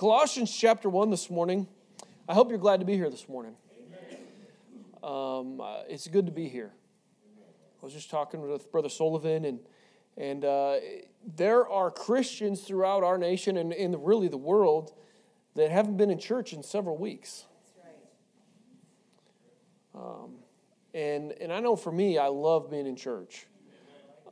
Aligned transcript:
Colossians 0.00 0.50
chapter 0.50 0.88
1 0.88 1.10
this 1.10 1.28
morning. 1.28 1.68
I 2.26 2.32
hope 2.32 2.48
you're 2.48 2.58
glad 2.58 2.80
to 2.80 2.86
be 2.86 2.94
here 2.94 3.10
this 3.10 3.28
morning. 3.28 3.54
Um, 5.02 5.60
uh, 5.60 5.82
it's 5.90 6.08
good 6.08 6.24
to 6.24 6.32
be 6.32 6.48
here. 6.48 6.72
I 7.82 7.84
was 7.84 7.92
just 7.92 8.08
talking 8.08 8.40
with 8.40 8.72
Brother 8.72 8.88
Sullivan, 8.88 9.44
and, 9.44 9.60
and 10.16 10.42
uh, 10.42 10.76
there 11.36 11.68
are 11.68 11.90
Christians 11.90 12.62
throughout 12.62 13.04
our 13.04 13.18
nation 13.18 13.58
and 13.58 13.74
in 13.74 14.02
really 14.02 14.28
the 14.28 14.38
world 14.38 14.94
that 15.54 15.70
haven't 15.70 15.98
been 15.98 16.08
in 16.08 16.18
church 16.18 16.54
in 16.54 16.62
several 16.62 16.96
weeks. 16.96 17.44
Um, 19.94 20.36
and, 20.94 21.32
and 21.32 21.52
I 21.52 21.60
know 21.60 21.76
for 21.76 21.92
me, 21.92 22.16
I 22.16 22.28
love 22.28 22.70
being 22.70 22.86
in 22.86 22.96
church. 22.96 23.44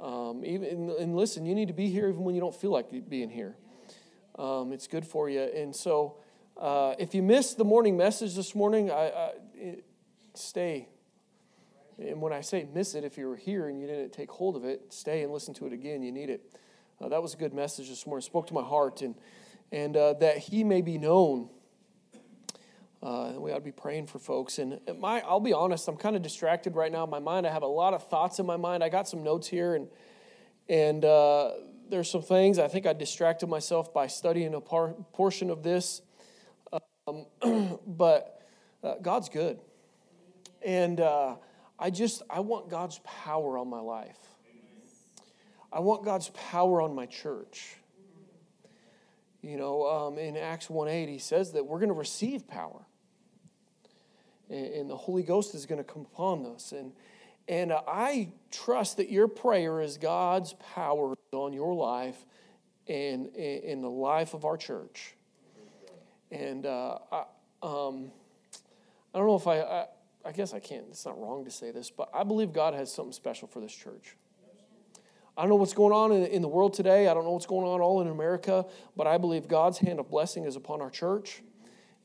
Um, 0.01 0.47
even 0.47 0.97
and 0.99 1.15
listen, 1.15 1.45
you 1.45 1.55
need 1.55 1.69
to 1.69 1.75
be 1.75 1.91
here 1.91 2.09
even 2.09 2.25
when 2.25 2.35
you 2.35 2.41
don't 2.41 2.55
feel 2.55 2.71
like 2.71 2.87
being 3.11 3.29
here. 3.29 3.55
Um, 4.39 4.73
it's 4.73 4.87
good 4.87 5.05
for 5.05 5.29
you. 5.29 5.41
And 5.43 5.75
so, 5.75 6.17
uh, 6.57 6.95
if 6.99 7.15
you 7.15 7.23
missed 7.23 7.59
the 7.59 7.65
morning 7.65 7.97
message 7.97 8.37
this 8.37 8.55
morning, 8.55 8.91
I, 8.91 9.09
I 9.09 9.31
it, 9.55 9.85
stay. 10.35 10.89
And 11.99 12.21
when 12.21 12.33
I 12.33 12.41
say 12.41 12.69
miss 12.73 12.95
it, 12.95 13.03
if 13.03 13.19
you 13.19 13.27
were 13.27 13.37
here 13.37 13.69
and 13.69 13.81
you 13.81 13.89
didn't 13.89 14.13
take 14.13 14.31
hold 14.31 14.55
of 14.55 14.65
it, 14.65 14.93
stay 14.93 15.25
and 15.25 15.33
listen 15.33 15.55
to 15.55 15.67
it 15.67 15.73
again. 15.73 16.05
You 16.05 16.13
need 16.13 16.31
it. 16.31 16.55
Uh, 17.01 17.09
that 17.09 17.21
was 17.21 17.35
a 17.35 17.37
good 17.37 17.53
message 17.53 17.89
this 17.89 18.07
morning. 18.07 18.23
Spoke 18.23 18.47
to 18.49 18.55
my 18.55 18.63
heart, 18.63 19.03
and 19.03 19.17
and 19.73 19.97
uh, 19.97 20.13
that 20.15 20.39
He 20.39 20.63
may 20.63 20.83
be 20.83 20.99
known. 20.99 21.49
Uh, 23.03 23.33
we 23.37 23.51
ought 23.51 23.57
to 23.57 23.61
be 23.61 23.73
praying 23.73 24.07
for 24.07 24.19
folks. 24.19 24.59
And 24.59 24.81
my, 24.99 25.21
I'll 25.21 25.39
be 25.39 25.53
honest, 25.53 25.87
I'm 25.87 25.97
kind 25.97 26.17
of 26.17 26.23
distracted 26.23 26.75
right 26.75 26.91
now. 26.91 27.05
In 27.05 27.11
my 27.11 27.21
mind, 27.21 27.47
I 27.47 27.53
have 27.53 27.63
a 27.63 27.69
lot 27.69 27.95
of 27.95 28.09
thoughts 28.09 28.41
in 28.41 28.47
my 28.47 28.57
mind. 28.57 28.83
I 28.83 28.89
got 28.89 29.09
some 29.09 29.23
notes 29.25 29.49
here, 29.49 29.75
and 29.75 29.89
and 30.69 31.05
uh, 31.05 31.53
there's 31.91 32.11
some 32.11 32.23
things 32.23 32.59
I 32.59 32.69
think 32.69 32.87
I 32.87 32.93
distracted 32.93 33.49
myself 33.49 33.93
by 33.93 34.07
studying 34.07 34.55
a 34.55 34.61
par- 34.61 34.95
portion 35.13 35.51
of 35.51 35.63
this. 35.63 36.03
Um, 37.07 37.27
but 37.87 38.43
uh, 38.83 38.95
God's 39.01 39.29
good. 39.29 39.59
And 40.65 41.01
uh, 41.01 41.37
I 41.79 41.91
just, 41.91 42.23
I 42.29 42.41
want 42.41 42.69
God's 42.69 43.01
power 43.05 43.59
on 43.59 43.69
my 43.69 43.81
life. 43.81 44.19
I 45.73 45.81
want 45.81 46.05
God's 46.05 46.31
power 46.31 46.81
on 46.81 46.95
my 46.95 47.07
church. 47.07 47.77
You 49.43 49.57
know, 49.57 49.87
um, 49.87 50.19
in 50.19 50.37
Acts 50.37 50.69
1 50.69 50.89
8, 50.89 51.09
he 51.09 51.19
says 51.19 51.53
that 51.53 51.65
we're 51.65 51.79
going 51.79 51.91
to 51.91 51.95
receive 51.95 52.49
power. 52.49 52.87
And, 54.51 54.67
and 54.67 54.91
the 54.91 54.97
Holy 54.97 55.23
Ghost 55.23 55.55
is 55.55 55.67
going 55.67 55.79
to 55.79 55.85
come 55.85 56.07
upon 56.13 56.47
us. 56.47 56.73
And, 56.73 56.93
and 57.47 57.73
I 57.73 58.31
trust 58.51 58.97
that 58.97 59.11
your 59.11 59.29
prayer 59.29 59.81
is 59.81 59.97
God's 59.97 60.55
power 60.75 61.15
on 61.33 61.53
your 61.53 61.75
life 61.75 62.25
and 62.87 63.27
in 63.37 63.83
the 63.83 63.91
life 63.91 64.35
of 64.35 64.45
our 64.45 64.57
church. 64.57 65.15
And 66.31 66.65
uh, 66.65 66.99
I, 67.13 67.25
um, 67.63 68.11
I 69.15 69.19
don't 69.19 69.27
know 69.27 69.37
if 69.37 69.47
I, 69.47 69.61
I, 69.61 69.87
I 70.25 70.33
guess 70.33 70.55
I 70.55 70.59
can't, 70.59 70.87
it's 70.91 71.05
not 71.05 71.19
wrong 71.19 71.45
to 71.45 71.51
say 71.51 71.71
this, 71.71 71.91
but 71.91 72.09
I 72.15 72.25
believe 72.25 72.53
God 72.53 72.75
has 72.75 72.93
something 72.93 73.13
special 73.13 73.49
for 73.49 73.61
this 73.61 73.73
church. 73.73 74.17
I 75.37 75.43
don't 75.43 75.51
know 75.51 75.57
what's 75.57 75.75
going 75.75 75.93
on 75.93 76.13
in, 76.13 76.27
in 76.27 76.43
the 76.43 76.49
world 76.49 76.75
today. 76.75 77.09
I 77.09 77.15
don't 77.15 77.25
know 77.25 77.33
what's 77.33 77.47
going 77.47 77.67
on 77.67 77.81
all 77.81 78.01
in 78.01 78.09
America, 78.09 78.67
but 78.97 79.07
I 79.07 79.19
believe 79.19 79.49
God's 79.49 79.79
hand 79.79 80.01
of 80.01 80.11
blessing 80.11 80.45
is 80.45 80.57
upon 80.57 80.81
our 80.81 80.91
church. 80.91 81.43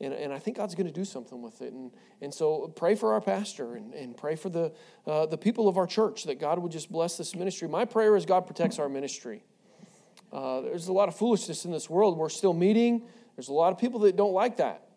And, 0.00 0.12
and 0.12 0.32
I 0.32 0.38
think 0.38 0.56
God's 0.56 0.74
going 0.74 0.86
to 0.86 0.92
do 0.92 1.04
something 1.04 1.40
with 1.40 1.62
it. 1.62 1.72
And, 1.72 1.92
and 2.20 2.34
so 2.34 2.72
pray 2.74 2.94
for 2.94 3.12
our 3.12 3.20
pastor 3.20 3.76
and, 3.76 3.94
and 3.94 4.16
pray 4.16 4.34
for 4.34 4.48
the, 4.48 4.72
uh, 5.06 5.26
the 5.26 5.38
people 5.38 5.68
of 5.68 5.78
our 5.78 5.86
church 5.86 6.24
that 6.24 6.40
God 6.40 6.58
would 6.58 6.72
just 6.72 6.90
bless 6.90 7.16
this 7.16 7.34
ministry. 7.34 7.68
My 7.68 7.84
prayer 7.84 8.16
is 8.16 8.26
God 8.26 8.46
protects 8.46 8.78
our 8.78 8.88
ministry. 8.88 9.44
Uh, 10.32 10.62
there's 10.62 10.88
a 10.88 10.92
lot 10.92 11.08
of 11.08 11.14
foolishness 11.14 11.64
in 11.64 11.70
this 11.70 11.88
world. 11.88 12.18
We're 12.18 12.28
still 12.28 12.52
meeting. 12.52 13.06
There's 13.36 13.48
a 13.48 13.52
lot 13.52 13.72
of 13.72 13.78
people 13.78 14.00
that 14.00 14.16
don't 14.16 14.32
like 14.32 14.56
that. 14.56 14.88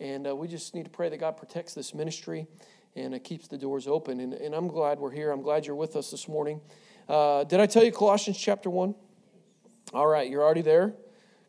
And 0.00 0.26
uh, 0.26 0.34
we 0.34 0.48
just 0.48 0.74
need 0.74 0.84
to 0.84 0.90
pray 0.90 1.10
that 1.10 1.18
God 1.18 1.36
protects 1.36 1.74
this 1.74 1.94
ministry 1.94 2.46
and 2.94 3.14
uh, 3.14 3.18
keeps 3.18 3.48
the 3.48 3.58
doors 3.58 3.86
open. 3.86 4.20
And, 4.20 4.32
and 4.32 4.54
I'm 4.54 4.68
glad 4.68 4.98
we're 4.98 5.10
here. 5.10 5.30
I'm 5.30 5.42
glad 5.42 5.66
you're 5.66 5.76
with 5.76 5.94
us 5.94 6.10
this 6.10 6.26
morning. 6.26 6.62
Uh, 7.06 7.44
did 7.44 7.60
I 7.60 7.66
tell 7.66 7.84
you 7.84 7.92
Colossians 7.92 8.38
chapter 8.38 8.70
1? 8.70 8.94
All 9.92 10.06
right, 10.06 10.28
you're 10.28 10.42
already 10.42 10.62
there 10.62 10.94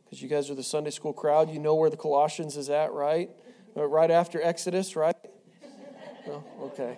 because 0.08 0.22
you 0.22 0.30
guys 0.30 0.50
are 0.50 0.56
the 0.56 0.64
Sunday 0.64 0.90
school 0.90 1.14
crowd. 1.14 1.50
You 1.50 1.60
know 1.60 1.76
where 1.76 1.90
the 1.90 1.98
Colossians 1.98 2.56
is 2.56 2.70
at, 2.70 2.94
right? 2.94 3.30
Uh, 3.76 3.86
right 3.86 4.10
after 4.10 4.42
Exodus, 4.42 4.96
right? 4.96 5.16
No? 6.26 6.44
Okay. 6.62 6.98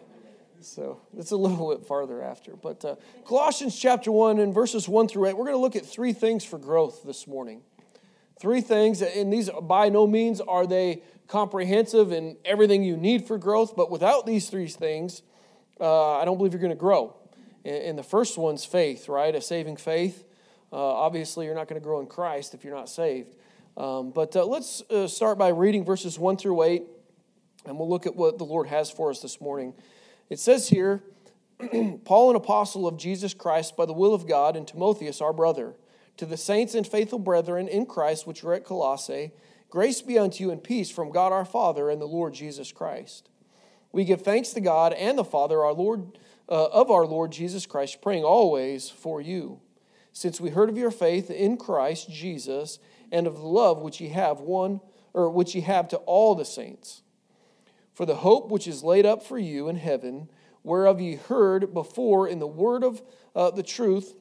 So 0.62 1.02
it's 1.16 1.30
a 1.30 1.38
little 1.38 1.70
bit 1.70 1.86
farther 1.86 2.22
after. 2.22 2.56
But 2.56 2.84
uh, 2.84 2.96
Colossians 3.26 3.78
chapter 3.78 4.12
1 4.12 4.40
and 4.40 4.54
verses 4.54 4.90
1 4.90 5.08
through 5.08 5.28
8, 5.28 5.38
we're 5.38 5.46
going 5.46 5.56
to 5.56 5.62
look 5.62 5.76
at 5.76 5.86
three 5.86 6.14
things 6.14 6.44
for 6.44 6.58
growth 6.58 7.04
this 7.04 7.28
morning. 7.28 7.62
Three 8.40 8.62
things, 8.62 9.04
and 9.04 9.32
these 9.32 9.50
by 9.62 9.90
no 9.90 10.08
means 10.08 10.42
are 10.42 10.66
they 10.66 11.04
comprehensive 11.28 12.12
and 12.12 12.38
everything 12.44 12.84
you 12.84 12.98
need 12.98 13.28
for 13.28 13.38
growth, 13.38 13.76
but 13.76 13.92
without 13.92 14.26
these 14.26 14.50
three 14.50 14.68
things, 14.68 15.22
uh, 15.80 16.18
I 16.18 16.26
don't 16.26 16.38
believe 16.38 16.54
you're 16.54 16.62
going 16.62 16.72
to 16.72 16.76
grow. 16.76 17.16
And 17.64 17.98
the 17.98 18.04
first 18.04 18.38
one's 18.38 18.66
faith, 18.66 19.08
right? 19.08 19.36
A 19.36 19.42
saving 19.42 19.78
faith. 19.78 20.24
Uh, 20.72 20.76
obviously, 20.76 21.46
you're 21.46 21.56
not 21.56 21.68
going 21.68 21.80
to 21.80 21.84
grow 21.84 22.00
in 22.00 22.08
Christ 22.08 22.54
if 22.54 22.64
you're 22.64 22.76
not 22.76 22.90
saved. 22.90 23.36
Um, 23.76 24.12
but 24.12 24.36
uh, 24.36 24.46
let's 24.46 24.82
uh, 24.90 25.08
start 25.08 25.38
by 25.38 25.50
reading 25.50 25.86
verses 25.86 26.20
1 26.20 26.38
through 26.38 26.64
8, 26.64 26.84
and 27.66 27.78
we'll 27.78 27.90
look 27.90 28.06
at 28.06 28.16
what 28.16 28.38
the 28.38 28.44
Lord 28.44 28.68
has 28.68 28.92
for 28.92 29.10
us 29.10 29.22
this 29.22 29.40
morning. 29.40 29.74
It 30.30 30.40
says 30.40 30.70
here 30.70 31.02
Paul, 32.06 32.30
an 32.30 32.36
apostle 32.36 32.88
of 32.88 32.98
Jesus 32.98 33.34
Christ 33.34 33.76
by 33.76 33.86
the 33.86 33.94
will 33.94 34.14
of 34.14 34.28
God, 34.28 34.56
and 34.56 34.68
Timotheus, 34.68 35.22
our 35.22 35.34
brother, 35.34 35.76
to 36.18 36.26
the 36.26 36.38
saints 36.38 36.76
and 36.76 36.86
faithful 36.86 37.20
brethren 37.20 37.68
in 37.68 37.86
Christ 37.86 38.28
which 38.28 38.44
are 38.44 38.54
at 38.54 38.66
Colossae, 38.66 39.32
grace 39.70 40.02
be 40.02 40.20
unto 40.20 40.44
you 40.44 40.52
and 40.52 40.64
peace 40.64 40.92
from 40.92 41.12
God 41.12 41.32
our 41.32 41.46
Father 41.46 41.90
and 41.90 42.02
the 42.02 42.06
Lord 42.06 42.34
Jesus 42.34 42.72
Christ. 42.72 43.30
We 43.92 44.04
give 44.04 44.22
thanks 44.22 44.50
to 44.50 44.62
God 44.62 44.94
and 44.94 45.18
the 45.18 45.24
Father, 45.24 45.64
our 45.64 45.74
Lord, 45.74 46.18
uh, 46.48 46.66
of 46.66 46.92
our 46.92 47.06
Lord 47.06 47.32
Jesus 47.32 47.66
Christ, 47.66 48.02
praying 48.02 48.24
always 48.24 48.90
for 48.90 49.20
you 49.20 49.62
since 50.14 50.42
we 50.42 50.50
heard 50.50 50.70
of 50.70 50.78
your 50.78 50.92
faith 50.92 51.30
in 51.30 51.58
Christ 51.58 52.10
Jesus 52.10 52.80
and 53.12 53.28
of 53.28 53.36
the 53.36 53.48
love 53.48 53.82
which 53.82 54.02
ye 54.02 54.10
have 54.10 54.40
one 54.40 54.82
or 55.14 55.30
which 55.30 55.56
ye 55.56 55.62
have 55.62 55.88
to 55.90 55.98
all 55.98 56.36
the 56.36 56.46
saints. 56.46 57.02
For 57.94 58.06
the 58.06 58.16
hope 58.16 58.50
which 58.50 58.68
is 58.68 58.84
laid 58.84 59.06
up 59.06 59.24
for 59.24 59.38
you 59.38 59.68
in 59.68 59.76
heaven, 59.76 60.30
whereof 60.64 61.02
ye 61.02 61.16
heard 61.16 61.74
before 61.74 62.28
in 62.28 62.40
the 62.40 62.48
word 62.48 62.84
of 62.84 63.02
uh, 63.36 63.52
the 63.52 63.64
truth 63.64 64.16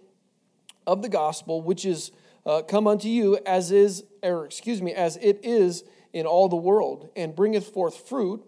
of 0.86 1.02
the 1.02 1.08
gospel, 1.08 1.62
which 1.62 1.84
is 1.84 2.10
uh, 2.46 2.62
come 2.62 2.86
unto 2.86 3.08
you 3.08 3.38
as 3.44 3.70
is, 3.70 4.04
or 4.22 4.46
excuse 4.46 4.80
me, 4.80 4.92
as 4.92 5.16
it 5.18 5.40
is 5.42 5.84
in 6.12 6.26
all 6.26 6.48
the 6.48 6.56
world, 6.56 7.10
and 7.14 7.36
bringeth 7.36 7.68
forth 7.68 8.08
fruit, 8.08 8.42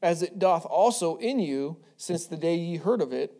as 0.00 0.22
it 0.22 0.38
doth 0.38 0.64
also 0.64 1.16
in 1.16 1.38
you, 1.38 1.76
since 1.96 2.26
the 2.26 2.36
day 2.36 2.54
ye 2.54 2.76
heard 2.76 3.00
of 3.00 3.12
it, 3.12 3.34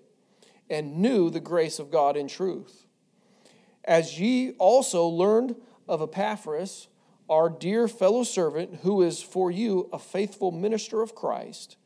and 0.68 0.96
knew 0.96 1.30
the 1.30 1.40
grace 1.40 1.78
of 1.78 1.90
God 1.90 2.16
in 2.16 2.26
truth 2.28 2.86
as 3.84 4.18
ye 4.18 4.52
also 4.52 5.06
learned 5.06 5.56
of 5.88 6.02
Epaphras, 6.02 6.88
our 7.28 7.48
dear 7.48 7.88
fellow 7.88 8.24
servant, 8.24 8.80
who 8.82 9.02
is 9.02 9.22
for 9.22 9.50
you 9.50 9.88
a 9.92 9.98
faithful 9.98 10.50
minister 10.50 11.02
of 11.02 11.14
Christ, 11.14 11.76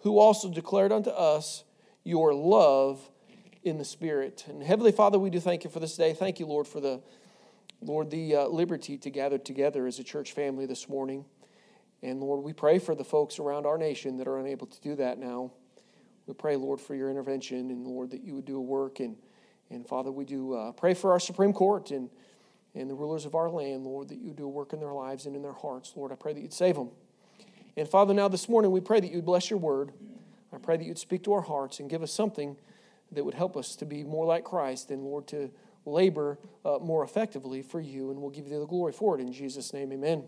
who 0.00 0.18
also 0.18 0.50
declared 0.50 0.92
unto 0.92 1.10
us 1.10 1.64
your 2.04 2.34
love 2.34 3.10
in 3.62 3.78
the 3.78 3.84
Spirit. 3.84 4.44
And 4.48 4.62
Heavenly 4.62 4.92
Father, 4.92 5.18
we 5.18 5.30
do 5.30 5.40
thank 5.40 5.64
you 5.64 5.70
for 5.70 5.80
this 5.80 5.96
day. 5.96 6.12
Thank 6.14 6.38
you, 6.40 6.46
Lord, 6.46 6.66
for 6.66 6.80
the 6.80 7.02
Lord 7.82 8.10
the 8.10 8.36
uh, 8.36 8.46
liberty 8.46 8.96
to 8.98 9.10
gather 9.10 9.38
together 9.38 9.86
as 9.86 9.98
a 9.98 10.04
church 10.04 10.32
family 10.32 10.66
this 10.66 10.88
morning. 10.88 11.24
And 12.02 12.20
Lord, 12.20 12.42
we 12.44 12.52
pray 12.52 12.78
for 12.78 12.94
the 12.94 13.04
folks 13.04 13.38
around 13.38 13.66
our 13.66 13.76
nation 13.76 14.16
that 14.18 14.28
are 14.28 14.38
unable 14.38 14.66
to 14.66 14.80
do 14.80 14.94
that 14.96 15.18
now. 15.18 15.52
We 16.26 16.34
pray, 16.34 16.56
Lord, 16.56 16.80
for 16.80 16.94
your 16.94 17.10
intervention 17.10 17.70
and 17.70 17.86
Lord 17.86 18.10
that 18.10 18.22
you 18.22 18.34
would 18.34 18.44
do 18.44 18.56
a 18.56 18.62
work 18.62 19.00
and 19.00 19.16
and 19.70 19.86
Father, 19.86 20.12
we 20.12 20.24
do 20.24 20.54
uh, 20.54 20.72
pray 20.72 20.94
for 20.94 21.12
our 21.12 21.20
Supreme 21.20 21.52
Court 21.52 21.90
and, 21.90 22.08
and 22.74 22.88
the 22.88 22.94
rulers 22.94 23.26
of 23.26 23.34
our 23.34 23.50
land, 23.50 23.84
Lord, 23.84 24.08
that 24.08 24.18
you 24.18 24.32
do 24.32 24.44
a 24.44 24.48
work 24.48 24.72
in 24.72 24.80
their 24.80 24.92
lives 24.92 25.26
and 25.26 25.34
in 25.34 25.42
their 25.42 25.52
hearts. 25.52 25.92
Lord, 25.96 26.12
I 26.12 26.14
pray 26.14 26.32
that 26.32 26.40
you'd 26.40 26.52
save 26.52 26.76
them. 26.76 26.90
And 27.76 27.88
Father, 27.88 28.14
now 28.14 28.28
this 28.28 28.48
morning 28.48 28.70
we 28.70 28.80
pray 28.80 29.00
that 29.00 29.10
you'd 29.10 29.24
bless 29.24 29.50
your 29.50 29.58
word. 29.58 29.92
I 30.52 30.58
pray 30.58 30.76
that 30.76 30.84
you'd 30.84 30.98
speak 30.98 31.24
to 31.24 31.32
our 31.34 31.42
hearts 31.42 31.80
and 31.80 31.90
give 31.90 32.02
us 32.02 32.12
something 32.12 32.56
that 33.12 33.24
would 33.24 33.34
help 33.34 33.56
us 33.56 33.76
to 33.76 33.84
be 33.84 34.04
more 34.04 34.24
like 34.24 34.44
Christ 34.44 34.90
and, 34.90 35.02
Lord, 35.02 35.26
to 35.28 35.50
labor 35.84 36.38
uh, 36.64 36.78
more 36.80 37.04
effectively 37.04 37.62
for 37.62 37.80
you. 37.80 38.10
And 38.10 38.20
we'll 38.20 38.30
give 38.30 38.48
you 38.48 38.58
the 38.58 38.66
glory 38.66 38.92
for 38.92 39.18
it 39.18 39.20
in 39.20 39.32
Jesus' 39.32 39.72
name. 39.72 39.92
Amen. 39.92 40.24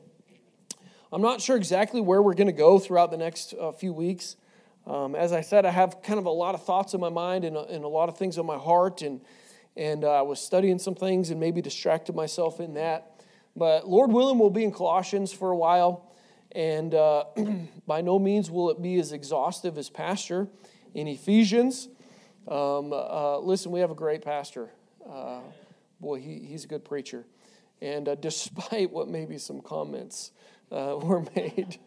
I'm 1.10 1.22
not 1.22 1.40
sure 1.40 1.56
exactly 1.56 2.00
where 2.00 2.20
we're 2.20 2.34
going 2.34 2.48
to 2.48 2.52
go 2.52 2.78
throughout 2.78 3.10
the 3.10 3.16
next 3.16 3.54
uh, 3.58 3.72
few 3.72 3.92
weeks. 3.92 4.36
Um, 4.88 5.14
as 5.14 5.32
I 5.34 5.42
said, 5.42 5.66
I 5.66 5.70
have 5.70 6.00
kind 6.02 6.18
of 6.18 6.24
a 6.24 6.30
lot 6.30 6.54
of 6.54 6.64
thoughts 6.64 6.94
in 6.94 7.00
my 7.00 7.10
mind 7.10 7.44
and 7.44 7.56
a, 7.56 7.64
and 7.66 7.84
a 7.84 7.88
lot 7.88 8.08
of 8.08 8.16
things 8.16 8.38
on 8.38 8.46
my 8.46 8.56
heart, 8.56 9.02
and 9.02 9.20
and 9.76 10.02
uh, 10.02 10.10
I 10.10 10.22
was 10.22 10.40
studying 10.40 10.78
some 10.78 10.94
things 10.94 11.30
and 11.30 11.38
maybe 11.38 11.60
distracted 11.60 12.16
myself 12.16 12.58
in 12.58 12.74
that. 12.74 13.12
But 13.54 13.86
Lord 13.86 14.10
willing, 14.10 14.38
we'll 14.38 14.50
be 14.50 14.64
in 14.64 14.72
Colossians 14.72 15.30
for 15.32 15.50
a 15.50 15.56
while, 15.56 16.10
and 16.52 16.94
uh, 16.94 17.24
by 17.86 18.00
no 18.00 18.18
means 18.18 18.50
will 18.50 18.70
it 18.70 18.80
be 18.80 18.98
as 18.98 19.12
exhaustive 19.12 19.76
as 19.76 19.90
Pastor 19.90 20.48
in 20.94 21.06
Ephesians. 21.06 21.88
Um, 22.48 22.92
uh, 22.94 23.38
listen, 23.40 23.70
we 23.70 23.80
have 23.80 23.90
a 23.90 23.94
great 23.94 24.22
pastor. 24.22 24.70
Uh, 25.08 25.40
boy, 26.00 26.18
he, 26.18 26.38
he's 26.38 26.64
a 26.64 26.68
good 26.68 26.84
preacher. 26.84 27.26
and 27.82 28.08
uh, 28.08 28.14
despite 28.20 28.90
what 28.90 29.08
maybe 29.08 29.36
some 29.36 29.60
comments 29.60 30.32
uh, 30.72 30.96
were 31.02 31.24
made. 31.36 31.78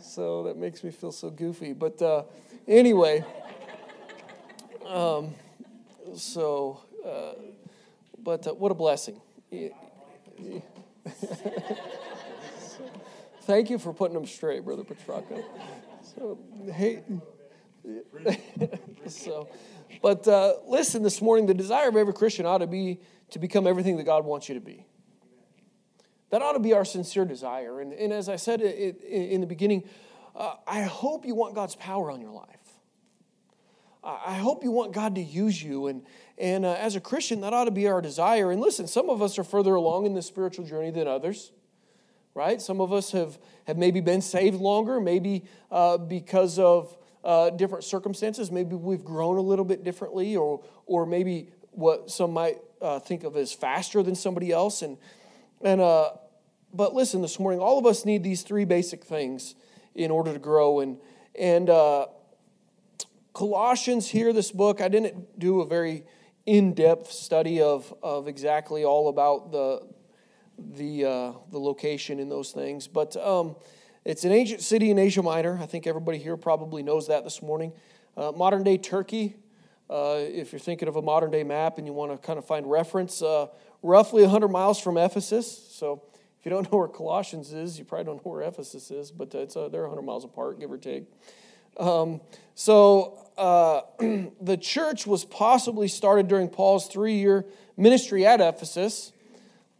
So 0.00 0.44
that 0.44 0.56
makes 0.56 0.82
me 0.82 0.90
feel 0.90 1.12
so 1.12 1.30
goofy. 1.30 1.72
But 1.72 2.00
uh, 2.02 2.24
anyway, 2.66 3.24
um, 4.86 5.34
so, 6.14 6.80
uh, 7.06 7.32
but 8.22 8.46
uh, 8.46 8.54
what 8.54 8.72
a 8.72 8.74
blessing. 8.74 9.20
Thank 13.42 13.70
you 13.70 13.78
for 13.78 13.92
putting 13.92 14.14
them 14.14 14.26
straight, 14.26 14.64
Brother 14.64 14.84
Petraka. 14.84 15.42
So, 16.14 16.38
hey, 16.72 17.02
so, 19.06 19.48
but 20.02 20.26
uh, 20.28 20.54
listen, 20.66 21.02
this 21.02 21.20
morning, 21.22 21.46
the 21.46 21.54
desire 21.54 21.88
of 21.88 21.96
every 21.96 22.12
Christian 22.12 22.46
ought 22.46 22.58
to 22.58 22.66
be 22.66 23.00
to 23.30 23.38
become 23.38 23.66
everything 23.66 23.96
that 23.96 24.04
God 24.04 24.24
wants 24.24 24.48
you 24.48 24.54
to 24.54 24.60
be. 24.60 24.84
That 26.30 26.42
ought 26.42 26.52
to 26.52 26.60
be 26.60 26.72
our 26.72 26.84
sincere 26.84 27.24
desire. 27.24 27.80
And, 27.80 27.92
and 27.92 28.12
as 28.12 28.28
I 28.28 28.36
said 28.36 28.60
it, 28.60 28.76
it, 28.76 29.04
in 29.04 29.40
the 29.40 29.46
beginning, 29.46 29.84
uh, 30.34 30.54
I 30.66 30.82
hope 30.82 31.26
you 31.26 31.34
want 31.34 31.54
God's 31.54 31.74
power 31.74 32.10
on 32.10 32.20
your 32.20 32.30
life. 32.30 32.46
I 34.02 34.34
hope 34.34 34.64
you 34.64 34.70
want 34.70 34.92
God 34.92 35.16
to 35.16 35.20
use 35.20 35.62
you. 35.62 35.88
And, 35.88 36.02
and 36.38 36.64
uh, 36.64 36.72
as 36.72 36.96
a 36.96 37.00
Christian, 37.00 37.42
that 37.42 37.52
ought 37.52 37.66
to 37.66 37.70
be 37.70 37.86
our 37.86 38.00
desire. 38.00 38.50
And 38.50 38.60
listen, 38.60 38.86
some 38.86 39.10
of 39.10 39.20
us 39.20 39.38
are 39.38 39.44
further 39.44 39.74
along 39.74 40.06
in 40.06 40.14
the 40.14 40.22
spiritual 40.22 40.64
journey 40.64 40.90
than 40.90 41.06
others, 41.06 41.52
right? 42.34 42.62
Some 42.62 42.80
of 42.80 42.94
us 42.94 43.12
have, 43.12 43.38
have 43.66 43.76
maybe 43.76 44.00
been 44.00 44.22
saved 44.22 44.58
longer, 44.58 45.00
maybe 45.00 45.44
uh, 45.70 45.98
because 45.98 46.58
of 46.58 46.96
uh, 47.24 47.50
different 47.50 47.84
circumstances. 47.84 48.50
Maybe 48.50 48.74
we've 48.74 49.04
grown 49.04 49.36
a 49.36 49.42
little 49.42 49.66
bit 49.66 49.84
differently, 49.84 50.34
or, 50.34 50.62
or 50.86 51.04
maybe 51.04 51.50
what 51.72 52.10
some 52.10 52.32
might 52.32 52.56
uh, 52.80 53.00
think 53.00 53.24
of 53.24 53.36
as 53.36 53.52
faster 53.52 54.02
than 54.02 54.14
somebody 54.14 54.50
else. 54.50 54.80
And, 54.80 54.96
and, 55.60 55.82
uh, 55.82 56.12
but 56.72 56.94
listen, 56.94 57.22
this 57.22 57.38
morning, 57.38 57.60
all 57.60 57.78
of 57.78 57.86
us 57.86 58.04
need 58.04 58.22
these 58.22 58.42
three 58.42 58.64
basic 58.64 59.04
things 59.04 59.54
in 59.94 60.10
order 60.10 60.32
to 60.32 60.38
grow. 60.38 60.80
And, 60.80 60.98
and 61.38 61.68
uh, 61.68 62.06
Colossians 63.32 64.08
here, 64.08 64.32
this 64.32 64.52
book, 64.52 64.80
I 64.80 64.88
didn't 64.88 65.38
do 65.38 65.60
a 65.60 65.66
very 65.66 66.04
in 66.46 66.74
depth 66.74 67.10
study 67.10 67.60
of, 67.60 67.92
of 68.02 68.28
exactly 68.28 68.84
all 68.84 69.08
about 69.08 69.52
the, 69.52 69.86
the, 70.58 71.04
uh, 71.04 71.32
the 71.50 71.58
location 71.58 72.18
in 72.18 72.28
those 72.28 72.52
things. 72.52 72.86
But 72.86 73.16
um, 73.16 73.56
it's 74.04 74.24
an 74.24 74.32
ancient 74.32 74.62
city 74.62 74.90
in 74.90 74.98
Asia 74.98 75.22
Minor. 75.22 75.58
I 75.60 75.66
think 75.66 75.86
everybody 75.86 76.18
here 76.18 76.36
probably 76.36 76.82
knows 76.82 77.08
that 77.08 77.24
this 77.24 77.42
morning. 77.42 77.72
Uh, 78.16 78.32
modern 78.32 78.62
day 78.62 78.78
Turkey, 78.78 79.36
uh, 79.88 80.16
if 80.18 80.52
you're 80.52 80.60
thinking 80.60 80.88
of 80.88 80.96
a 80.96 81.02
modern 81.02 81.30
day 81.30 81.44
map 81.44 81.78
and 81.78 81.86
you 81.86 81.92
want 81.92 82.12
to 82.12 82.18
kind 82.18 82.38
of 82.38 82.44
find 82.44 82.70
reference, 82.70 83.22
uh, 83.22 83.46
roughly 83.82 84.22
100 84.22 84.48
miles 84.48 84.80
from 84.80 84.96
Ephesus. 84.96 85.68
So 85.72 86.02
if 86.40 86.46
you 86.46 86.50
don't 86.50 86.72
know 86.72 86.78
where 86.78 86.88
Colossians 86.88 87.52
is, 87.52 87.78
you 87.78 87.84
probably 87.84 88.06
don't 88.06 88.24
know 88.24 88.32
where 88.32 88.40
Ephesus 88.40 88.90
is, 88.90 89.10
but 89.10 89.34
it's, 89.34 89.56
uh, 89.56 89.68
they're 89.68 89.82
100 89.82 90.00
miles 90.00 90.24
apart, 90.24 90.58
give 90.58 90.72
or 90.72 90.78
take. 90.78 91.04
Um, 91.78 92.22
so 92.54 93.28
uh, 93.36 93.82
the 94.40 94.56
church 94.56 95.06
was 95.06 95.26
possibly 95.26 95.86
started 95.86 96.28
during 96.28 96.48
Paul's 96.48 96.86
three 96.86 97.16
year 97.18 97.44
ministry 97.76 98.24
at 98.24 98.40
Ephesus. 98.40 99.12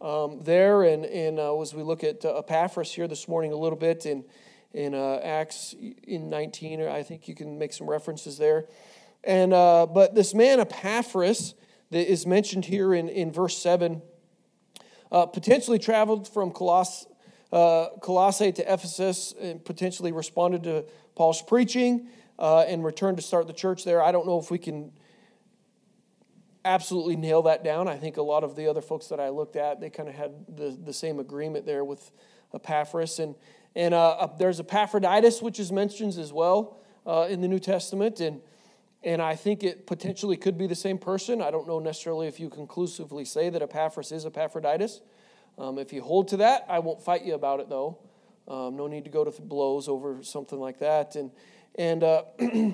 Um, 0.01 0.39
there, 0.43 0.83
and, 0.83 1.03
and 1.05 1.39
uh, 1.39 1.59
as 1.61 1.73
we 1.73 1.81
look 1.81 2.03
at 2.03 2.23
uh, 2.25 2.37
Epaphras 2.37 2.91
here 2.91 3.07
this 3.07 3.27
morning 3.27 3.51
a 3.51 3.57
little 3.57 3.77
bit 3.77 4.05
in, 4.05 4.23
in 4.71 4.93
uh, 4.93 5.19
Acts 5.23 5.73
in 6.03 6.29
19, 6.29 6.83
I 6.83 7.01
think 7.01 7.27
you 7.27 7.33
can 7.33 7.57
make 7.57 7.73
some 7.73 7.89
references 7.89 8.37
there. 8.37 8.65
And, 9.23 9.51
uh, 9.51 9.87
but 9.87 10.13
this 10.13 10.35
man, 10.35 10.59
Epaphras, 10.59 11.55
that 11.89 12.11
is 12.11 12.27
mentioned 12.27 12.65
here 12.65 12.93
in, 12.93 13.09
in 13.09 13.31
verse 13.31 13.57
7, 13.57 14.03
uh, 15.11 15.25
potentially 15.25 15.79
traveled 15.79 16.27
from 16.27 16.51
Coloss, 16.51 17.05
uh, 17.51 17.87
Colossae 18.01 18.51
to 18.53 18.73
Ephesus 18.73 19.33
and 19.39 19.63
potentially 19.63 20.11
responded 20.11 20.63
to 20.63 20.85
Paul's 21.15 21.41
preaching 21.41 22.07
uh, 22.39 22.61
and 22.61 22.83
returned 22.83 23.17
to 23.17 23.23
start 23.23 23.47
the 23.47 23.53
church 23.53 23.83
there. 23.83 24.01
I 24.01 24.11
don't 24.11 24.25
know 24.25 24.39
if 24.39 24.49
we 24.49 24.57
can 24.57 24.91
absolutely 26.63 27.15
nail 27.15 27.41
that 27.43 27.63
down. 27.63 27.87
I 27.87 27.97
think 27.97 28.17
a 28.17 28.21
lot 28.21 28.43
of 28.43 28.55
the 28.55 28.67
other 28.67 28.81
folks 28.81 29.07
that 29.07 29.19
I 29.19 29.29
looked 29.29 29.55
at, 29.55 29.79
they 29.81 29.89
kind 29.89 30.07
of 30.07 30.15
had 30.15 30.31
the, 30.47 30.77
the 30.83 30.93
same 30.93 31.19
agreement 31.19 31.65
there 31.65 31.83
with 31.83 32.11
Epaphras. 32.53 33.19
And, 33.19 33.35
and 33.75 33.93
uh, 33.93 34.27
there's 34.37 34.59
Epaphroditus, 34.59 35.41
which 35.41 35.59
is 35.59 35.71
mentioned 35.71 36.17
as 36.17 36.31
well 36.31 36.77
uh, 37.05 37.27
in 37.29 37.41
the 37.41 37.47
New 37.47 37.59
Testament. 37.59 38.19
And, 38.19 38.41
and 39.03 39.21
I 39.21 39.35
think 39.35 39.63
it 39.63 39.87
potentially 39.87 40.37
could 40.37 40.57
be 40.57 40.67
the 40.67 40.75
same 40.75 40.97
person. 40.97 41.41
I 41.41 41.49
don't 41.49 41.67
know 41.67 41.79
necessarily 41.79 42.27
if 42.27 42.39
you 42.39 42.49
conclusively 42.49 43.25
say 43.25 43.49
that 43.49 43.61
Epaphras 43.61 44.11
is 44.11 44.25
Epaphroditus. 44.25 45.01
Um, 45.57 45.79
if 45.79 45.91
you 45.91 46.01
hold 46.01 46.27
to 46.29 46.37
that, 46.37 46.65
I 46.69 46.79
won't 46.79 47.01
fight 47.01 47.25
you 47.25 47.33
about 47.33 47.59
it, 47.59 47.69
though. 47.69 47.97
Um, 48.47 48.75
no 48.75 48.87
need 48.87 49.05
to 49.05 49.09
go 49.09 49.23
to 49.23 49.41
blows 49.41 49.87
over 49.87 50.23
something 50.23 50.59
like 50.59 50.79
that. 50.79 51.15
And, 51.15 51.31
and 51.75 52.03
uh, 52.03 52.23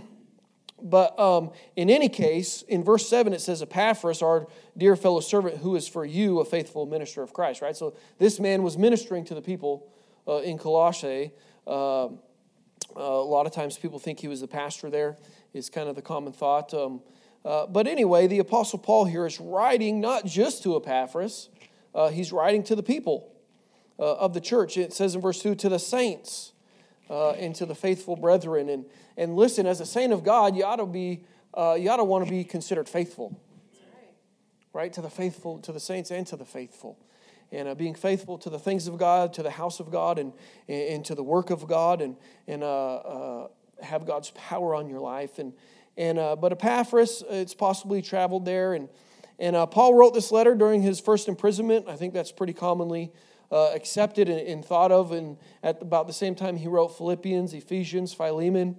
but 0.81 1.17
um, 1.19 1.51
in 1.75 1.89
any 1.89 2.09
case, 2.09 2.61
in 2.63 2.83
verse 2.83 3.07
7, 3.07 3.33
it 3.33 3.41
says, 3.41 3.61
Epaphras, 3.61 4.21
our 4.21 4.47
dear 4.77 4.95
fellow 4.95 5.19
servant, 5.21 5.57
who 5.57 5.75
is 5.75 5.87
for 5.87 6.05
you 6.05 6.39
a 6.39 6.45
faithful 6.45 6.85
minister 6.85 7.21
of 7.21 7.33
Christ, 7.33 7.61
right? 7.61 7.75
So 7.75 7.95
this 8.19 8.39
man 8.39 8.63
was 8.63 8.77
ministering 8.77 9.23
to 9.25 9.35
the 9.35 9.41
people 9.41 9.87
uh, 10.27 10.37
in 10.37 10.57
Colossae. 10.57 11.31
Uh, 11.65 12.09
a 12.95 13.01
lot 13.01 13.45
of 13.45 13.53
times 13.53 13.77
people 13.77 13.99
think 13.99 14.19
he 14.19 14.27
was 14.27 14.41
the 14.41 14.47
pastor 14.47 14.89
there, 14.89 15.17
is 15.57 15.69
kind 15.69 15.89
of 15.89 15.95
the 15.95 16.01
common 16.01 16.31
thought. 16.31 16.73
Um, 16.73 17.01
uh, 17.43 17.65
but 17.65 17.87
anyway, 17.87 18.27
the 18.27 18.39
Apostle 18.39 18.79
Paul 18.79 19.05
here 19.05 19.25
is 19.25 19.39
writing 19.39 19.99
not 19.99 20.25
just 20.25 20.63
to 20.63 20.75
Epaphras, 20.75 21.49
uh, 21.95 22.09
he's 22.09 22.31
writing 22.31 22.63
to 22.63 22.75
the 22.75 22.83
people 22.83 23.31
uh, 23.99 24.15
of 24.15 24.33
the 24.33 24.41
church. 24.41 24.77
It 24.77 24.93
says 24.93 25.15
in 25.15 25.21
verse 25.21 25.41
2 25.41 25.55
to 25.55 25.69
the 25.69 25.79
saints 25.79 26.53
uh, 27.09 27.31
and 27.31 27.55
to 27.55 27.65
the 27.65 27.75
faithful 27.75 28.15
brethren. 28.15 28.69
And, 28.69 28.85
and 29.17 29.35
listen, 29.35 29.65
as 29.65 29.81
a 29.81 29.85
saint 29.85 30.13
of 30.13 30.23
God, 30.23 30.55
you 30.55 30.63
ought 30.63 30.75
to 30.77 30.85
be, 30.85 31.23
uh, 31.53 31.77
you 31.79 31.89
ought 31.89 31.97
to 31.97 32.03
want 32.03 32.25
to 32.25 32.29
be 32.29 32.43
considered 32.43 32.87
faithful. 32.87 33.39
Right. 34.73 34.93
To 34.93 35.01
the 35.01 35.09
faithful, 35.09 35.57
to 35.59 35.71
the 35.71 35.79
saints 35.79 36.11
and 36.11 36.27
to 36.27 36.35
the 36.35 36.45
faithful. 36.45 36.99
And 37.51 37.67
uh, 37.67 37.75
being 37.75 37.95
faithful 37.95 38.37
to 38.39 38.49
the 38.49 38.59
things 38.59 38.87
of 38.87 38.97
God, 38.97 39.33
to 39.33 39.41
the 39.41 39.49
house 39.49 39.79
of 39.79 39.89
God, 39.89 40.19
and, 40.19 40.33
and 40.67 41.03
to 41.05 41.15
the 41.15 41.23
work 41.23 41.49
of 41.49 41.65
God, 41.65 42.01
and, 42.01 42.15
and 42.45 42.61
have 43.81 44.05
God's 44.05 44.31
power 44.31 44.75
on 44.75 44.89
your 44.89 44.99
life. 44.99 45.39
And, 45.39 45.53
and, 45.97 46.19
uh, 46.19 46.35
but 46.35 46.51
Epaphras, 46.51 47.23
it's 47.29 47.53
possibly 47.53 48.01
traveled 48.01 48.45
there. 48.45 48.73
And, 48.73 48.89
and 49.39 49.55
Paul 49.71 49.93
wrote 49.93 50.13
this 50.13 50.31
letter 50.31 50.55
during 50.55 50.81
his 50.81 50.99
first 50.99 51.27
imprisonment. 51.27 51.87
I 51.87 51.95
think 51.95 52.13
that's 52.13 52.31
pretty 52.31 52.53
commonly 52.53 53.11
uh, 53.51 53.71
accepted 53.73 54.29
and, 54.29 54.39
and, 54.39 54.65
thought 54.65 54.91
of. 54.91 55.11
And 55.11 55.37
at 55.63 55.81
about 55.81 56.07
the 56.07 56.13
same 56.13 56.35
time, 56.35 56.57
he 56.57 56.67
wrote 56.67 56.97
Philippians, 56.97 57.53
Ephesians, 57.53 58.13
Philemon. 58.13 58.77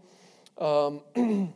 Um, 0.59 1.01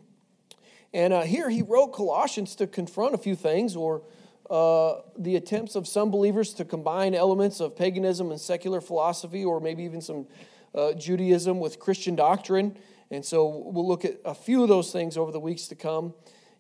and 0.95 1.13
uh, 1.13 1.23
here 1.23 1.51
he 1.51 1.63
wrote 1.63 1.89
Colossians 1.89 2.57
to 2.57 2.67
confront 2.67 3.15
a 3.15 3.19
few 3.19 3.35
things 3.35 3.77
or 3.77 4.03
uh, 4.51 5.01
the 5.17 5.37
attempts 5.37 5.75
of 5.77 5.89
some 5.89 6.11
believers 6.11 6.53
to 6.55 6.65
combine 6.65 7.15
elements 7.15 7.61
of 7.61 7.77
paganism 7.77 8.31
and 8.31 8.41
secular 8.41 8.81
philosophy, 8.81 9.45
or 9.45 9.61
maybe 9.61 9.83
even 9.83 10.01
some 10.01 10.27
uh, 10.75 10.93
Judaism 10.93 11.59
with 11.59 11.79
Christian 11.79 12.15
doctrine. 12.15 12.77
And 13.13 13.23
so 13.23 13.47
we'll 13.67 13.87
look 13.87 14.07
at 14.07 14.17
a 14.25 14.35
few 14.35 14.63
of 14.63 14.71
those 14.71 14.91
things 14.91 15.19
over 15.19 15.31
the 15.31 15.39
weeks 15.39 15.69
to 15.69 15.75
come. 15.75 16.15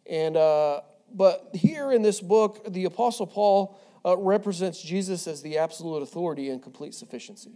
And 0.07 0.37
uh, 0.37 0.83
but 1.15 1.49
here 1.55 1.91
in 1.93 2.03
this 2.03 2.21
book, 2.21 2.71
the 2.71 2.85
Apostle 2.85 3.27
Paul 3.27 3.79
uh, 4.05 4.19
represents 4.19 4.83
Jesus 4.83 5.27
as 5.27 5.41
the 5.41 5.57
absolute 5.57 6.03
authority 6.03 6.51
and 6.51 6.63
complete 6.63 6.93
sufficiency. 6.93 7.53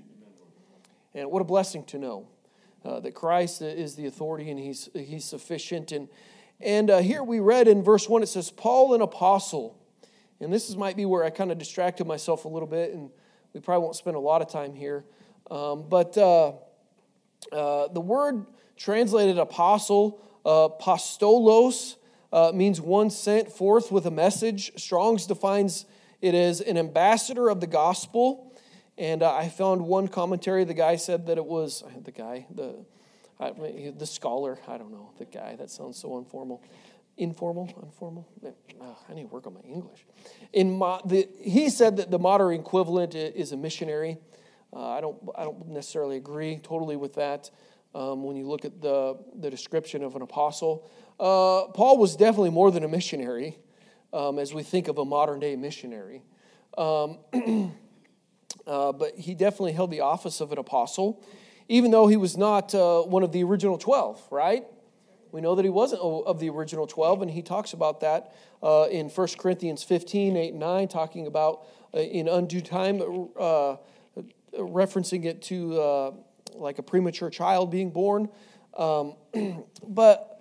And 1.15 1.31
what 1.31 1.43
a 1.43 1.45
blessing 1.45 1.85
to 1.85 1.99
know 1.99 2.29
uh, 2.87 3.01
that 3.01 3.13
Christ 3.13 3.61
is 3.61 3.97
the 3.97 4.07
authority 4.07 4.51
and 4.51 4.59
he's, 4.59 4.89
he's 4.95 5.27
sufficient. 5.27 5.93
And, 5.93 6.09
and 6.59 6.91
uh, 6.91 6.99
here 6.99 7.23
we 7.23 7.39
read 7.39 7.69
in 7.69 7.83
verse 7.83 8.09
1, 8.09 8.23
it 8.23 8.29
says, 8.29 8.51
Paul, 8.51 8.95
an 8.95 9.03
apostle. 9.03 9.79
And 10.41 10.51
this 10.51 10.71
is, 10.71 10.77
might 10.77 10.97
be 10.97 11.05
where 11.05 11.23
I 11.23 11.29
kind 11.29 11.53
of 11.53 11.59
distracted 11.59 12.07
myself 12.07 12.47
a 12.47 12.49
little 12.49 12.69
bit, 12.69 12.95
and 12.95 13.11
we 13.53 13.61
probably 13.61 13.85
won't 13.85 13.97
spend 13.97 14.17
a 14.17 14.21
lot 14.21 14.41
of 14.41 14.49
time 14.49 14.75
here. 14.75 15.05
Um, 15.51 15.87
but 15.89 16.17
uh, 16.17 16.53
uh, 17.53 17.89
the 17.89 18.01
word 18.01 18.47
translated 18.77 19.39
apostle, 19.39 20.21
uh, 20.45 20.69
apostolos, 20.69 21.97
means 22.55 22.81
one 22.81 23.11
sent 23.11 23.51
forth 23.51 23.91
with 23.91 24.07
a 24.07 24.11
message. 24.11 24.73
Strong's 24.77 25.27
defines 25.27 25.87
it 26.21 26.35
as 26.35 26.61
an 26.61 26.77
ambassador 26.77 27.49
of 27.49 27.61
the 27.61 27.67
gospel. 27.67 28.53
And 28.99 29.23
uh, 29.23 29.35
I 29.35 29.49
found 29.49 29.83
one 29.83 30.09
commentary. 30.09 30.65
The 30.65 30.75
guy 30.75 30.97
said 30.97 31.27
that 31.27 31.39
it 31.39 31.45
was 31.45 31.85
the 32.05 32.13
guy, 32.13 32.47
the 32.55 32.85
I, 33.39 33.53
the 33.97 34.07
scholar. 34.07 34.59
I 34.67 34.79
don't 34.79 34.93
know 34.93 35.11
the 35.19 35.27
guy. 35.27 35.57
That 35.57 35.71
sounds 35.71 35.99
so 35.99 36.17
informal, 36.19 36.63
informal, 37.19 37.69
informal. 37.83 38.27
Oh, 38.81 38.97
I 39.09 39.15
need 39.15 39.23
to 39.23 39.29
work 39.29 39.47
on 39.47 39.55
my 39.55 39.61
English. 39.61 40.07
In 40.53 40.79
the, 40.79 41.29
he 41.39 41.69
said 41.69 41.99
that 41.99 42.11
the 42.11 42.19
modern 42.19 42.55
equivalent 42.55 43.15
is 43.15 43.53
a 43.53 43.57
missionary. 43.57 44.17
Uh, 44.73 44.89
I 44.89 45.01
don't. 45.01 45.17
I 45.37 45.45
don't 45.45 45.69
necessarily 45.69 46.17
agree 46.17 46.59
totally 46.63 46.97
with 46.97 47.15
that. 47.15 47.51
Um, 47.97 48.25
when 48.25 48.37
you 48.37 48.47
look 48.47 48.67
at 48.67 48.83
the 48.83 49.17
the 49.37 49.49
description 49.49 50.05
of 50.05 50.17
an 50.17 50.23
apostle, 50.23 50.87
uh, 51.19 51.73
Paul 51.73 51.97
was 51.97 52.15
definitely 52.15 52.51
more 52.51 52.71
than 52.71 52.85
a 52.85 52.89
missionary 52.89 53.57
um, 54.13 54.39
as 54.39 54.53
we 54.53 54.63
think 54.63 54.89
of 54.89 54.99
a 54.99 55.05
modern 55.05 55.41
day 55.41 55.57
missionary. 55.57 56.23
Um, 56.77 57.19
uh, 58.67 58.93
but 58.93 59.15
he 59.15 59.35
definitely 59.35 59.73
held 59.73 59.91
the 59.91 60.01
office 60.01 60.43
of 60.43 60.53
an 60.53 60.59
apostle, 60.59 61.23
even 61.71 61.91
though 61.91 62.07
he 62.07 62.19
was 62.19 62.37
not 62.37 62.75
uh, 62.75 63.01
one 63.01 63.23
of 63.23 63.33
the 63.33 63.43
original 63.45 63.79
12, 63.79 64.29
right? 64.31 64.65
We 65.33 65.41
know 65.41 65.55
that 65.55 65.65
he 65.65 65.71
wasn't 65.71 66.03
of 66.03 66.39
the 66.39 66.51
original 66.51 66.87
12, 66.87 67.23
and 67.23 67.31
he 67.31 67.41
talks 67.41 67.73
about 67.73 68.01
that 68.01 68.35
uh, 68.63 68.89
in 68.91 69.09
1 69.09 69.29
Corinthians 69.39 69.83
15, 69.83 70.37
8, 70.37 70.51
and 70.51 70.61
9, 70.61 70.89
talking 70.89 71.27
about 71.27 71.67
uh, 71.95 72.01
in 72.01 72.29
undue 72.29 72.61
time, 72.61 73.01
uh, 73.41 73.77
referencing 74.55 75.25
it 75.25 75.41
to 75.43 75.81
uh, 75.81 76.13
like 76.59 76.79
a 76.79 76.83
premature 76.83 77.31
child 77.31 77.71
being 77.71 77.91
born. 77.91 78.29
Um, 78.77 79.15
but 79.87 80.41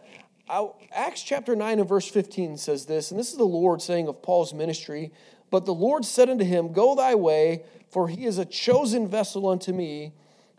Acts 0.92 1.24
chapter 1.24 1.56
9 1.56 1.80
and 1.80 1.90
verse 1.90 2.08
15 2.08 2.58
says 2.58 2.86
this, 2.86 3.12
and 3.12 3.20
this 3.20 3.32
is 3.32 3.38
the 3.38 3.44
Lord 3.44 3.82
saying 3.82 4.08
of 4.08 4.22
Paul's 4.22 4.54
ministry 4.54 5.12
But 5.50 5.66
the 5.66 5.74
Lord 5.74 6.06
said 6.06 6.30
unto 6.30 6.44
him, 6.44 6.72
Go 6.72 6.96
thy 6.96 7.16
way, 7.16 7.64
for 7.90 8.08
he 8.08 8.26
is 8.26 8.38
a 8.38 8.46
chosen 8.46 9.08
vessel 9.08 9.48
unto 9.48 9.72
me 9.74 10.14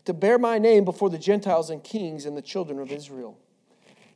to 0.05 0.13
bear 0.13 0.39
my 0.39 0.57
name 0.57 0.85
before 0.85 1.09
the 1.09 1.17
Gentiles 1.17 1.69
and 1.69 1.83
kings 1.83 2.25
and 2.25 2.35
the 2.35 2.41
children 2.41 2.79
of 2.79 2.91
Israel. 2.91 3.37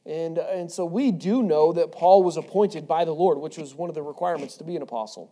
And, 0.05 0.37
and 0.37 0.71
so 0.71 0.85
we 0.85 1.11
do 1.11 1.43
know 1.43 1.73
that 1.73 1.91
Paul 1.91 2.23
was 2.23 2.37
appointed 2.37 2.87
by 2.87 3.05
the 3.05 3.13
Lord, 3.13 3.37
which 3.37 3.57
was 3.57 3.75
one 3.75 3.89
of 3.89 3.95
the 3.95 4.01
requirements 4.01 4.57
to 4.57 4.63
be 4.63 4.75
an 4.75 4.81
apostle 4.81 5.31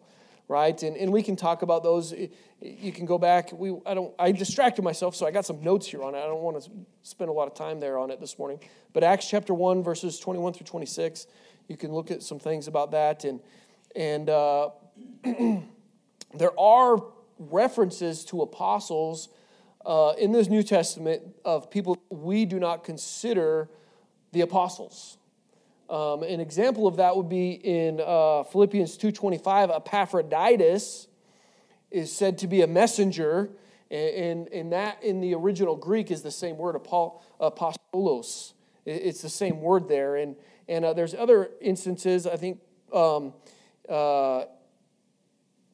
right? 0.49 0.81
And, 0.83 0.97
and 0.97 1.13
we 1.13 1.23
can 1.23 1.37
talk 1.37 1.61
about 1.61 1.83
those. 1.83 2.13
You 2.59 2.91
can 2.91 3.05
go 3.05 3.17
back. 3.17 3.53
We, 3.53 3.77
I, 3.85 3.93
don't, 3.93 4.13
I 4.19 4.33
distracted 4.33 4.81
myself, 4.81 5.15
so 5.15 5.25
I 5.25 5.31
got 5.31 5.45
some 5.45 5.63
notes 5.63 5.87
here 5.87 6.03
on 6.03 6.15
it. 6.15 6.17
I 6.17 6.25
don't 6.25 6.41
want 6.41 6.61
to 6.61 6.69
spend 7.03 7.29
a 7.29 7.33
lot 7.33 7.47
of 7.47 7.53
time 7.53 7.79
there 7.79 7.97
on 7.99 8.09
it 8.09 8.19
this 8.19 8.37
morning. 8.37 8.59
But 8.91 9.03
Acts 9.03 9.29
chapter 9.29 9.53
1, 9.53 9.83
verses 9.83 10.19
21 10.19 10.53
through 10.53 10.65
26, 10.65 11.27
you 11.69 11.77
can 11.77 11.93
look 11.93 12.09
at 12.09 12.23
some 12.23 12.39
things 12.39 12.67
about 12.67 12.91
that. 12.91 13.23
And, 13.23 13.39
and 13.95 14.27
uh, 14.27 14.71
there 15.23 16.59
are 16.59 17.03
references 17.37 18.25
to 18.25 18.41
apostles 18.41 19.29
uh, 19.85 20.13
in 20.17 20.31
this 20.31 20.47
New 20.49 20.63
Testament 20.63 21.21
of 21.45 21.69
people 21.69 21.95
we 22.09 22.45
do 22.45 22.59
not 22.59 22.83
consider 22.83 23.69
the 24.31 24.41
apostles. 24.41 25.18
Um, 25.89 26.21
an 26.21 26.39
example 26.39 26.85
of 26.85 26.97
that 26.97 27.17
would 27.17 27.29
be 27.29 27.51
in 27.51 27.99
uh, 27.99 28.43
Philippians 28.43 28.95
2.25, 28.97 29.75
Epaphroditus 29.75 31.07
is 31.89 32.15
said 32.15 32.37
to 32.37 32.47
be 32.47 32.61
a 32.61 32.67
messenger, 32.67 33.49
and, 33.89 34.47
and 34.49 34.71
that 34.71 35.03
in 35.03 35.19
the 35.19 35.33
original 35.33 35.75
Greek 35.75 36.11
is 36.11 36.21
the 36.21 36.29
same 36.29 36.57
word, 36.57 36.75
apostolos. 36.75 38.53
It's 38.85 39.23
the 39.23 39.29
same 39.29 39.61
word 39.61 39.87
there. 39.87 40.15
And, 40.15 40.35
and 40.67 40.85
uh, 40.85 40.93
there's 40.93 41.15
other 41.15 41.49
instances, 41.59 42.27
I 42.27 42.35
think 42.35 42.59
um, 42.93 43.33
uh, 43.87 44.43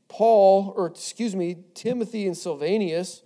Paul, 0.08 0.74
or 0.78 0.88
excuse 0.88 1.36
me, 1.36 1.58
Timothy 1.74 2.26
and 2.26 2.38
Silvanus, 2.38 3.22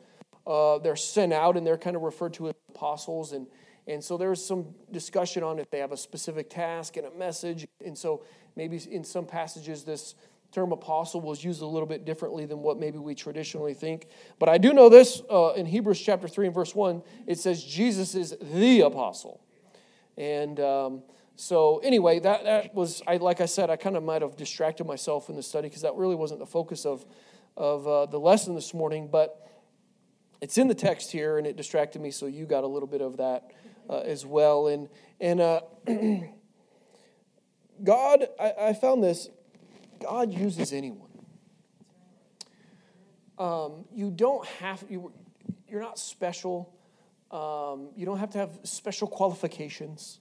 uh, 0.47 0.79
they're 0.79 0.95
sent 0.95 1.33
out 1.33 1.55
and 1.55 1.67
they're 1.67 1.77
kind 1.77 1.95
of 1.95 2.01
referred 2.01 2.33
to 2.35 2.49
as 2.49 2.55
apostles. 2.69 3.31
And, 3.31 3.45
and 3.89 4.03
so 4.03 4.17
there's 4.17 4.45
some 4.45 4.67
discussion 4.91 5.41
on 5.41 5.57
if 5.57 5.71
they 5.71 5.79
have 5.79 5.91
a 5.91 5.97
specific 5.97 6.47
task 6.47 6.95
and 6.95 7.07
a 7.07 7.11
message. 7.11 7.67
And 7.83 7.97
so 7.97 8.23
maybe 8.55 8.79
in 8.89 9.03
some 9.03 9.25
passages, 9.25 9.83
this 9.83 10.13
term 10.51 10.71
apostle 10.71 11.21
was 11.21 11.43
used 11.43 11.63
a 11.63 11.65
little 11.65 11.87
bit 11.87 12.05
differently 12.05 12.45
than 12.45 12.59
what 12.59 12.79
maybe 12.79 12.99
we 12.99 13.15
traditionally 13.15 13.73
think. 13.73 14.05
But 14.37 14.47
I 14.47 14.59
do 14.59 14.73
know 14.73 14.89
this 14.89 15.23
uh, 15.31 15.53
in 15.53 15.65
Hebrews 15.65 15.99
chapter 15.99 16.27
3 16.27 16.45
and 16.45 16.55
verse 16.55 16.75
1, 16.75 17.01
it 17.25 17.39
says 17.39 17.63
Jesus 17.63 18.13
is 18.13 18.37
the 18.39 18.81
apostle. 18.81 19.41
And 20.17 20.59
um, 20.59 21.01
so, 21.35 21.79
anyway, 21.79 22.19
that, 22.19 22.43
that 22.43 22.75
was, 22.75 23.01
I, 23.07 23.17
like 23.17 23.41
I 23.41 23.47
said, 23.47 23.71
I 23.71 23.75
kind 23.75 23.97
of 23.97 24.03
might 24.03 24.21
have 24.21 24.37
distracted 24.37 24.85
myself 24.85 25.29
in 25.29 25.35
the 25.35 25.43
study 25.43 25.67
because 25.67 25.81
that 25.81 25.95
really 25.95 26.15
wasn't 26.15 26.41
the 26.41 26.45
focus 26.45 26.85
of, 26.85 27.05
of 27.57 27.87
uh, 27.87 28.05
the 28.05 28.19
lesson 28.19 28.53
this 28.53 28.71
morning. 28.71 29.09
But 29.11 29.47
it's 30.41 30.59
in 30.59 30.67
the 30.67 30.75
text 30.75 31.11
here 31.11 31.39
and 31.39 31.47
it 31.47 31.55
distracted 31.55 32.03
me, 32.03 32.11
so 32.11 32.27
you 32.27 32.45
got 32.45 32.63
a 32.63 32.67
little 32.67 32.87
bit 32.87 33.01
of 33.01 33.17
that 33.17 33.51
uh, 33.89 33.99
as 33.99 34.25
well. 34.25 34.67
And, 34.67 34.87
and 35.19 35.41
uh, 35.41 35.61
God, 37.83 38.27
I, 38.39 38.53
I, 38.61 38.73
found 38.73 39.03
this, 39.03 39.29
God 39.99 40.31
uses 40.31 40.71
anyone. 40.71 41.09
Um, 43.37 43.85
you 43.93 44.11
don't 44.11 44.45
have, 44.45 44.83
you, 44.89 45.11
you're 45.67 45.81
not 45.81 45.97
special. 45.97 46.75
Um, 47.31 47.89
you 47.95 48.05
don't 48.05 48.19
have 48.19 48.31
to 48.31 48.37
have 48.37 48.59
special 48.63 49.07
qualifications. 49.07 50.19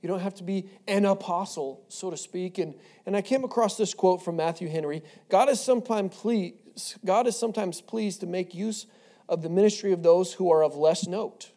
You 0.00 0.08
don't 0.08 0.20
have 0.20 0.34
to 0.36 0.44
be 0.44 0.68
an 0.86 1.04
apostle, 1.04 1.84
so 1.88 2.10
to 2.10 2.16
speak. 2.16 2.58
And, 2.58 2.74
and 3.06 3.16
I 3.16 3.22
came 3.22 3.44
across 3.44 3.76
this 3.76 3.94
quote 3.94 4.22
from 4.22 4.36
Matthew 4.36 4.68
Henry 4.68 5.02
God 5.28 5.48
is, 5.48 5.60
sometimes 5.60 6.16
pleased, 6.16 6.54
God 7.04 7.26
is 7.26 7.36
sometimes 7.36 7.80
pleased 7.80 8.20
to 8.20 8.26
make 8.26 8.54
use 8.54 8.86
of 9.28 9.42
the 9.42 9.48
ministry 9.48 9.92
of 9.92 10.02
those 10.04 10.34
who 10.34 10.52
are 10.52 10.62
of 10.62 10.76
less 10.76 11.08
note 11.08 11.50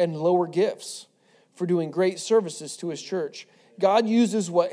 and 0.00 0.16
lower 0.16 0.48
gifts 0.48 1.06
for 1.54 1.66
doing 1.66 1.90
great 1.90 2.18
services 2.18 2.76
to 2.78 2.88
his 2.88 3.00
church. 3.00 3.46
God 3.78 4.08
uses 4.08 4.50
what, 4.50 4.72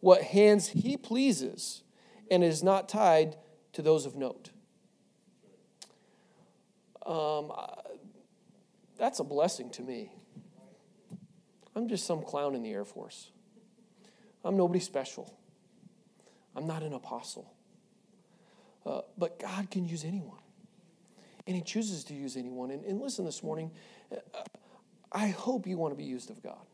what 0.00 0.22
hands 0.22 0.68
he 0.68 0.96
pleases 0.96 1.82
and 2.30 2.44
is 2.44 2.62
not 2.62 2.88
tied 2.88 3.36
to 3.72 3.82
those 3.82 4.06
of 4.06 4.16
note. 4.16 4.50
Um, 7.06 7.50
that's 8.98 9.18
a 9.18 9.24
blessing 9.24 9.70
to 9.70 9.82
me. 9.82 10.12
I'm 11.74 11.88
just 11.88 12.06
some 12.06 12.22
clown 12.22 12.54
in 12.54 12.62
the 12.62 12.70
Air 12.70 12.84
Force. 12.84 13.30
I'm 14.44 14.56
nobody 14.56 14.80
special. 14.80 15.34
I'm 16.54 16.66
not 16.66 16.82
an 16.82 16.92
apostle. 16.92 17.54
Uh, 18.84 19.00
but 19.16 19.38
God 19.38 19.70
can 19.70 19.86
use 19.86 20.04
anyone. 20.04 20.38
And 21.46 21.56
He 21.56 21.62
chooses 21.62 22.04
to 22.04 22.14
use 22.14 22.36
anyone. 22.36 22.70
And, 22.70 22.84
and 22.84 23.00
listen 23.00 23.24
this 23.24 23.42
morning, 23.42 23.70
I 25.12 25.28
hope 25.28 25.66
you 25.66 25.76
want 25.76 25.92
to 25.92 25.96
be 25.96 26.04
used 26.04 26.30
of 26.30 26.42
God. 26.42 26.66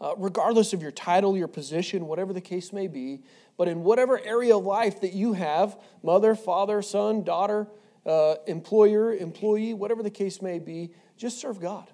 Uh, 0.00 0.14
regardless 0.16 0.72
of 0.72 0.80
your 0.80 0.92
title, 0.92 1.36
your 1.36 1.48
position, 1.48 2.06
whatever 2.06 2.32
the 2.32 2.40
case 2.40 2.72
may 2.72 2.86
be, 2.86 3.20
but 3.56 3.66
in 3.66 3.82
whatever 3.82 4.20
area 4.24 4.56
of 4.56 4.64
life 4.64 5.00
that 5.00 5.12
you 5.12 5.32
have 5.32 5.76
mother, 6.04 6.36
father, 6.36 6.80
son, 6.82 7.24
daughter, 7.24 7.66
uh, 8.06 8.36
employer, 8.46 9.12
employee, 9.12 9.74
whatever 9.74 10.04
the 10.04 10.10
case 10.10 10.40
may 10.40 10.60
be 10.60 10.90
just 11.16 11.38
serve 11.38 11.60
God. 11.60 11.90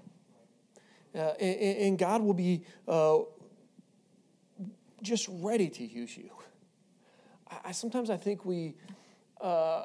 Uh, 1.15 1.33
and, 1.41 1.79
and, 1.79 1.99
God 1.99 2.23
will 2.23 2.35
be 2.35 2.65
uh, 2.89 3.21
just 5.01 5.29
ready 5.31 5.69
to 5.71 5.85
use 5.85 6.17
you. 6.17 6.31
I, 7.65 7.71
sometimes 7.73 8.11
I 8.11 8.17
think 8.17 8.45
we 8.45 8.75
uh, 9.41 9.85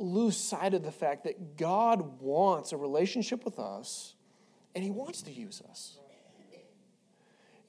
lose 0.00 0.36
sight 0.36 0.74
of 0.74 0.82
the 0.82 0.92
fact 0.92 1.24
that 1.24 1.56
God 1.56 2.20
wants 2.20 2.72
a 2.72 2.76
relationship 2.76 3.44
with 3.44 3.58
us 3.58 4.14
and 4.74 4.84
He 4.84 4.90
wants 4.90 5.22
to 5.22 5.32
use 5.32 5.62
us. 5.68 5.98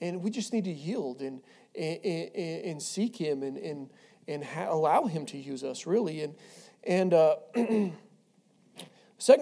And 0.02 0.24
we 0.24 0.30
just 0.30 0.54
need 0.54 0.64
to 0.64 0.72
yield 0.72 1.22
and, 1.22 1.42
and, 1.76 2.36
and, 2.36 2.82
seek 2.82 3.18
Him 3.18 3.44
and, 3.44 3.58
and, 3.58 3.90
and 4.28 4.44
ha- 4.44 4.68
allow 4.70 5.06
Him 5.06 5.26
to 5.28 5.38
use 5.38 5.64
us, 5.64 5.86
really. 5.86 6.22
And, 6.22 6.36
and 6.86 7.14
uh, 7.14 7.36
2 7.56 7.92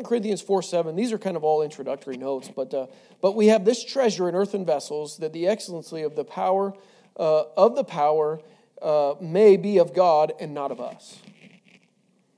Corinthians 0.03 0.41
4 0.41 0.63
7, 0.63 0.95
these 0.95 1.11
are 1.13 1.19
kind 1.19 1.37
of 1.37 1.43
all 1.43 1.61
introductory 1.61 2.17
notes, 2.17 2.49
but, 2.55 2.73
uh, 2.73 2.87
but 3.21 3.35
we 3.35 3.47
have 3.47 3.65
this 3.65 3.85
treasure 3.85 4.27
in 4.27 4.33
earthen 4.33 4.65
vessels 4.65 5.17
that 5.17 5.31
the 5.31 5.47
excellency 5.47 6.01
of 6.01 6.15
the 6.15 6.23
power 6.23 6.73
uh, 7.17 7.43
of 7.55 7.75
the 7.75 7.83
power 7.83 8.39
uh, 8.81 9.15
may 9.19 9.57
be 9.57 9.77
of 9.77 9.93
God 9.93 10.33
and 10.39 10.53
not 10.53 10.71
of 10.71 10.79
us. 10.79 11.19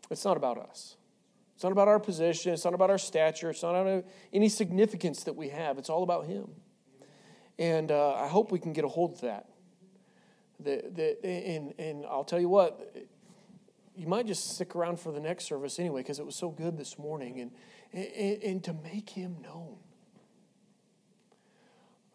It's 0.10 0.26
not 0.26 0.38
about 0.38 0.58
us. 0.58 0.96
It's 1.56 1.64
not 1.64 1.72
about 1.72 1.88
our 1.88 2.00
position. 2.00 2.54
It's 2.54 2.64
not 2.64 2.74
about 2.74 2.90
our 2.90 2.98
stature. 2.98 3.50
It's 3.50 3.64
not 3.64 3.76
about 3.76 4.06
any 4.32 4.48
significance 4.50 5.26
that 5.26 5.36
we 5.36 5.50
have. 5.50 5.78
It's 5.78 5.90
all 5.90 6.04
about 6.04 6.26
Him. 6.26 6.48
And 7.58 7.92
uh, 7.92 8.14
I 8.14 8.28
hope 8.28 8.52
we 8.52 8.60
can 8.60 8.72
get 8.72 8.86
a 8.86 8.88
hold 8.88 9.16
of 9.16 9.22
that. 9.22 9.50
The, 10.62 10.86
the, 10.94 11.26
and, 11.26 11.74
and 11.78 12.06
I'll 12.06 12.24
tell 12.24 12.40
you 12.40 12.48
what, 12.48 12.96
you 13.96 14.08
might 14.08 14.26
just 14.26 14.56
stick 14.56 14.76
around 14.76 15.02
for 15.02 15.12
the 15.12 15.20
next 15.20 15.46
service 15.46 15.80
anyway 15.80 16.02
because 16.02 16.20
it 16.20 16.26
was 16.26 16.38
so 16.38 16.50
good 16.50 16.78
this 16.78 16.98
morning. 16.98 17.42
And, 17.42 17.52
and, 17.92 18.44
and 18.44 18.64
to 18.64 18.74
make 18.74 19.10
Him 19.10 19.36
known. 19.44 19.76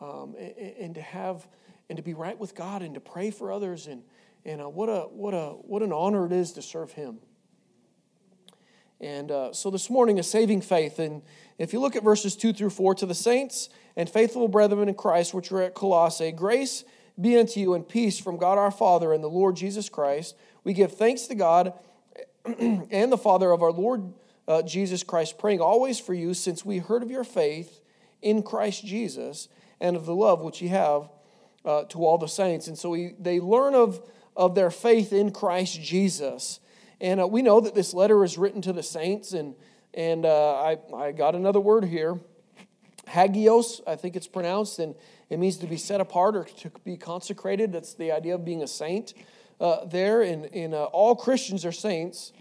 Um, 0.00 0.34
and, 0.38 0.76
and, 0.80 0.94
to 0.94 1.02
have 1.02 1.46
and 1.88 1.96
to 1.96 2.02
be 2.02 2.14
right 2.14 2.38
with 2.38 2.54
God 2.54 2.82
and 2.82 2.94
to 2.94 3.00
pray 3.00 3.30
for 3.30 3.52
others 3.52 3.86
and 3.86 4.02
and 4.44 4.60
uh, 4.60 4.68
what 4.68 4.88
a 4.88 5.02
what 5.10 5.32
a 5.32 5.50
what 5.50 5.82
an 5.82 5.92
honor 5.92 6.26
it 6.26 6.32
is 6.32 6.52
to 6.52 6.62
serve 6.62 6.92
Him. 6.92 7.18
And 9.00 9.30
uh, 9.30 9.52
so 9.52 9.70
this 9.70 9.90
morning, 9.90 10.18
a 10.18 10.22
saving 10.22 10.62
faith. 10.62 10.98
And 10.98 11.22
if 11.58 11.72
you 11.72 11.80
look 11.80 11.96
at 11.96 12.02
verses 12.02 12.36
2 12.36 12.52
through 12.52 12.70
4, 12.70 12.94
to 12.96 13.06
the 13.06 13.14
saints 13.14 13.68
and 13.96 14.08
faithful 14.08 14.48
brethren 14.48 14.88
in 14.88 14.94
Christ, 14.94 15.34
which 15.34 15.52
are 15.52 15.62
at 15.62 15.74
Colossae, 15.74 16.32
grace 16.32 16.84
be 17.20 17.38
unto 17.38 17.60
you 17.60 17.74
and 17.74 17.88
peace 17.88 18.18
from 18.18 18.36
God 18.36 18.58
our 18.58 18.70
Father 18.70 19.12
and 19.12 19.22
the 19.22 19.28
Lord 19.28 19.56
Jesus 19.56 19.88
Christ. 19.88 20.36
We 20.64 20.72
give 20.72 20.92
thanks 20.92 21.22
to 21.28 21.34
God 21.34 21.74
and 22.44 23.12
the 23.12 23.18
Father 23.18 23.50
of 23.50 23.62
our 23.62 23.72
Lord 23.72 24.12
uh, 24.46 24.62
Jesus 24.62 25.02
Christ, 25.02 25.38
praying 25.38 25.60
always 25.60 25.98
for 25.98 26.12
you, 26.12 26.34
since 26.34 26.64
we 26.64 26.78
heard 26.78 27.02
of 27.02 27.10
your 27.10 27.24
faith 27.24 27.80
in 28.20 28.42
Christ 28.42 28.84
Jesus 28.84 29.48
and 29.80 29.96
of 29.96 30.06
the 30.06 30.14
love 30.14 30.40
which 30.40 30.60
you 30.60 30.68
have 30.70 31.08
uh, 31.64 31.84
to 31.84 32.04
all 32.04 32.18
the 32.18 32.26
saints. 32.26 32.68
And 32.68 32.78
so 32.78 32.90
we, 32.90 33.14
they 33.18 33.40
learn 33.40 33.74
of, 33.74 34.02
of 34.36 34.54
their 34.54 34.70
faith 34.70 35.12
in 35.12 35.30
Christ 35.30 35.80
Jesus. 35.80 36.60
And 37.00 37.20
uh, 37.20 37.26
we 37.26 37.42
know 37.42 37.60
that 37.60 37.74
this 37.74 37.94
letter 37.94 38.24
is 38.24 38.38
written 38.38 38.62
to 38.62 38.72
the 38.72 38.82
saints, 38.82 39.32
and, 39.32 39.54
and 39.92 40.24
uh, 40.24 40.54
I, 40.54 40.78
I 40.94 41.12
got 41.12 41.34
another 41.34 41.60
word 41.60 41.84
here 41.84 42.18
hagios, 43.08 43.80
I 43.86 43.96
think 43.96 44.16
it's 44.16 44.26
pronounced, 44.26 44.78
and 44.78 44.94
it 45.30 45.38
means 45.38 45.56
to 45.58 45.66
be 45.66 45.76
set 45.76 46.00
apart 46.00 46.36
or 46.36 46.44
to 46.44 46.70
be 46.84 46.96
consecrated. 46.96 47.72
That's 47.72 47.94
the 47.94 48.12
idea 48.12 48.34
of 48.34 48.44
being 48.44 48.62
a 48.62 48.66
saint 48.66 49.14
uh, 49.60 49.84
there. 49.86 50.22
And, 50.22 50.46
and 50.54 50.74
uh, 50.74 50.84
all 50.84 51.14
Christians 51.14 51.64
are 51.64 51.72
saints. 51.72 52.32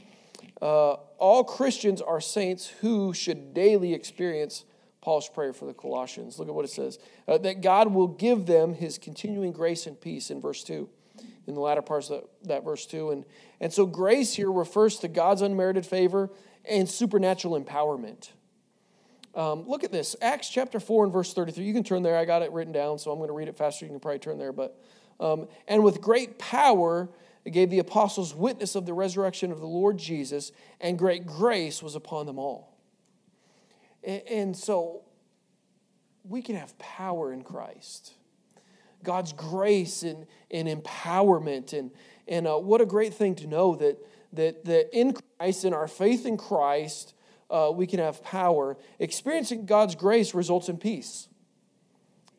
Uh, 0.62 0.94
all 1.18 1.44
Christians 1.44 2.02
are 2.02 2.22
saints 2.22 2.68
who 2.68 3.14
should 3.14 3.54
daily 3.54 3.94
experience 3.94 4.66
Paul's 5.02 5.28
prayer 5.28 5.54
for 5.54 5.66
the 5.66 5.74
Colossians. 5.74 6.40
Look 6.40 6.48
at 6.48 6.54
what 6.54 6.66
it 6.66 6.72
says 6.72 7.00
uh, 7.28 7.38
that 7.40 7.62
God 7.62 7.94
will 7.94 8.08
give 8.08 8.46
them 8.46 8.74
his 8.74 8.98
continuing 8.98 9.52
grace 9.52 9.86
and 9.86 10.00
peace 10.00 10.32
in 10.32 10.40
verse 10.42 10.64
2, 10.64 10.90
in 11.48 11.54
the 11.54 11.60
latter 11.60 11.82
parts 11.82 12.10
of 12.10 12.22
that, 12.22 12.48
that 12.48 12.64
verse 12.64 12.86
2. 12.86 13.12
And, 13.12 13.26
and 13.60 13.74
so, 13.74 13.86
grace 13.86 14.34
here 14.34 14.52
refers 14.52 14.98
to 15.00 15.08
God's 15.08 15.42
unmerited 15.42 15.86
favor 15.86 16.30
and 16.66 16.90
supernatural 16.90 17.62
empowerment. 17.62 18.30
Um, 19.36 19.68
look 19.68 19.84
at 19.84 19.92
this 19.92 20.16
Acts 20.22 20.50
chapter 20.50 20.80
4 20.80 21.06
and 21.06 21.14
verse 21.14 21.34
33. 21.34 21.64
You 21.64 21.74
can 21.74 21.84
turn 21.84 22.04
there. 22.04 22.18
I 22.18 22.26
got 22.26 22.42
it 22.44 22.52
written 22.52 22.74
down, 22.74 23.00
so 23.00 23.12
I'm 23.12 23.18
going 23.18 23.30
to 23.30 23.34
read 23.34 23.48
it 23.48 23.58
faster. 23.58 23.86
You 23.86 23.92
can 23.92 24.00
probably 24.00 24.20
turn 24.20 24.38
there. 24.38 24.54
But, 24.54 24.80
um, 25.20 25.48
and 25.68 25.84
with 25.84 26.02
great 26.02 26.38
power, 26.38 27.10
it 27.46 27.52
gave 27.52 27.70
the 27.70 27.80
apostles 27.80 28.36
witness 28.36 28.76
of 28.76 28.86
the 28.86 28.94
resurrection 28.94 29.52
of 29.52 29.60
the 29.60 29.68
Lord 29.68 29.98
Jesus, 29.98 30.52
and 30.80 30.98
great 30.98 31.26
grace 31.26 31.82
was 31.82 31.96
upon 31.96 32.26
them 32.26 32.38
all. 32.38 32.78
And 34.04 34.56
so 34.56 35.04
we 36.24 36.42
can 36.42 36.56
have 36.56 36.78
power 36.78 37.32
in 37.32 37.42
Christ. 37.42 38.14
God's 39.04 39.34
grace 39.34 40.04
and, 40.04 40.26
and 40.50 40.68
empowerment. 40.68 41.74
And, 41.74 41.92
and 42.28 42.48
uh, 42.48 42.56
what 42.56 42.82
a 42.82 42.86
great 42.86 43.14
thing 43.14 43.36
to 43.36 43.48
know 43.48 43.76
that, 43.76 43.98
that, 44.34 44.66
that 44.66 44.98
in 44.98 45.16
Christ, 45.38 45.66
in 45.66 45.74
our 45.74 45.88
faith 45.88 46.26
in 46.26 46.38
Christ, 46.38 47.14
uh, 47.50 47.72
we 47.74 47.86
can 47.86 48.00
have 48.00 48.24
power. 48.24 48.78
Experiencing 49.00 49.66
God's 49.66 49.96
grace 49.96 50.34
results 50.34 50.70
in 50.70 50.78
peace. 50.78 51.28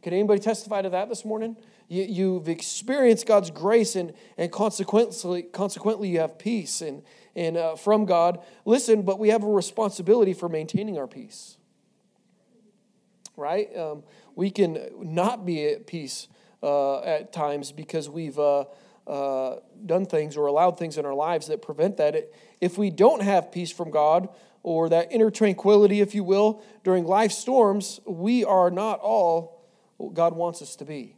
Can 0.03 0.13
anybody 0.13 0.41
testify 0.41 0.83
to 0.83 0.91
that 0.91 1.09
this 1.09 1.25
morning? 1.25 1.57
You, 1.89 2.05
you've 2.05 2.49
experienced 2.49 3.27
God's 3.27 3.51
grace, 3.51 3.95
and, 3.95 4.13
and 4.37 4.51
consequently, 4.51 5.43
consequently, 5.43 6.09
you 6.09 6.21
have 6.21 6.39
peace. 6.39 6.81
And, 6.81 7.03
and 7.37 7.57
uh, 7.57 7.77
from 7.77 8.05
God. 8.05 8.41
Listen, 8.65 9.03
but 9.03 9.19
we 9.19 9.29
have 9.29 9.43
a 9.43 9.49
responsibility 9.49 10.33
for 10.33 10.49
maintaining 10.49 10.99
our 10.99 11.07
peace. 11.07 11.57
Right? 13.37 13.75
Um, 13.77 14.05
we 14.37 14.51
can 14.51 14.79
not 15.01 15.45
be 15.45 15.67
at 15.67 15.87
peace 15.87 16.29
uh, 16.65 17.01
at 17.03 17.31
times 17.31 17.73
because 17.73 18.09
we've 18.09 18.39
uh, 18.39 18.65
uh, 19.07 19.57
done 19.85 20.07
things 20.07 20.37
or 20.37 20.47
allowed 20.47 20.79
things 20.79 20.97
in 20.97 21.05
our 21.05 21.15
lives 21.15 21.49
that 21.49 21.61
prevent 21.61 21.99
that. 21.99 22.17
If 22.61 22.79
we 22.79 22.89
don't 22.89 23.23
have 23.23 23.53
peace 23.53 23.71
from 23.71 23.91
God 23.91 24.31
or 24.63 24.89
that 24.89 25.13
inner 25.13 25.31
tranquility, 25.31 26.01
if 26.01 26.15
you 26.15 26.25
will, 26.25 26.63
during 26.83 27.05
life 27.05 27.33
storms, 27.33 28.01
we 28.07 28.45
are 28.45 28.71
not 28.71 28.99
all 29.01 29.63
what 29.99 30.15
God 30.15 30.35
wants 30.35 30.63
us 30.63 30.75
to 30.77 30.87
be. 30.87 31.17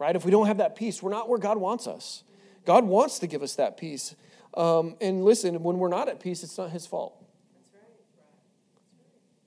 Right? 0.00 0.16
If 0.16 0.24
we 0.24 0.32
don't 0.32 0.46
have 0.46 0.58
that 0.58 0.74
peace, 0.74 1.00
we're 1.00 1.10
not 1.10 1.28
where 1.28 1.38
God 1.38 1.58
wants 1.58 1.86
us. 1.86 2.24
God 2.64 2.84
wants 2.84 3.20
to 3.20 3.28
give 3.28 3.42
us 3.42 3.54
that 3.54 3.76
peace. 3.76 4.16
Um, 4.54 4.96
and 5.00 5.24
listen, 5.24 5.62
when 5.62 5.78
we're 5.78 5.88
not 5.88 6.08
at 6.08 6.18
peace, 6.18 6.42
it's 6.42 6.58
not 6.58 6.70
his 6.70 6.86
fault. 6.86 7.24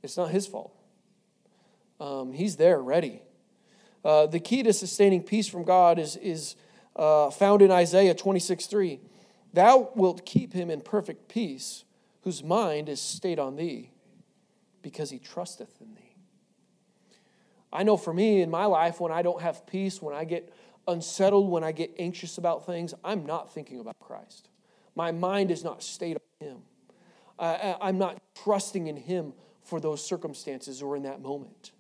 It's 0.01 0.15
not 0.15 0.31
his 0.31 0.47
fault. 0.47 0.73
Um, 1.99 2.31
he's 2.31 2.55
there, 2.55 2.81
ready. 2.81 3.21
Uh, 4.03 4.25
the 4.25 4.39
key 4.39 4.63
to 4.63 4.74
sustaining 4.74 5.22
peace 5.22 5.48
from 5.48 5.63
God 5.63 6.00
is, 6.00 6.15
is 6.17 6.55
uh, 6.96 7.29
found 7.29 7.62
in 7.62 7.72
Isaiah 7.72 8.15
26 8.15 8.65
3. 8.65 9.00
Thou 9.53 9.89
wilt 9.96 10.25
keep 10.25 10.53
him 10.53 10.70
in 10.70 10.81
perfect 10.81 11.27
peace, 11.27 11.84
whose 12.22 12.43
mind 12.43 12.89
is 12.89 13.01
stayed 13.01 13.38
on 13.38 13.55
thee, 13.58 13.91
because 14.81 15.10
he 15.10 15.20
trusteth 15.20 15.81
in 15.81 15.93
thee. 15.96 16.15
I 17.73 17.84
know 17.84 17.97
for 17.97 18.13
me 18.13 18.41
in 18.41 18.49
my 18.49 18.65
life, 18.65 18.99
when 18.99 19.12
I 19.12 19.21
don't 19.21 19.41
have 19.41 19.65
peace, 19.65 20.02
when 20.02 20.15
I 20.15 20.23
get 20.25 20.54
unsettled, 20.88 21.49
when 21.49 21.63
I 21.63 21.71
get 21.71 21.93
anxious 21.99 22.38
about 22.38 22.65
things, 22.65 22.93
I'm 23.04 23.25
not 23.25 23.54
thinking 23.54 23.80
about 23.80 23.99
Christ. 23.99 24.49
My 24.95 25.12
mind 25.12 25.52
is 25.52 25.63
not 25.63 25.84
stayed 25.84 26.17
on 26.17 26.47
Him. 26.47 26.58
I'm 27.39 27.97
not 27.97 28.21
trusting 28.43 28.88
in 28.88 28.97
Him 28.97 29.34
for 29.63 29.80
those 29.80 30.04
circumstances 30.04 30.82
or 30.82 30.95
in 30.95 31.04
that 31.04 31.21
moment. 31.21 31.71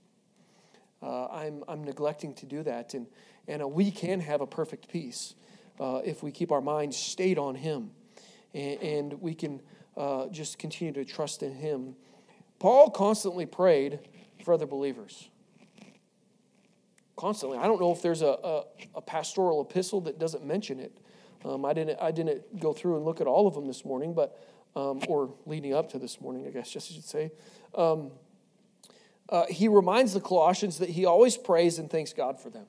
Uh, 1.01 1.27
I'm, 1.27 1.63
I'm 1.67 1.83
neglecting 1.83 2.33
to 2.35 2.45
do 2.45 2.63
that. 2.63 2.93
And, 2.93 3.07
and 3.47 3.61
uh, 3.61 3.67
we 3.67 3.91
can 3.91 4.19
have 4.19 4.41
a 4.41 4.47
perfect 4.47 4.87
peace 4.87 5.35
uh, 5.79 6.01
if 6.03 6.21
we 6.21 6.31
keep 6.31 6.51
our 6.51 6.61
minds 6.61 6.97
stayed 6.97 7.37
on 7.37 7.55
Him. 7.55 7.91
And, 8.53 8.81
and 8.81 9.21
we 9.21 9.33
can 9.33 9.61
uh, 9.97 10.27
just 10.27 10.59
continue 10.59 10.93
to 10.93 11.05
trust 11.05 11.43
in 11.43 11.53
Him. 11.53 11.95
Paul 12.59 12.91
constantly 12.91 13.45
prayed 13.45 13.99
for 14.43 14.53
other 14.53 14.67
believers. 14.67 15.29
Constantly. 17.15 17.57
I 17.57 17.67
don't 17.67 17.79
know 17.79 17.91
if 17.91 18.01
there's 18.01 18.21
a, 18.21 18.37
a, 18.43 18.63
a 18.95 19.01
pastoral 19.01 19.61
epistle 19.61 20.01
that 20.01 20.19
doesn't 20.19 20.45
mention 20.45 20.79
it. 20.79 20.97
Um, 21.43 21.65
I 21.65 21.73
didn't 21.73 21.99
I 21.99 22.11
didn't 22.11 22.59
go 22.59 22.71
through 22.71 22.97
and 22.97 23.05
look 23.05 23.19
at 23.19 23.27
all 23.27 23.47
of 23.47 23.55
them 23.55 23.65
this 23.65 23.83
morning, 23.83 24.13
but 24.13 24.39
um, 24.75 25.01
or 25.07 25.33
leading 25.45 25.73
up 25.73 25.91
to 25.91 25.99
this 25.99 26.21
morning, 26.21 26.47
I 26.47 26.51
guess 26.51 26.69
just 26.71 26.91
I 26.91 26.95
should 26.95 27.03
say. 27.03 27.31
Um, 27.75 28.11
uh, 29.31 29.45
he 29.49 29.67
reminds 29.69 30.13
the 30.13 30.19
Colossians 30.19 30.79
that 30.79 30.89
he 30.89 31.05
always 31.05 31.37
prays 31.37 31.79
and 31.79 31.89
thanks 31.89 32.11
God 32.13 32.39
for 32.39 32.49
them. 32.49 32.65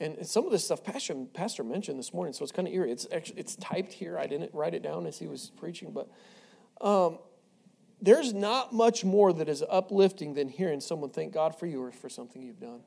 And 0.00 0.24
some 0.24 0.46
of 0.46 0.52
this 0.52 0.64
stuff 0.64 0.84
Pastor, 0.84 1.14
Pastor 1.34 1.64
mentioned 1.64 1.98
this 1.98 2.14
morning, 2.14 2.32
so 2.32 2.44
it's 2.44 2.52
kind 2.52 2.68
of 2.68 2.74
eerie. 2.74 2.92
It's 2.92 3.08
actually, 3.12 3.40
it's 3.40 3.56
typed 3.56 3.92
here. 3.92 4.16
I 4.16 4.28
didn't 4.28 4.54
write 4.54 4.74
it 4.74 4.82
down 4.82 5.06
as 5.06 5.18
he 5.18 5.26
was 5.26 5.50
preaching, 5.56 5.92
but 5.92 6.08
um, 6.80 7.18
there's 8.00 8.32
not 8.32 8.72
much 8.72 9.04
more 9.04 9.32
that 9.32 9.48
is 9.48 9.64
uplifting 9.68 10.34
than 10.34 10.48
hearing 10.48 10.80
someone 10.80 11.10
thank 11.10 11.34
God 11.34 11.58
for 11.58 11.66
you 11.66 11.82
or 11.82 11.90
for 11.90 12.08
something 12.08 12.42
you've 12.42 12.60
done. 12.60 12.80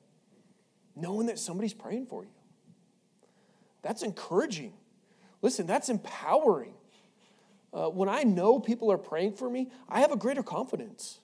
Knowing 0.95 1.27
that 1.27 1.37
somebody's 1.37 1.73
praying 1.73 2.05
for 2.05 2.23
you. 2.23 2.31
That's 3.81 4.03
encouraging. 4.03 4.73
Listen, 5.41 5.67
that's 5.67 5.89
empowering. 5.89 6.73
Uh, 7.73 7.89
when 7.89 8.07
I 8.07 8.23
know 8.23 8.59
people 8.59 8.89
are 8.89 8.97
praying 8.97 9.33
for 9.33 9.49
me, 9.49 9.69
I 9.89 9.99
have 9.99 10.13
a 10.13 10.17
greater 10.17 10.43
confidence 10.43 11.19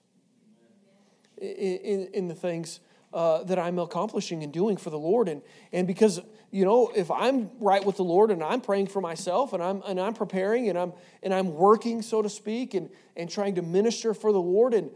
in, 1.40 2.08
in 2.12 2.28
the 2.28 2.34
things 2.34 2.80
uh, 3.12 3.42
that 3.44 3.58
I'm 3.58 3.78
accomplishing 3.78 4.42
and 4.42 4.52
doing 4.52 4.76
for 4.76 4.90
the 4.90 4.98
Lord. 4.98 5.28
And, 5.28 5.42
and 5.72 5.86
because, 5.86 6.20
you 6.50 6.64
know, 6.64 6.92
if 6.94 7.10
I'm 7.10 7.50
right 7.58 7.84
with 7.84 7.96
the 7.96 8.04
Lord 8.04 8.30
and 8.30 8.42
I'm 8.42 8.60
praying 8.60 8.88
for 8.88 9.00
myself 9.00 9.52
and 9.52 9.62
I'm, 9.62 9.82
and 9.86 9.98
I'm 9.98 10.14
preparing 10.14 10.68
and 10.68 10.78
I'm, 10.78 10.92
and 11.22 11.32
I'm 11.32 11.54
working, 11.54 12.02
so 12.02 12.20
to 12.22 12.28
speak, 12.28 12.74
and, 12.74 12.90
and 13.16 13.30
trying 13.30 13.54
to 13.54 13.62
minister 13.62 14.12
for 14.14 14.32
the 14.32 14.40
Lord 14.40 14.74
and, 14.74 14.90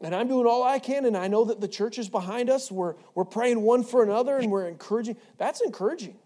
and 0.00 0.14
I'm 0.14 0.28
doing 0.28 0.46
all 0.46 0.62
I 0.62 0.78
can, 0.78 1.04
and 1.04 1.14
I 1.14 1.28
know 1.28 1.44
that 1.44 1.60
the 1.60 1.68
church 1.68 1.98
is 1.98 2.08
behind 2.08 2.48
us. 2.48 2.72
We're, 2.72 2.94
we're 3.14 3.26
praying 3.26 3.60
one 3.60 3.84
for 3.84 4.02
another 4.02 4.38
and 4.38 4.50
we're 4.50 4.66
encouraging. 4.66 5.16
That's 5.36 5.60
encouraging. 5.60 6.16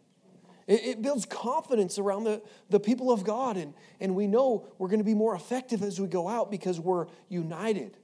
It, 0.69 0.85
it 0.85 1.03
builds 1.03 1.27
confidence 1.27 1.99
around 1.99 2.25
the, 2.25 2.41
the 2.71 2.79
people 2.79 3.11
of 3.11 3.25
God, 3.25 3.57
and, 3.57 3.75
and 4.01 4.15
we 4.15 4.29
know 4.29 4.69
we're 4.79 4.89
going 4.89 5.01
to 5.01 5.05
be 5.05 5.15
more 5.15 5.35
effective 5.35 5.83
as 5.83 6.01
we 6.01 6.07
go 6.07 6.29
out 6.29 6.51
because 6.53 6.79
we're 6.79 7.07
united. 7.29 7.97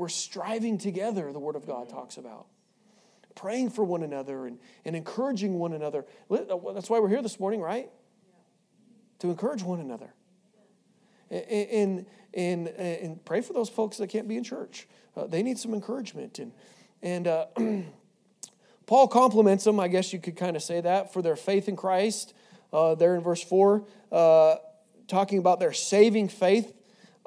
We're 0.00 0.08
striving 0.08 0.78
together, 0.78 1.30
the 1.30 1.38
Word 1.38 1.56
of 1.56 1.66
God 1.66 1.90
talks 1.90 2.16
about. 2.16 2.46
Praying 3.34 3.68
for 3.68 3.84
one 3.84 4.02
another 4.02 4.46
and, 4.46 4.58
and 4.86 4.96
encouraging 4.96 5.58
one 5.58 5.74
another. 5.74 6.06
That's 6.30 6.88
why 6.88 7.00
we're 7.00 7.10
here 7.10 7.20
this 7.20 7.38
morning, 7.38 7.60
right? 7.60 7.90
To 9.18 9.28
encourage 9.28 9.62
one 9.62 9.78
another. 9.78 10.14
And, 11.30 12.06
and, 12.32 12.68
and, 12.68 13.22
pray 13.26 13.42
for 13.42 13.52
those 13.52 13.68
folks 13.68 13.98
that 13.98 14.06
can't 14.06 14.26
be 14.26 14.38
in 14.38 14.42
church. 14.42 14.88
Uh, 15.14 15.26
they 15.26 15.42
need 15.42 15.58
some 15.58 15.74
encouragement. 15.74 16.38
And, 16.38 16.52
and 17.02 17.26
uh, 17.26 17.46
Paul 18.86 19.06
compliments 19.06 19.64
them, 19.64 19.78
I 19.78 19.88
guess 19.88 20.14
you 20.14 20.18
could 20.18 20.38
kind 20.38 20.56
of 20.56 20.62
say 20.62 20.80
that, 20.80 21.12
for 21.12 21.20
their 21.20 21.36
faith 21.36 21.68
in 21.68 21.76
Christ. 21.76 22.32
Uh, 22.72 22.94
there 22.94 23.16
in 23.16 23.20
verse 23.20 23.44
4, 23.44 23.84
uh, 24.10 24.54
talking 25.08 25.38
about 25.38 25.60
their 25.60 25.74
saving 25.74 26.28
faith 26.28 26.72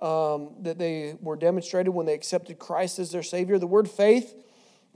um, 0.04 0.50
that 0.60 0.78
they 0.78 1.16
were 1.22 1.38
demonstrated 1.38 1.94
when 1.94 2.06
they 2.06 2.14
accepted 2.14 2.60
Christ 2.60 3.00
as 3.00 3.12
their 3.12 3.24
Savior. 3.24 3.58
The 3.58 3.68
word 3.68 3.90
faith, 3.90 4.36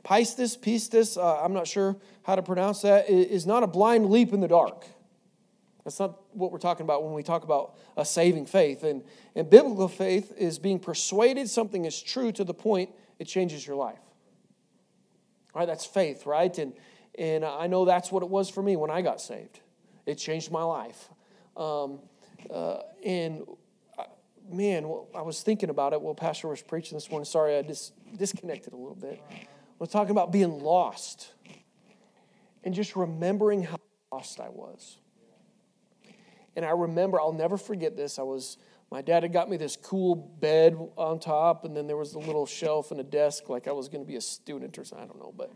pistis, 0.03 0.59
pistis, 0.59 1.17
uh, 1.17 1.41
I'm 1.41 1.53
not 1.53 1.65
sure 1.65 1.95
how 2.23 2.35
to 2.35 2.43
pronounce 2.43 2.81
that, 2.81 3.09
is 3.09 3.45
not 3.45 3.63
a 3.63 3.67
blind 3.67 4.09
leap 4.09 4.33
in 4.33 4.41
the 4.41 4.49
dark. 4.49 4.85
That's 5.85 5.97
not 6.01 6.19
what 6.33 6.51
we're 6.51 6.57
talking 6.57 6.83
about 6.83 7.05
when 7.05 7.13
we 7.13 7.23
talk 7.23 7.45
about 7.45 7.77
a 7.95 8.03
saving 8.03 8.47
faith. 8.47 8.83
And, 8.83 9.01
and 9.33 9.49
biblical 9.49 9.87
faith 9.87 10.33
is 10.37 10.59
being 10.59 10.77
persuaded 10.77 11.49
something 11.49 11.85
is 11.85 12.01
true 12.01 12.33
to 12.33 12.43
the 12.43 12.53
point 12.53 12.89
it 13.17 13.25
changes 13.25 13.65
your 13.65 13.77
life. 13.77 14.01
Right? 15.55 15.65
That's 15.65 15.85
faith, 15.85 16.25
right? 16.25 16.55
And, 16.57 16.73
and 17.17 17.45
I 17.45 17.67
know 17.67 17.85
that's 17.85 18.11
what 18.11 18.23
it 18.23 18.29
was 18.29 18.49
for 18.49 18.61
me 18.61 18.75
when 18.75 18.91
I 18.91 19.01
got 19.01 19.21
saved. 19.21 19.61
It 20.05 20.15
changed 20.15 20.51
my 20.51 20.63
life. 20.63 21.09
Um, 21.55 21.99
uh, 22.53 22.79
and 23.05 23.43
man, 24.51 24.87
well, 24.87 25.07
I 25.15 25.21
was 25.21 25.41
thinking 25.41 25.69
about 25.69 25.93
it 25.93 26.01
while 26.01 26.15
Pastor 26.15 26.47
was 26.47 26.61
preaching 26.61 26.97
this 26.97 27.09
morning. 27.09 27.25
Sorry, 27.25 27.57
I 27.57 27.61
just 27.61 27.93
disconnected 28.17 28.73
a 28.73 28.77
little 28.77 28.95
bit. 28.95 29.21
We're 29.79 29.87
talking 29.87 30.11
about 30.11 30.31
being 30.31 30.59
lost 30.59 31.33
and 32.63 32.73
just 32.73 32.95
remembering 32.95 33.63
how 33.63 33.77
lost 34.11 34.39
I 34.39 34.49
was. 34.49 34.97
and 36.55 36.65
I 36.65 36.71
remember, 36.71 37.19
I'll 37.19 37.33
never 37.33 37.57
forget 37.57 37.95
this. 37.95 38.17
I 38.17 38.23
was, 38.23 38.57
my 38.91 39.01
dad 39.01 39.23
had 39.23 39.31
got 39.31 39.49
me 39.49 39.57
this 39.57 39.75
cool 39.75 40.15
bed 40.15 40.75
on 40.97 41.19
top, 41.19 41.65
and 41.65 41.77
then 41.77 41.85
there 41.85 41.97
was 41.97 42.15
a 42.15 42.19
little 42.19 42.45
shelf 42.45 42.91
and 42.91 42.99
a 42.99 43.03
desk, 43.03 43.47
like 43.47 43.67
I 43.67 43.71
was 43.71 43.87
going 43.87 44.03
to 44.03 44.07
be 44.07 44.15
a 44.15 44.21
student 44.21 44.77
or 44.79 44.83
something. 44.83 45.07
I 45.07 45.07
don't 45.07 45.19
know, 45.19 45.33
but. 45.35 45.51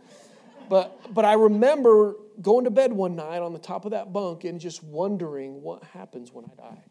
But, 0.69 1.13
but 1.13 1.25
I 1.25 1.34
remember 1.34 2.15
going 2.41 2.63
to 2.63 2.71
bed 2.71 2.93
one 2.93 3.15
night 3.17 3.41
on 3.41 3.51
the 3.51 3.60
top 3.60 3.84
of 3.84 3.91
that 3.91 4.13
bunk 4.13 4.45
and 4.45 4.58
just 4.58 4.82
wondering 4.82 5.62
what 5.62 5.84
happens 5.84 6.32
when 6.32 6.45
I 6.45 6.56
die. 6.56 6.84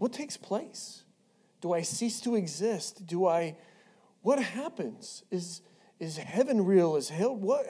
What 0.00 0.14
takes 0.14 0.38
place? 0.38 1.02
Do 1.60 1.74
I 1.74 1.82
cease 1.82 2.22
to 2.22 2.34
exist? 2.34 3.06
Do 3.06 3.26
I, 3.26 3.58
what 4.22 4.42
happens? 4.42 5.24
Is, 5.30 5.60
is 5.98 6.16
heaven 6.16 6.64
real? 6.64 6.96
Is 6.96 7.10
hell, 7.10 7.36
what? 7.36 7.66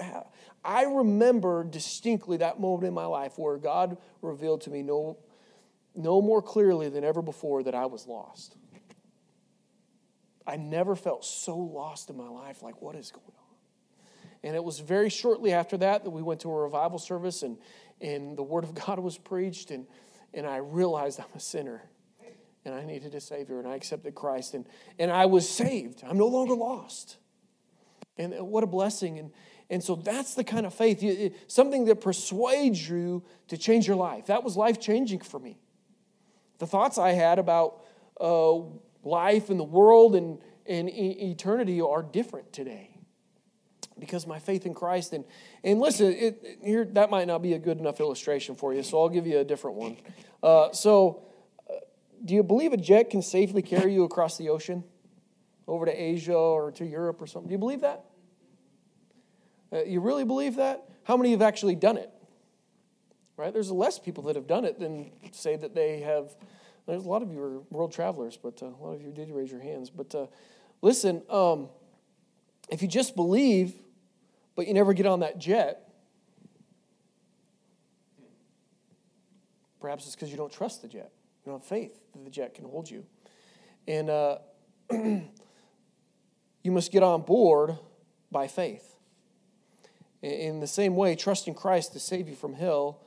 I 0.64 0.84
remember 0.84 1.64
distinctly 1.64 2.36
that 2.36 2.60
moment 2.60 2.86
in 2.86 2.94
my 2.94 3.06
life 3.06 3.36
where 3.36 3.56
God 3.58 3.98
revealed 4.22 4.60
to 4.60 4.70
me 4.70 4.84
no, 4.84 5.18
no 5.96 6.22
more 6.22 6.40
clearly 6.40 6.88
than 6.88 7.02
ever 7.02 7.20
before 7.20 7.64
that 7.64 7.74
I 7.74 7.86
was 7.86 8.06
lost. 8.06 8.54
I 10.46 10.54
never 10.54 10.94
felt 10.94 11.24
so 11.24 11.58
lost 11.58 12.10
in 12.10 12.16
my 12.16 12.28
life, 12.28 12.62
like, 12.62 12.80
what 12.80 12.94
is 12.94 13.10
going 13.10 13.26
on? 13.26 13.56
And 14.44 14.54
it 14.54 14.62
was 14.62 14.78
very 14.78 15.10
shortly 15.10 15.52
after 15.52 15.76
that 15.78 16.04
that 16.04 16.10
we 16.10 16.22
went 16.22 16.38
to 16.42 16.50
a 16.52 16.62
revival 16.62 17.00
service 17.00 17.42
and, 17.42 17.58
and 18.00 18.38
the 18.38 18.44
Word 18.44 18.62
of 18.62 18.72
God 18.86 19.00
was 19.00 19.18
preached, 19.18 19.72
and, 19.72 19.84
and 20.32 20.46
I 20.46 20.58
realized 20.58 21.18
I'm 21.18 21.26
a 21.34 21.40
sinner 21.40 21.90
and 22.64 22.74
I 22.74 22.84
needed 22.84 23.14
a 23.14 23.20
Savior, 23.20 23.58
and 23.58 23.66
I 23.66 23.74
accepted 23.74 24.14
Christ, 24.14 24.54
and, 24.54 24.66
and 24.98 25.10
I 25.10 25.26
was 25.26 25.48
saved. 25.48 26.02
I'm 26.06 26.18
no 26.18 26.26
longer 26.26 26.54
lost. 26.54 27.16
And 28.18 28.34
what 28.38 28.62
a 28.62 28.66
blessing. 28.66 29.18
And, 29.18 29.30
and 29.70 29.82
so 29.82 29.94
that's 29.96 30.34
the 30.34 30.44
kind 30.44 30.66
of 30.66 30.74
faith, 30.74 31.02
something 31.46 31.86
that 31.86 32.00
persuades 32.00 32.88
you 32.88 33.24
to 33.48 33.56
change 33.56 33.86
your 33.86 33.96
life. 33.96 34.26
That 34.26 34.44
was 34.44 34.56
life 34.56 34.78
changing 34.78 35.20
for 35.20 35.40
me. 35.40 35.58
The 36.58 36.66
thoughts 36.66 36.98
I 36.98 37.12
had 37.12 37.38
about 37.38 37.82
uh, 38.20 38.58
life 39.02 39.48
and 39.48 39.58
the 39.58 39.64
world 39.64 40.14
and, 40.14 40.38
and 40.66 40.90
e- 40.90 41.30
eternity 41.30 41.80
are 41.80 42.02
different 42.02 42.52
today 42.52 42.90
because 43.98 44.26
my 44.26 44.38
faith 44.38 44.66
in 44.66 44.74
Christ. 44.74 45.12
And, 45.12 45.24
and 45.62 45.80
listen, 45.80 46.12
it, 46.12 46.40
it, 46.42 46.58
here 46.62 46.84
that 46.92 47.10
might 47.10 47.26
not 47.26 47.42
be 47.42 47.54
a 47.54 47.58
good 47.58 47.78
enough 47.78 48.00
illustration 48.00 48.54
for 48.56 48.74
you, 48.74 48.82
so 48.82 49.00
I'll 49.00 49.08
give 49.08 49.26
you 49.26 49.38
a 49.38 49.44
different 49.44 49.76
one. 49.76 49.96
Uh, 50.42 50.72
so, 50.72 51.22
uh, 51.22 51.29
do 52.24 52.34
you 52.34 52.42
believe 52.42 52.72
a 52.72 52.76
jet 52.76 53.10
can 53.10 53.22
safely 53.22 53.62
carry 53.62 53.94
you 53.94 54.04
across 54.04 54.36
the 54.36 54.48
ocean 54.48 54.84
over 55.66 55.86
to 55.86 55.92
Asia 55.92 56.34
or 56.34 56.72
to 56.72 56.84
Europe 56.84 57.20
or 57.22 57.26
something? 57.26 57.48
Do 57.48 57.52
you 57.52 57.58
believe 57.58 57.80
that? 57.80 58.04
Uh, 59.72 59.84
you 59.84 60.00
really 60.00 60.24
believe 60.24 60.56
that? 60.56 60.88
How 61.04 61.16
many 61.16 61.30
have 61.30 61.42
actually 61.42 61.76
done 61.76 61.96
it? 61.96 62.10
Right? 63.36 63.52
There's 63.52 63.70
less 63.70 63.98
people 63.98 64.24
that 64.24 64.36
have 64.36 64.46
done 64.46 64.64
it 64.64 64.78
than 64.78 65.12
say 65.32 65.56
that 65.56 65.74
they 65.74 66.00
have. 66.00 66.36
There's 66.86 67.04
a 67.04 67.08
lot 67.08 67.22
of 67.22 67.32
you 67.32 67.40
are 67.40 67.60
world 67.70 67.92
travelers, 67.92 68.36
but 68.36 68.62
uh, 68.62 68.66
a 68.66 68.80
lot 68.80 68.94
of 68.94 69.02
you 69.02 69.12
did 69.12 69.30
raise 69.30 69.50
your 69.50 69.60
hands. 69.60 69.88
But 69.88 70.14
uh, 70.14 70.26
listen, 70.82 71.22
um, 71.30 71.68
if 72.68 72.82
you 72.82 72.88
just 72.88 73.16
believe 73.16 73.74
but 74.56 74.66
you 74.66 74.74
never 74.74 74.92
get 74.92 75.06
on 75.06 75.20
that 75.20 75.38
jet, 75.38 75.88
perhaps 79.80 80.04
it's 80.04 80.14
because 80.14 80.30
you 80.30 80.36
don't 80.36 80.52
trust 80.52 80.82
the 80.82 80.88
jet. 80.88 81.12
Don't 81.50 81.64
faith 81.64 81.98
that 82.12 82.22
the 82.24 82.30
jet 82.30 82.54
can 82.54 82.64
hold 82.64 82.88
you. 82.88 83.04
And 83.88 84.08
uh, 84.08 84.38
you 84.92 85.24
must 86.64 86.92
get 86.92 87.02
on 87.02 87.22
board 87.22 87.76
by 88.30 88.46
faith. 88.46 88.94
In 90.22 90.60
the 90.60 90.68
same 90.68 90.94
way, 90.94 91.16
trusting 91.16 91.54
Christ 91.54 91.92
to 91.94 91.98
save 91.98 92.28
you 92.28 92.36
from 92.36 92.54
hell 92.54 93.00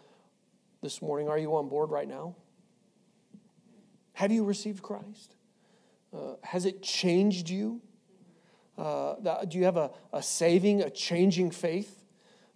this 0.82 1.02
morning, 1.02 1.30
are 1.30 1.38
you 1.38 1.56
on 1.56 1.70
board 1.70 1.90
right 1.90 2.06
now? 2.06 2.36
Have 4.12 4.30
you 4.30 4.44
received 4.44 4.84
Christ? 4.84 5.36
Uh, 6.14 6.34
has 6.44 6.66
it 6.66 6.82
changed 6.84 7.50
you? 7.50 7.80
Uh, 8.78 9.46
do 9.46 9.58
you 9.58 9.64
have 9.64 9.78
a, 9.78 9.90
a 10.12 10.22
saving, 10.22 10.82
a 10.82 10.90
changing 10.90 11.50
faith 11.52 12.04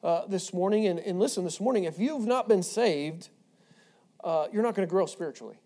uh, 0.03 0.25
this 0.27 0.53
morning? 0.53 0.85
And, 0.85 0.99
and 0.99 1.17
listen, 1.17 1.45
this 1.45 1.61
morning, 1.61 1.85
if 1.85 1.97
you've 1.97 2.27
not 2.27 2.49
been 2.49 2.61
saved, 2.61 3.29
uh, 4.21 4.47
you're 4.51 4.63
not 4.63 4.75
going 4.75 4.85
to 4.85 4.91
grow 4.91 5.05
spiritually. 5.05 5.61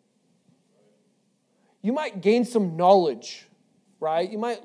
You 1.81 1.93
might 1.93 2.21
gain 2.21 2.45
some 2.45 2.77
knowledge, 2.77 3.47
right? 3.99 4.29
You 4.29 4.37
might 4.37 4.61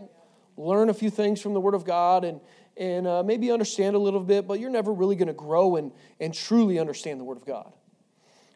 learn 0.57 0.89
a 0.91 0.95
few 0.95 1.11
things 1.11 1.41
from 1.41 1.55
the 1.55 1.61
Word 1.61 1.75
of 1.75 1.85
God 1.85 2.25
and, 2.25 2.41
and 2.77 3.07
uh, 3.07 3.23
maybe 3.23 3.51
understand 3.51 3.97
a 3.97 3.99
little 3.99 4.21
bit, 4.21 4.47
but 4.47 4.61
you're 4.61 4.71
never 4.71 4.93
really 4.93 5.17
going 5.17 5.29
to 5.29 5.35
grow 5.35 5.77
and, 5.77 5.93
and 6.21 6.35
truly 6.35 6.79
understand 6.79 7.21
the 7.21 7.25
Word 7.25 7.37
of 7.37 7.47
God. 7.47 7.73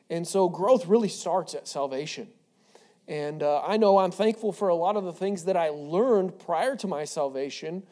And 0.09 0.27
so 0.27 0.49
growth 0.49 0.87
really 0.87 1.09
starts 1.09 1.55
at 1.55 1.69
salvation. 1.69 2.29
And 3.07 3.43
uh, 3.43 3.63
I 3.63 3.77
know 3.77 3.99
I'm 3.99 4.11
thankful 4.11 4.53
for 4.53 4.69
a 4.69 4.75
lot 4.75 4.97
of 4.97 5.05
the 5.05 5.13
things 5.13 5.45
that 5.45 5.57
I 5.57 5.71
learned 5.71 6.39
prior 6.39 6.77
to 6.77 6.87
my 6.87 7.05
salvation, 7.05 7.83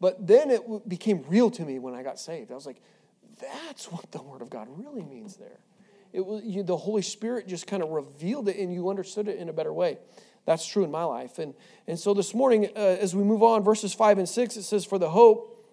but 0.00 0.26
then 0.26 0.50
it 0.50 0.88
became 0.88 1.24
real 1.28 1.50
to 1.50 1.62
me 1.64 1.78
when 1.78 1.94
I 1.94 2.02
got 2.02 2.18
saved. 2.18 2.50
I 2.50 2.54
was 2.54 2.66
like, 2.66 2.80
that's 3.40 3.90
what 3.90 4.10
the 4.10 4.22
Word 4.22 4.42
of 4.42 4.50
God 4.50 4.68
really 4.70 5.02
means 5.02 5.36
there. 5.36 5.60
It 6.14 6.24
was, 6.24 6.44
you, 6.44 6.62
the 6.62 6.76
Holy 6.76 7.02
Spirit 7.02 7.48
just 7.48 7.66
kind 7.66 7.82
of 7.82 7.90
revealed 7.90 8.48
it 8.48 8.56
and 8.56 8.72
you 8.72 8.88
understood 8.88 9.26
it 9.26 9.36
in 9.36 9.48
a 9.48 9.52
better 9.52 9.72
way. 9.72 9.98
That's 10.46 10.64
true 10.64 10.84
in 10.84 10.90
my 10.92 11.02
life. 11.02 11.40
And, 11.40 11.54
and 11.88 11.98
so 11.98 12.14
this 12.14 12.32
morning, 12.32 12.68
uh, 12.76 12.78
as 12.78 13.16
we 13.16 13.24
move 13.24 13.42
on, 13.42 13.64
verses 13.64 13.92
5 13.92 14.18
and 14.18 14.28
6, 14.28 14.56
it 14.56 14.62
says, 14.62 14.84
For 14.84 14.96
the 14.96 15.10
hope 15.10 15.66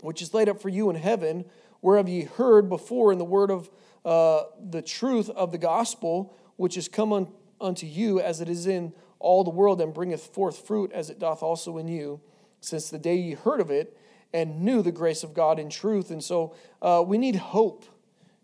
which 0.00 0.20
is 0.22 0.34
laid 0.34 0.48
up 0.48 0.60
for 0.60 0.68
you 0.68 0.90
in 0.90 0.96
heaven, 0.96 1.44
whereof 1.82 2.08
ye 2.08 2.22
heard 2.22 2.68
before 2.68 3.12
in 3.12 3.18
the 3.18 3.24
word 3.24 3.48
of 3.48 3.70
uh, 4.04 4.42
the 4.70 4.82
truth 4.82 5.30
of 5.30 5.52
the 5.52 5.58
gospel, 5.58 6.36
which 6.56 6.76
is 6.76 6.88
come 6.88 7.12
on 7.12 7.32
unto 7.60 7.86
you 7.86 8.18
as 8.18 8.40
it 8.40 8.48
is 8.48 8.66
in 8.66 8.92
all 9.20 9.44
the 9.44 9.50
world, 9.50 9.80
and 9.80 9.94
bringeth 9.94 10.34
forth 10.34 10.66
fruit 10.66 10.90
as 10.92 11.10
it 11.10 11.20
doth 11.20 11.44
also 11.44 11.78
in 11.78 11.86
you, 11.86 12.20
since 12.60 12.90
the 12.90 12.98
day 12.98 13.14
ye 13.14 13.34
heard 13.34 13.60
of 13.60 13.70
it 13.70 13.96
and 14.32 14.62
knew 14.62 14.82
the 14.82 14.92
grace 14.92 15.22
of 15.22 15.32
God 15.32 15.60
in 15.60 15.70
truth. 15.70 16.10
And 16.10 16.22
so 16.22 16.56
uh, 16.82 17.04
we 17.06 17.18
need 17.18 17.36
hope 17.36 17.84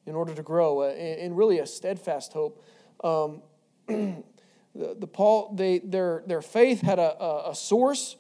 in 0.07 0.15
order 0.15 0.35
to 0.35 0.43
grow, 0.43 0.83
uh, 0.83 0.89
and 0.89 1.37
really 1.37 1.59
a 1.59 1.67
steadfast 1.67 2.33
hope. 2.33 2.63
Um, 3.05 3.43
the, 3.87 4.25
the, 4.75 5.07
Paul, 5.07 5.55
they, 5.55 5.79
their, 5.79 6.23
their 6.27 6.43
faith 6.43 6.81
had 6.81 6.99
a, 6.99 7.23
a, 7.23 7.51
a 7.51 7.55
source. 7.55 8.17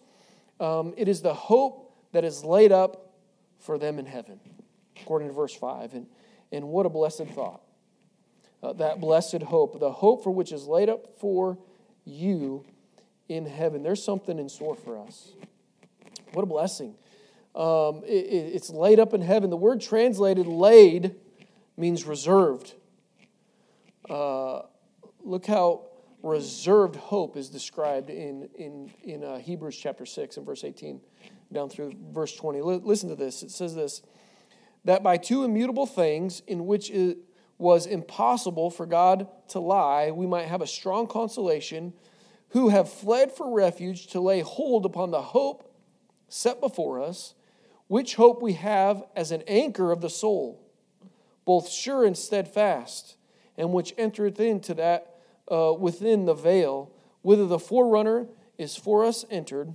Um, 0.60 0.94
it 0.96 1.08
is 1.08 1.22
the 1.22 1.34
hope 1.34 1.92
that 2.12 2.24
is 2.24 2.44
laid 2.44 2.72
up 2.72 3.14
for 3.58 3.78
them 3.78 3.98
in 3.98 4.06
heaven, 4.06 4.38
according 5.00 5.28
to 5.28 5.34
verse 5.34 5.54
5. 5.54 5.94
And, 5.94 6.06
and 6.50 6.68
what 6.68 6.86
a 6.86 6.88
blessed 6.88 7.26
thought 7.28 7.62
uh, 8.62 8.72
that 8.74 9.00
blessed 9.00 9.42
hope, 9.42 9.80
the 9.80 9.90
hope 9.90 10.22
for 10.22 10.30
which 10.30 10.52
is 10.52 10.66
laid 10.66 10.88
up 10.88 11.18
for 11.18 11.58
you 12.04 12.64
in 13.28 13.46
heaven. 13.46 13.82
There's 13.82 14.02
something 14.02 14.38
in 14.38 14.48
store 14.48 14.76
for 14.76 14.98
us. 14.98 15.32
What 16.32 16.42
a 16.42 16.46
blessing. 16.46 16.94
Um, 17.54 18.02
it, 18.06 18.54
it's 18.54 18.70
laid 18.70 18.98
up 19.00 19.14
in 19.14 19.20
heaven. 19.20 19.50
The 19.50 19.56
word 19.56 19.80
translated 19.80 20.46
laid 20.46 21.14
means 21.76 22.04
reserved. 22.04 22.74
Uh, 24.08 24.62
look 25.22 25.46
how 25.46 25.86
reserved 26.22 26.96
hope 26.96 27.36
is 27.36 27.48
described 27.48 28.10
in, 28.10 28.48
in, 28.54 28.90
in 29.02 29.24
uh, 29.24 29.38
Hebrews 29.38 29.76
chapter 29.76 30.06
6 30.06 30.36
and 30.36 30.46
verse 30.46 30.64
18 30.64 31.00
down 31.52 31.68
through 31.68 31.94
verse 32.12 32.34
20. 32.34 32.58
L- 32.60 32.80
listen 32.82 33.08
to 33.08 33.16
this. 33.16 33.42
It 33.42 33.50
says 33.50 33.74
this 33.74 34.02
that 34.84 35.02
by 35.02 35.16
two 35.16 35.44
immutable 35.44 35.86
things 35.86 36.42
in 36.46 36.66
which 36.66 36.90
it 36.90 37.18
was 37.56 37.86
impossible 37.86 38.70
for 38.70 38.84
God 38.86 39.28
to 39.48 39.60
lie, 39.60 40.10
we 40.10 40.26
might 40.26 40.48
have 40.48 40.60
a 40.60 40.66
strong 40.66 41.06
consolation 41.06 41.92
who 42.48 42.68
have 42.68 42.90
fled 42.90 43.30
for 43.30 43.54
refuge 43.54 44.08
to 44.08 44.20
lay 44.20 44.40
hold 44.40 44.84
upon 44.84 45.10
the 45.10 45.22
hope 45.22 45.72
set 46.28 46.60
before 46.60 47.00
us, 47.00 47.34
which 47.86 48.16
hope 48.16 48.42
we 48.42 48.54
have 48.54 49.04
as 49.14 49.30
an 49.30 49.42
anchor 49.46 49.92
of 49.92 50.00
the 50.00 50.10
soul, 50.10 50.61
both 51.44 51.68
sure 51.68 52.04
and 52.04 52.16
steadfast, 52.16 53.16
and 53.56 53.72
which 53.72 53.94
entereth 53.98 54.40
into 54.40 54.74
that 54.74 55.16
uh, 55.50 55.72
within 55.78 56.24
the 56.24 56.34
veil, 56.34 56.92
whither 57.22 57.46
the 57.46 57.58
forerunner 57.58 58.26
is 58.58 58.76
for 58.76 59.04
us 59.04 59.24
entered, 59.30 59.74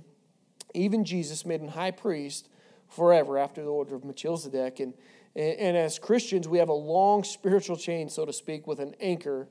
even 0.74 1.04
Jesus 1.04 1.46
made 1.46 1.60
an 1.60 1.68
high 1.68 1.90
priest 1.90 2.48
forever 2.88 3.38
after 3.38 3.62
the 3.62 3.68
order 3.68 3.94
of 3.94 4.04
Melchizedek. 4.04 4.80
And 4.80 4.94
and, 5.38 5.76
as 5.76 6.00
Christians, 6.00 6.48
we 6.48 6.58
have 6.58 6.68
a 6.68 6.72
long 6.74 7.22
spiritual 7.22 7.76
chain, 7.76 8.08
so 8.08 8.24
to 8.24 8.32
speak, 8.32 8.66
with 8.66 8.80
an 8.80 8.96
anchor 9.00 9.48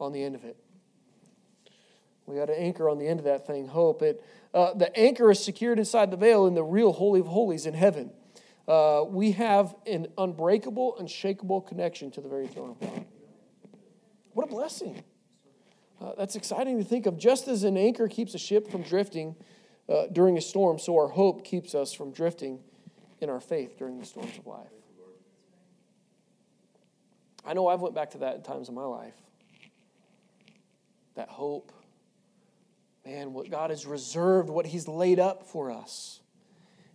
on 0.00 0.10
the 0.10 0.20
end 0.20 0.34
of 0.34 0.42
it. 0.42 0.56
We 2.26 2.34
got 2.34 2.50
an 2.50 2.56
anchor 2.56 2.88
on 2.88 2.98
the 2.98 3.06
end 3.06 3.20
of 3.20 3.24
that 3.26 3.46
thing, 3.46 3.68
hope. 3.68 4.02
It, 4.02 4.24
uh, 4.52 4.74
the 4.74 4.96
anchor 4.98 5.30
is 5.30 5.42
secured 5.42 5.78
inside 5.78 6.10
the 6.10 6.16
veil 6.16 6.46
in 6.46 6.54
the 6.54 6.64
real 6.64 6.92
Holy 6.92 7.20
of 7.20 7.28
Holies 7.28 7.66
in 7.66 7.74
heaven. 7.74 8.10
Uh, 8.68 9.04
we 9.08 9.32
have 9.32 9.74
an 9.86 10.06
unbreakable, 10.16 10.96
unshakable 10.98 11.60
connection 11.60 12.10
to 12.12 12.20
the 12.20 12.28
very 12.28 12.46
throne 12.46 12.70
of 12.70 12.80
God. 12.80 13.04
What 14.32 14.44
a 14.44 14.50
blessing. 14.50 15.02
Uh, 16.00 16.12
that's 16.16 16.36
exciting 16.36 16.78
to 16.78 16.84
think 16.84 17.06
of. 17.06 17.18
Just 17.18 17.48
as 17.48 17.64
an 17.64 17.76
anchor 17.76 18.08
keeps 18.08 18.34
a 18.34 18.38
ship 18.38 18.70
from 18.70 18.82
drifting 18.82 19.36
uh, 19.88 20.04
during 20.12 20.36
a 20.36 20.40
storm, 20.40 20.78
so 20.78 20.96
our 20.96 21.08
hope 21.08 21.44
keeps 21.44 21.74
us 21.74 21.92
from 21.92 22.12
drifting 22.12 22.60
in 23.20 23.30
our 23.30 23.40
faith 23.40 23.78
during 23.78 23.98
the 23.98 24.06
storms 24.06 24.36
of 24.38 24.46
life. 24.46 24.66
I 27.44 27.54
know 27.54 27.68
I've 27.68 27.80
went 27.80 27.94
back 27.94 28.10
to 28.12 28.18
that 28.18 28.36
at 28.36 28.44
times 28.44 28.68
in 28.68 28.74
my 28.74 28.84
life. 28.84 29.14
That 31.14 31.28
hope. 31.28 31.72
Man, 33.04 33.32
what 33.32 33.50
God 33.50 33.70
has 33.70 33.84
reserved, 33.84 34.48
what 34.48 34.64
He's 34.64 34.86
laid 34.86 35.18
up 35.18 35.44
for 35.48 35.72
us. 35.72 36.20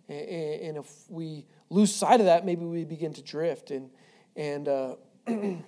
And, 0.08 0.78
if 0.78 0.90
we 1.10 1.46
lose 1.70 1.94
sight 1.94 2.20
of 2.20 2.26
that, 2.28 2.46
maybe 2.46 2.66
we 2.66 2.84
begin 2.86 3.14
to 3.14 3.22
drift. 3.22 3.72
And, 3.72 3.90
and, 4.36 4.68
uh, 4.68 4.96
and, 5.28 5.64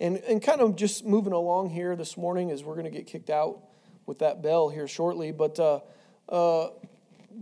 and 0.00 0.42
kind 0.42 0.60
of 0.60 0.76
just 0.76 1.04
moving 1.04 1.32
along 1.32 1.70
here 1.70 1.96
this 1.96 2.16
morning 2.16 2.50
as 2.50 2.62
we're 2.64 2.74
going 2.74 2.84
to 2.84 2.90
get 2.90 3.06
kicked 3.06 3.30
out 3.30 3.60
with 4.06 4.18
that 4.20 4.42
bell 4.42 4.68
here 4.68 4.88
shortly. 4.88 5.32
But 5.32 5.58
uh, 5.58 5.80
uh, 6.28 6.68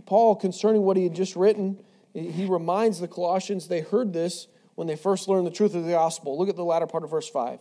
Paul, 0.05 0.35
concerning 0.35 0.83
what 0.83 0.97
he 0.97 1.03
had 1.03 1.15
just 1.15 1.35
written, 1.35 1.83
he 2.13 2.45
reminds 2.45 2.99
the 2.99 3.07
Colossians 3.07 3.67
they 3.67 3.81
heard 3.81 4.13
this 4.13 4.47
when 4.75 4.87
they 4.87 4.95
first 4.95 5.27
learned 5.27 5.47
the 5.47 5.51
truth 5.51 5.75
of 5.75 5.85
the 5.85 5.91
gospel. 5.91 6.37
Look 6.37 6.49
at 6.49 6.55
the 6.55 6.63
latter 6.63 6.87
part 6.87 7.03
of 7.03 7.09
verse 7.09 7.29
5. 7.29 7.59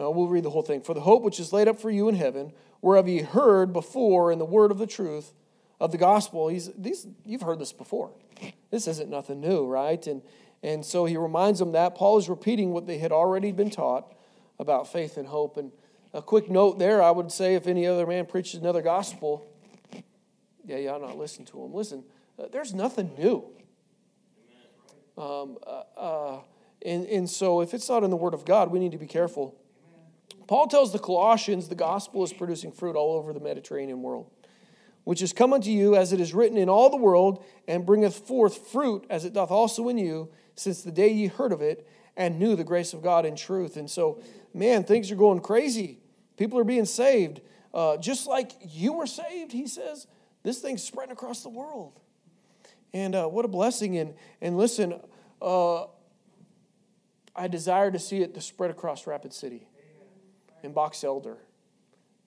Uh, 0.00 0.10
we'll 0.10 0.28
read 0.28 0.44
the 0.44 0.50
whole 0.50 0.62
thing. 0.62 0.80
For 0.80 0.94
the 0.94 1.00
hope 1.00 1.22
which 1.22 1.40
is 1.40 1.52
laid 1.52 1.66
up 1.66 1.80
for 1.80 1.90
you 1.90 2.08
in 2.08 2.14
heaven, 2.14 2.52
whereof 2.80 3.08
ye 3.08 3.22
heard 3.22 3.72
before 3.72 4.30
in 4.30 4.38
the 4.38 4.44
word 4.44 4.70
of 4.70 4.78
the 4.78 4.86
truth 4.86 5.32
of 5.80 5.92
the 5.92 5.98
gospel. 5.98 6.48
He's, 6.48 6.70
these, 6.76 7.06
you've 7.24 7.42
heard 7.42 7.58
this 7.58 7.72
before. 7.72 8.10
This 8.70 8.86
isn't 8.86 9.08
nothing 9.08 9.40
new, 9.40 9.66
right? 9.66 10.04
And, 10.06 10.22
and 10.62 10.84
so 10.84 11.04
he 11.04 11.16
reminds 11.16 11.58
them 11.58 11.72
that. 11.72 11.94
Paul 11.94 12.18
is 12.18 12.28
repeating 12.28 12.72
what 12.72 12.86
they 12.86 12.98
had 12.98 13.12
already 13.12 13.52
been 13.52 13.70
taught 13.70 14.12
about 14.58 14.90
faith 14.90 15.16
and 15.16 15.28
hope. 15.28 15.56
And 15.56 15.72
a 16.12 16.22
quick 16.22 16.50
note 16.50 16.78
there, 16.78 17.02
I 17.02 17.10
would 17.10 17.30
say 17.30 17.54
if 17.54 17.66
any 17.66 17.86
other 17.86 18.06
man 18.06 18.26
preaches 18.26 18.60
another 18.60 18.82
gospel, 18.82 19.46
yeah, 20.64 20.76
y'all 20.76 21.00
not 21.00 21.16
listen 21.16 21.44
to 21.46 21.62
him. 21.62 21.72
Listen, 21.72 22.04
uh, 22.38 22.46
there's 22.52 22.74
nothing 22.74 23.10
new. 23.18 23.44
Um, 25.16 25.58
uh, 25.66 25.82
uh, 25.96 26.40
and, 26.84 27.06
and 27.06 27.28
so 27.28 27.60
if 27.60 27.74
it's 27.74 27.88
not 27.88 28.04
in 28.04 28.10
the 28.10 28.16
Word 28.16 28.34
of 28.34 28.44
God, 28.44 28.70
we 28.70 28.78
need 28.78 28.92
to 28.92 28.98
be 28.98 29.06
careful. 29.06 29.56
Paul 30.46 30.66
tells 30.66 30.92
the 30.92 30.98
Colossians 30.98 31.68
the 31.68 31.74
gospel 31.74 32.22
is 32.24 32.32
producing 32.32 32.72
fruit 32.72 32.96
all 32.96 33.16
over 33.16 33.32
the 33.32 33.40
Mediterranean 33.40 34.02
world, 34.02 34.30
which 35.08 35.22
is 35.22 35.32
come 35.32 35.54
unto 35.54 35.70
you 35.70 35.96
as 35.96 36.12
it 36.12 36.20
is 36.20 36.34
written 36.34 36.58
in 36.58 36.68
all 36.68 36.90
the 36.90 36.96
world, 36.98 37.42
and 37.66 37.86
bringeth 37.86 38.14
forth 38.14 38.68
fruit 38.68 39.06
as 39.08 39.24
it 39.24 39.32
doth 39.32 39.50
also 39.50 39.88
in 39.88 39.96
you, 39.96 40.28
since 40.54 40.82
the 40.82 40.92
day 40.92 41.08
ye 41.08 41.28
heard 41.28 41.50
of 41.50 41.62
it 41.62 41.88
and 42.14 42.38
knew 42.38 42.54
the 42.54 42.62
grace 42.62 42.92
of 42.92 43.02
God 43.02 43.24
in 43.24 43.34
truth. 43.34 43.78
And 43.78 43.90
so, 43.90 44.20
man, 44.52 44.84
things 44.84 45.10
are 45.10 45.16
going 45.16 45.40
crazy. 45.40 45.98
People 46.36 46.58
are 46.58 46.64
being 46.64 46.84
saved. 46.84 47.40
Uh, 47.72 47.96
just 47.96 48.26
like 48.26 48.52
you 48.60 48.92
were 48.92 49.06
saved, 49.06 49.50
he 49.50 49.66
says, 49.66 50.06
this 50.42 50.58
thing's 50.58 50.82
spreading 50.82 51.12
across 51.14 51.42
the 51.42 51.48
world. 51.48 51.98
And 52.92 53.14
uh, 53.14 53.28
what 53.28 53.46
a 53.46 53.48
blessing. 53.48 53.96
And, 53.96 54.12
and 54.42 54.58
listen, 54.58 55.00
uh, 55.40 55.84
I 57.34 57.48
desire 57.48 57.90
to 57.90 57.98
see 57.98 58.20
it 58.20 58.34
to 58.34 58.42
spread 58.42 58.70
across 58.70 59.06
Rapid 59.06 59.32
City 59.32 59.68
and 60.62 60.74
Box 60.74 61.02
Elder 61.02 61.38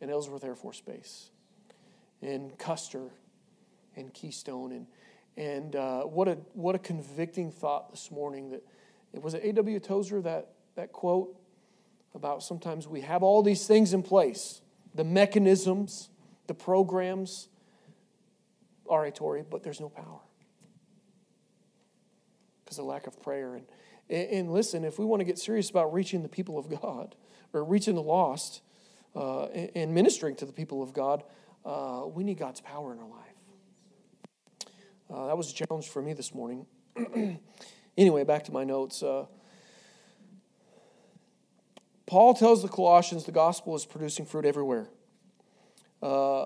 and 0.02 0.10
Ellsworth 0.10 0.44
Air 0.44 0.56
Force 0.56 0.82
Base 0.82 1.31
and 2.22 2.58
Custer 2.58 3.10
and 3.96 4.14
Keystone. 4.14 4.72
And, 4.72 4.88
and 5.38 5.76
uh, 5.76 6.02
what, 6.04 6.28
a, 6.28 6.38
what 6.54 6.76
a 6.76 6.80
convicting 6.80 7.52
thought 7.52 7.92
this 7.92 8.12
morning 8.12 8.52
that 8.52 8.64
it 9.14 9.22
was 9.22 9.34
A.W. 9.34 9.80
Tozer 9.80 10.22
that, 10.22 10.50
that 10.76 10.92
quote 10.92 11.36
about 12.14 12.44
sometimes 12.44 12.88
we 12.88 13.02
have 13.02 13.24
all 13.24 13.42
these 13.42 13.68
things 13.68 13.94
in 13.94 14.04
place 14.04 14.62
the 14.94 15.04
mechanisms, 15.06 16.10
the 16.48 16.54
programs, 16.54 17.48
oratory, 18.84 19.42
but 19.50 19.64
there's 19.64 19.80
no 19.80 19.88
power 19.88 20.20
because 22.66 22.78
of 22.78 22.86
lack 22.86 23.08
of 23.08 23.22
prayer. 23.22 23.56
And, 23.56 23.66
and 24.10 24.52
listen, 24.52 24.84
if 24.84 25.00
we 25.00 25.06
want 25.06 25.22
to 25.22 25.24
get 25.24 25.40
serious 25.40 25.70
about 25.70 25.94
reaching 25.94 26.24
the 26.24 26.30
people 26.30 26.58
of 26.58 26.70
God 26.70 27.16
or 27.54 27.64
reaching 27.64 27.96
the 27.96 28.02
lost 28.02 28.62
uh, 29.16 29.46
and 29.46 29.94
ministering 29.94 30.36
to 30.36 30.46
the 30.46 30.52
people 30.52 30.84
of 30.84 30.92
God, 30.94 31.24
uh, 31.66 32.04
we 32.08 32.24
need 32.24 32.38
God's 32.38 32.62
power 32.62 32.94
in 32.94 33.00
our 33.00 33.08
life. 33.08 33.32
Uh, 35.14 35.28
that 35.28 35.38
was 35.38 35.52
a 35.52 35.54
challenge 35.54 35.90
for 35.90 36.02
me 36.02 36.14
this 36.14 36.34
morning. 36.34 36.66
anyway, 37.98 38.24
back 38.24 38.44
to 38.46 38.52
my 38.52 38.64
notes. 38.64 39.04
Uh, 39.04 39.26
Paul 42.06 42.34
tells 42.34 42.62
the 42.62 42.68
Colossians 42.68 43.26
the 43.26 43.32
gospel 43.32 43.76
is 43.76 43.86
producing 43.86 44.26
fruit 44.26 44.46
everywhere. 44.46 44.90
Uh, 46.02 46.46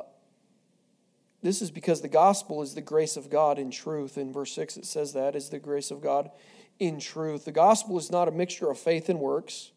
this 1.42 1.62
is 1.62 1.70
because 1.70 2.02
the 2.02 2.08
gospel 2.08 2.62
is 2.64 2.74
the 2.74 2.82
grace 2.82 3.18
of 3.18 3.30
God 3.30 3.60
in 3.60 3.70
truth. 3.70 4.18
In 4.18 4.34
verse 4.34 4.52
6, 4.54 4.78
it 4.78 4.86
says 4.86 5.14
that 5.14 5.36
is 5.36 5.50
the 5.50 5.60
grace 5.60 5.92
of 5.92 6.02
God 6.02 6.32
in 6.80 7.00
truth. 7.00 7.46
The 7.46 7.52
gospel 7.52 7.98
is 7.98 8.12
not 8.12 8.28
a 8.28 8.32
mixture 8.32 8.70
of 8.70 8.78
faith 8.78 9.10
and 9.10 9.20
works 9.20 9.72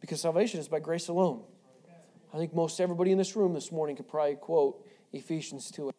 because 0.00 0.20
salvation 0.20 0.60
is 0.60 0.68
by 0.68 0.80
grace 0.80 1.08
alone. 1.08 1.44
I 2.32 2.36
think 2.36 2.54
most 2.54 2.80
everybody 2.80 3.10
in 3.10 3.18
this 3.18 3.34
room 3.34 3.54
this 3.54 3.72
morning 3.72 3.96
could 3.96 4.08
probably 4.08 4.36
quote 4.36 4.84
Ephesians 5.12 5.70
2 5.72 5.90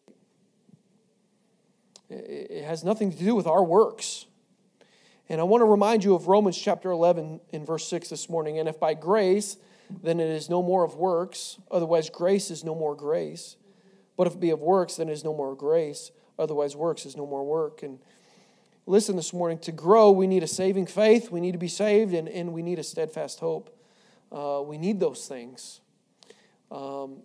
It 2.08 2.64
has 2.64 2.82
nothing 2.82 3.12
to 3.12 3.18
do 3.18 3.34
with 3.34 3.46
our 3.46 3.62
works. 3.62 4.26
And 5.28 5.40
I 5.40 5.44
want 5.44 5.60
to 5.60 5.66
remind 5.66 6.04
you 6.04 6.14
of 6.14 6.28
Romans 6.28 6.58
chapter 6.58 6.90
11 6.90 7.40
in 7.50 7.64
verse 7.64 7.86
6 7.88 8.08
this 8.08 8.28
morning. 8.28 8.58
And 8.58 8.68
if 8.68 8.80
by 8.80 8.94
grace, 8.94 9.56
then 10.02 10.20
it 10.20 10.28
is 10.28 10.48
no 10.48 10.62
more 10.62 10.84
of 10.84 10.96
works, 10.96 11.58
otherwise, 11.70 12.08
grace 12.08 12.50
is 12.50 12.64
no 12.64 12.74
more 12.74 12.94
grace. 12.94 13.56
But 14.16 14.26
if 14.26 14.34
it 14.34 14.40
be 14.40 14.50
of 14.50 14.60
works, 14.60 14.96
then 14.96 15.08
it 15.08 15.12
is 15.12 15.24
no 15.24 15.34
more 15.34 15.54
grace. 15.54 16.12
Otherwise, 16.38 16.74
works 16.74 17.04
is 17.04 17.16
no 17.16 17.26
more 17.26 17.44
work. 17.44 17.82
And 17.82 17.98
listen 18.86 19.16
this 19.16 19.32
morning 19.34 19.58
to 19.60 19.72
grow, 19.72 20.10
we 20.10 20.26
need 20.26 20.42
a 20.42 20.48
saving 20.48 20.86
faith, 20.86 21.30
we 21.30 21.40
need 21.40 21.52
to 21.52 21.58
be 21.58 21.68
saved, 21.68 22.14
and, 22.14 22.28
and 22.28 22.52
we 22.52 22.62
need 22.62 22.78
a 22.78 22.82
steadfast 22.82 23.40
hope. 23.40 23.78
Uh, 24.30 24.62
we 24.64 24.78
need 24.78 24.98
those 24.98 25.26
things. 25.26 25.80
Um, 26.72 27.22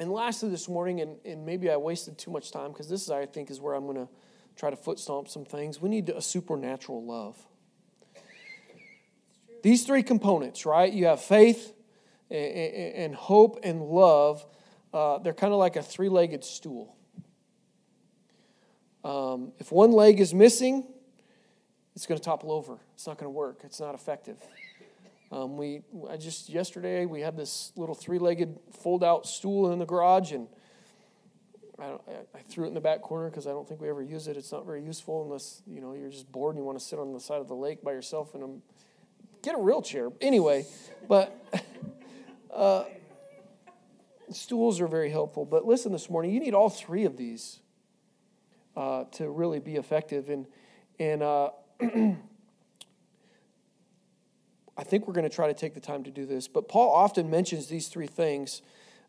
and 0.00 0.10
lastly, 0.10 0.50
this 0.50 0.68
morning, 0.68 1.00
and, 1.00 1.16
and 1.24 1.46
maybe 1.46 1.70
I 1.70 1.76
wasted 1.76 2.18
too 2.18 2.30
much 2.30 2.50
time 2.50 2.72
because 2.72 2.88
this 2.88 3.02
is, 3.02 3.10
I 3.10 3.26
think, 3.26 3.50
is 3.50 3.60
where 3.60 3.74
I'm 3.74 3.84
going 3.84 3.96
to 3.96 4.08
try 4.56 4.70
to 4.70 4.76
foot 4.76 4.98
stomp 4.98 5.28
some 5.28 5.44
things. 5.44 5.80
We 5.80 5.88
need 5.88 6.08
a 6.10 6.20
supernatural 6.20 7.04
love. 7.04 7.36
These 9.62 9.84
three 9.84 10.02
components, 10.02 10.66
right? 10.66 10.92
You 10.92 11.06
have 11.06 11.22
faith 11.22 11.72
and, 12.30 12.94
and 12.94 13.14
hope 13.14 13.60
and 13.62 13.82
love 13.82 14.44
uh, 14.94 15.18
they're 15.18 15.34
kind 15.34 15.52
of 15.52 15.58
like 15.58 15.74
a 15.74 15.82
three 15.82 16.08
legged 16.08 16.44
stool. 16.44 16.96
Um, 19.02 19.52
if 19.58 19.72
one 19.72 19.90
leg 19.90 20.20
is 20.20 20.32
missing, 20.32 20.86
it's 21.96 22.06
going 22.06 22.18
to 22.18 22.24
topple 22.24 22.52
over. 22.52 22.78
It's 22.94 23.06
not 23.06 23.18
going 23.18 23.26
to 23.26 23.36
work. 23.36 23.62
It's 23.64 23.80
not 23.80 23.96
effective. 23.96 24.38
Um, 25.32 25.56
we, 25.56 25.82
I 26.08 26.16
just 26.16 26.48
yesterday 26.48 27.06
we 27.06 27.20
had 27.20 27.36
this 27.36 27.72
little 27.76 27.94
three-legged 27.94 28.58
fold-out 28.72 29.26
stool 29.26 29.72
in 29.72 29.78
the 29.78 29.86
garage, 29.86 30.32
and 30.32 30.46
I, 31.78 31.96
I 32.34 32.40
threw 32.48 32.64
it 32.64 32.68
in 32.68 32.74
the 32.74 32.80
back 32.80 33.02
corner 33.02 33.30
because 33.30 33.46
I 33.46 33.50
don't 33.50 33.66
think 33.68 33.80
we 33.80 33.88
ever 33.88 34.02
use 34.02 34.28
it. 34.28 34.36
It's 34.36 34.52
not 34.52 34.64
very 34.64 34.82
useful 34.82 35.24
unless 35.24 35.62
you 35.66 35.80
know 35.80 35.94
you're 35.94 36.10
just 36.10 36.30
bored 36.30 36.54
and 36.54 36.62
you 36.62 36.64
want 36.64 36.78
to 36.78 36.84
sit 36.84 36.98
on 36.98 37.12
the 37.12 37.20
side 37.20 37.40
of 37.40 37.48
the 37.48 37.56
lake 37.56 37.82
by 37.82 37.92
yourself 37.92 38.34
and 38.34 38.62
get 39.42 39.54
a 39.54 39.58
real 39.58 39.82
chair. 39.82 40.10
Anyway, 40.20 40.66
but 41.08 41.36
uh, 42.54 42.84
Stools 44.30 44.80
are 44.80 44.88
very 44.88 45.10
helpful. 45.10 45.44
But 45.44 45.66
listen 45.66 45.92
this 45.92 46.08
morning, 46.08 46.32
you 46.32 46.40
need 46.40 46.54
all 46.54 46.70
three 46.70 47.04
of 47.04 47.16
these 47.16 47.60
uh, 48.76 49.04
to 49.12 49.30
really 49.30 49.60
be 49.60 49.76
effective. 49.76 50.28
And, 50.28 50.46
and 50.98 51.22
uh, 51.22 51.50
I 54.76 54.82
think 54.82 55.06
we're 55.06 55.14
going 55.14 55.28
to 55.28 55.34
try 55.34 55.46
to 55.46 55.54
take 55.54 55.74
the 55.74 55.80
time 55.80 56.02
to 56.04 56.10
do 56.10 56.26
this. 56.26 56.48
But 56.48 56.68
Paul 56.68 56.90
often 56.90 57.30
mentions 57.30 57.68
these 57.68 57.88
three 57.88 58.06
things. 58.06 58.62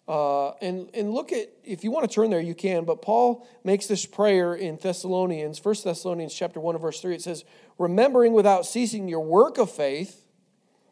Uh, 0.08 0.52
and, 0.62 0.90
and 0.94 1.12
look 1.12 1.32
at, 1.32 1.50
if 1.64 1.84
you 1.84 1.90
want 1.90 2.08
to 2.08 2.14
turn 2.14 2.30
there, 2.30 2.40
you 2.40 2.54
can. 2.54 2.86
But 2.86 3.02
Paul 3.02 3.48
makes 3.64 3.88
this 3.88 4.06
prayer 4.06 4.54
in 4.54 4.78
Thessalonians, 4.78 5.64
1 5.64 5.76
Thessalonians 5.84 6.34
chapter 6.34 6.60
1 6.60 6.76
and 6.76 6.82
verse 6.82 7.02
3. 7.02 7.16
It 7.16 7.22
says, 7.24 7.44
Remembering 7.80 8.34
without 8.34 8.68
ceasing 8.68 9.08
your 9.08 9.24
work 9.24 9.58
of 9.58 9.72
faith, 9.72 10.28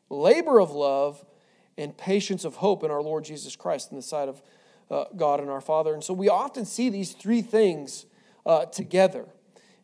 labor 0.09 0.59
of 0.59 0.71
love, 0.71 1.23
and 1.77 1.95
patience 1.95 2.43
of 2.43 2.55
hope 2.55 2.83
in 2.83 2.89
our 2.89 3.01
Lord 3.01 3.23
Jesus 3.23 3.55
Christ 3.55 3.91
in 3.91 3.97
the 3.97 4.03
sight 4.03 4.29
of 4.29 4.41
uh, 4.89 5.05
God 5.15 5.39
and 5.39 5.49
our 5.49 5.61
Father. 5.61 5.93
And 5.93 6.03
so 6.03 6.13
we 6.13 6.29
often 6.29 6.65
see 6.65 6.89
these 6.89 7.13
three 7.13 7.41
things 7.41 8.05
uh, 8.45 8.65
together. 8.65 9.25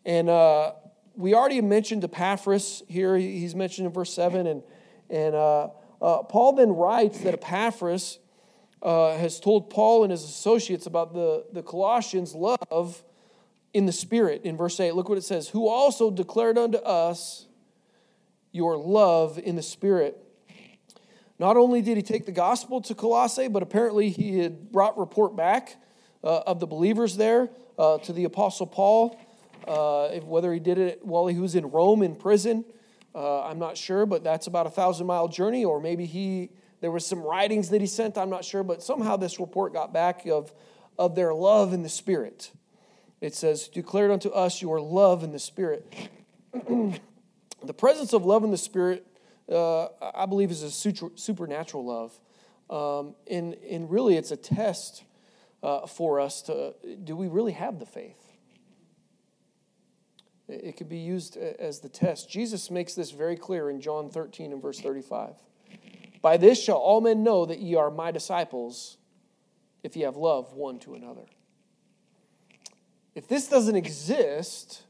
And 0.06 0.30
uh, 0.30 0.74
we 1.16 1.36
already 1.36 1.62
mentioned 1.62 2.04
Epaphras 2.04 2.84
here. 2.88 3.16
He's 3.16 3.54
mentioned 3.54 3.86
in 3.88 3.94
verse 3.94 4.14
7. 4.14 4.48
And, 4.48 4.64
and 5.10 5.36
uh, 5.36 5.70
uh, 6.02 6.24
Paul 6.24 6.54
then 6.54 6.70
writes 6.70 7.20
that 7.20 7.34
Epaphras 7.34 8.20
uh, 8.82 9.18
has 9.18 9.40
told 9.40 9.70
Paul 9.70 10.04
and 10.04 10.12
his 10.12 10.24
associates 10.24 10.86
about 10.86 11.14
the, 11.14 11.46
the 11.52 11.64
Colossians' 11.64 12.34
love 12.34 13.04
in 13.74 13.86
the 13.86 13.92
Spirit. 13.92 14.42
In 14.44 14.56
verse 14.56 14.80
8, 14.80 14.94
look 14.96 15.10
what 15.10 15.18
it 15.18 15.24
says 15.24 15.50
Who 15.50 15.68
also 15.68 16.12
declared 16.12 16.58
unto 16.58 16.78
us 16.78 17.48
your 18.52 18.78
love 18.78 19.38
in 19.38 19.56
the 19.56 19.62
Spirit. 19.62 20.18
Not 21.38 21.56
only 21.56 21.82
did 21.82 21.96
he 21.96 22.04
take 22.04 22.26
the 22.26 22.34
gospel 22.34 22.82
to 22.82 22.96
Colossae, 22.96 23.48
but 23.48 23.64
apparently 23.64 24.10
he 24.10 24.40
had 24.40 24.72
brought 24.72 24.98
report 24.98 25.36
back 25.36 25.78
uh, 26.24 26.40
of 26.40 26.60
the 26.60 26.68
believers 26.68 27.16
there 27.16 27.50
uh, 27.78 27.98
to 28.00 28.12
the 28.12 28.26
Apostle 28.26 28.68
Paul, 28.68 29.18
uh, 29.66 30.10
whether 30.20 30.52
he 30.52 30.60
did 30.60 30.78
it 30.78 31.06
while 31.06 31.28
he 31.28 31.40
was 31.40 31.56
in 31.56 31.72
Rome 31.72 32.04
in 32.04 32.16
prison 32.16 32.66
Uh, 33.14 33.44
I'm 33.44 33.60
not 33.60 33.78
sure, 33.78 34.06
but 34.06 34.24
that's 34.24 34.48
about 34.48 34.68
a 34.68 34.70
thousand 34.70 35.08
mile 35.08 35.28
journey, 35.28 35.66
or 35.66 35.80
maybe 35.80 36.06
he 36.06 36.52
there 36.82 36.92
was 36.92 37.06
some 37.06 37.22
writings 37.22 37.70
that 37.70 37.82
he 37.82 37.88
sent. 37.88 38.18
I'm 38.18 38.30
not 38.30 38.46
sure, 38.46 38.64
but 38.64 38.84
somehow 38.84 39.18
this 39.18 39.40
report 39.40 39.74
got 39.74 39.94
back 39.94 40.26
of 40.28 40.54
of 40.98 41.16
their 41.16 41.34
love 41.34 41.74
in 41.74 41.82
the 41.84 41.90
Spirit. 41.90 42.52
It 43.20 43.34
says, 43.34 43.68
"Declared 43.68 44.12
unto 44.12 44.30
us 44.30 44.62
your 44.62 44.80
love 44.80 45.24
in 45.24 45.32
the 45.32 45.40
Spirit." 45.40 45.92
the 46.54 47.74
presence 47.76 48.14
of 48.14 48.26
love 48.26 48.44
in 48.44 48.52
the 48.52 48.58
Spirit, 48.58 49.06
uh, 49.52 49.88
I 50.16 50.26
believe, 50.26 50.52
is 50.52 50.64
a 50.64 50.72
supernatural 50.72 51.86
love, 51.86 52.20
um, 52.70 53.16
and 53.30 53.56
and 53.70 53.90
really, 53.90 54.18
it's 54.18 54.32
a 54.32 54.38
test 54.38 55.04
uh, 55.64 55.88
for 55.88 56.20
us 56.20 56.44
to 56.44 56.76
do 57.04 57.16
we 57.16 57.28
really 57.28 57.54
have 57.54 57.80
the 57.80 57.86
faith 57.86 58.19
it 60.50 60.78
could 60.78 60.90
be 60.90 60.98
used 60.98 61.38
as 61.38 61.80
the 61.80 61.90
test. 61.90 62.30
Jesus 62.30 62.72
makes 62.72 62.94
this 62.94 63.12
very 63.12 63.36
clear 63.36 63.70
in 63.70 63.82
John 63.82 64.10
13 64.10 64.52
and 64.52 64.62
verse 64.62 64.80
35. 64.80 65.36
By 66.22 66.38
this 66.38 66.62
shall 66.62 66.78
all 66.78 67.02
men 67.02 67.24
know 67.24 67.46
that 67.46 67.60
ye 67.60 67.76
are 67.76 67.92
my 67.92 68.12
disciples, 68.12 68.98
if 69.84 69.96
ye 69.96 70.04
have 70.04 70.18
love 70.18 70.54
one 70.54 70.80
to 70.80 70.96
another. 70.96 71.26
If 73.16 73.28
this 73.28 73.48
doesn't 73.48 73.76
exist, 73.76 74.84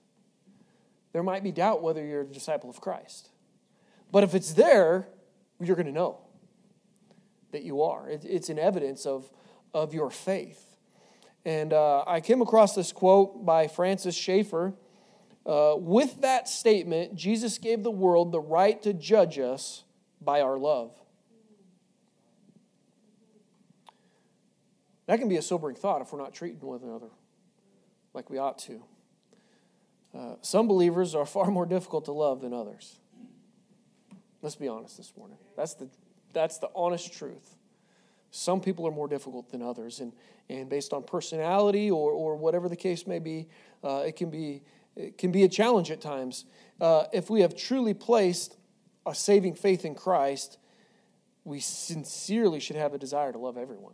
there 1.13 1.23
might 1.23 1.43
be 1.43 1.51
doubt 1.51 1.81
whether 1.81 2.03
you're 2.03 2.21
a 2.21 2.25
disciple 2.25 2.69
of 2.69 2.81
Christ. 2.81 3.29
But 4.11 4.23
if 4.23 4.33
it's 4.33 4.53
there, 4.53 5.07
you're 5.59 5.75
going 5.75 5.85
to 5.85 5.91
know 5.91 6.19
that 7.51 7.63
you 7.63 7.81
are. 7.83 8.07
It's 8.09 8.49
an 8.49 8.59
evidence 8.59 9.05
of, 9.05 9.29
of 9.73 9.93
your 9.93 10.09
faith. 10.09 10.77
And 11.45 11.73
uh, 11.73 12.03
I 12.05 12.21
came 12.21 12.41
across 12.41 12.75
this 12.75 12.91
quote 12.91 13.45
by 13.45 13.67
Francis 13.67 14.15
Schaeffer 14.15 14.73
uh, 15.45 15.75
with 15.77 16.21
that 16.21 16.47
statement, 16.47 17.15
Jesus 17.15 17.57
gave 17.57 17.83
the 17.83 17.91
world 17.91 18.31
the 18.31 18.41
right 18.41 18.81
to 18.83 18.93
judge 18.93 19.39
us 19.39 19.83
by 20.21 20.41
our 20.41 20.57
love. 20.57 20.91
That 25.07 25.17
can 25.17 25.27
be 25.27 25.37
a 25.37 25.41
sobering 25.41 25.75
thought 25.75 26.01
if 26.01 26.13
we're 26.13 26.19
not 26.19 26.33
treating 26.33 26.59
one 26.59 26.81
another 26.83 27.09
like 28.13 28.29
we 28.29 28.37
ought 28.37 28.59
to. 28.59 28.83
Uh, 30.15 30.35
some 30.41 30.67
believers 30.67 31.15
are 31.15 31.25
far 31.25 31.49
more 31.49 31.65
difficult 31.65 32.05
to 32.05 32.11
love 32.11 32.41
than 32.41 32.53
others. 32.53 32.99
Let's 34.41 34.55
be 34.55 34.67
honest 34.67 34.97
this 34.97 35.13
morning. 35.17 35.37
That's 35.57 35.73
the, 35.73 35.89
that's 36.33 36.59
the 36.59 36.69
honest 36.75 37.11
truth. 37.11 37.55
Some 38.31 38.61
people 38.61 38.87
are 38.87 38.91
more 38.91 39.07
difficult 39.07 39.49
than 39.49 39.61
others, 39.61 39.99
and, 39.99 40.13
and 40.47 40.69
based 40.69 40.93
on 40.93 41.03
personality 41.03 41.89
or, 41.89 42.11
or 42.11 42.35
whatever 42.35 42.69
the 42.69 42.75
case 42.75 43.07
may 43.07 43.17
be, 43.17 43.47
uh, 43.83 44.03
it 44.05 44.15
can 44.15 44.29
be 44.29 44.61
it 44.95 45.17
can 45.17 45.31
be 45.31 45.43
a 45.43 45.49
challenge 45.49 45.91
at 45.91 46.01
times. 46.01 46.45
Uh, 46.79 47.05
if 47.13 47.29
we 47.29 47.41
have 47.41 47.55
truly 47.55 47.93
placed 47.93 48.57
a 49.05 49.15
saving 49.15 49.55
faith 49.55 49.85
in 49.85 49.95
Christ, 49.95 50.57
we 51.43 51.59
sincerely 51.59 52.59
should 52.59 52.75
have 52.75 52.93
a 52.93 52.97
desire 52.97 53.31
to 53.31 53.37
love 53.37 53.57
everyone. 53.57 53.93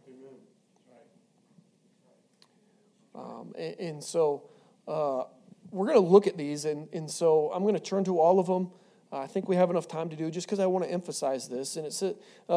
Um, 3.16 3.54
and, 3.58 3.80
and, 3.80 4.04
so 4.04 4.50
uh, 4.90 5.24
we're 5.72 5.88
going 5.88 6.04
to 6.04 6.06
look 6.06 6.28
at 6.28 6.36
these, 6.36 6.66
and, 6.66 6.90
and 6.92 7.10
so 7.10 7.50
I'm 7.54 7.64
going 7.64 7.76
to 7.76 7.80
turn 7.80 8.04
to 8.06 8.20
all 8.20 8.40
of 8.40 8.48
them. 8.48 8.72
Uh, 9.12 9.20
I 9.20 9.28
think 9.28 9.48
we 9.48 9.56
have 9.56 9.70
enough 9.70 9.88
time 9.88 10.10
to 10.10 10.18
do 10.18 10.30
just 10.30 10.48
because 10.48 10.60
I 10.60 10.66
want 10.66 10.84
to 10.84 10.92
emphasize 10.92 11.48
this. 11.48 11.78
And 11.78 11.86
it's 11.86 12.04
uh, 12.04 12.14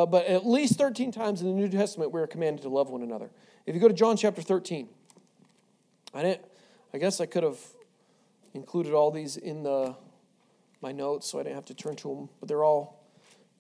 but 0.07 0.27
at 0.27 0.45
least 0.45 0.77
13 0.77 1.13
times 1.13 1.41
in 1.41 1.47
the 1.47 1.53
New 1.53 1.69
Testament 1.69 2.11
we 2.11 2.21
are 2.21 2.27
commanded 2.27 2.63
to 2.63 2.69
love 2.69 2.91
one 2.91 3.03
another. 3.03 3.31
If 3.67 3.75
you 3.77 3.81
go 3.81 3.87
to 3.87 3.95
John 3.95 4.17
chapter 4.17 4.43
13, 4.43 4.89
I 6.13 6.23
didn't. 6.23 6.45
I 6.93 6.99
guess 6.99 7.21
I 7.21 7.27
could 7.27 7.45
have 7.45 7.59
included 8.59 8.93
all 8.93 9.11
these 9.11 9.37
in 9.37 9.63
the, 9.63 9.95
my 10.83 10.93
notes 10.93 11.27
so 11.29 11.39
I 11.39 11.45
didn't 11.45 11.55
have 11.55 11.65
to 11.67 11.75
turn 11.75 11.97
to 11.97 12.09
them, 12.09 12.29
but 12.41 12.49
they're 12.49 12.65
all 12.65 13.05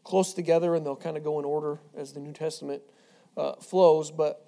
close 0.05 0.35
together 0.35 0.75
and 0.75 0.85
they'll 0.85 0.97
kind 0.97 1.17
of 1.17 1.25
go 1.25 1.39
in 1.39 1.45
order 1.45 1.79
as 1.97 2.13
the 2.13 2.21
New 2.21 2.33
Testament 2.33 2.83
uh, 3.37 3.53
flows. 3.55 4.11
But 4.11 4.45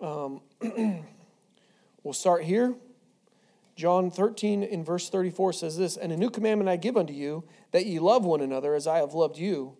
um, 0.00 0.40
we'll 2.02 2.14
start 2.14 2.44
here. 2.44 2.74
John 3.76 4.10
13 4.10 4.62
in 4.62 4.84
verse 4.84 5.10
34 5.10 5.52
says 5.52 5.76
this 5.76 5.96
And 5.96 6.10
a 6.10 6.16
new 6.16 6.30
commandment 6.30 6.68
I 6.68 6.76
give 6.76 6.96
unto 6.96 7.12
you, 7.12 7.44
that 7.72 7.86
ye 7.86 7.98
love 7.98 8.24
one 8.24 8.40
another 8.40 8.74
as 8.74 8.86
I 8.86 8.98
have 8.98 9.14
loved 9.14 9.38
you, 9.38 9.76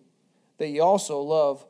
that 0.59 0.69
ye 0.69 0.79
also 0.79 1.19
love 1.19 1.65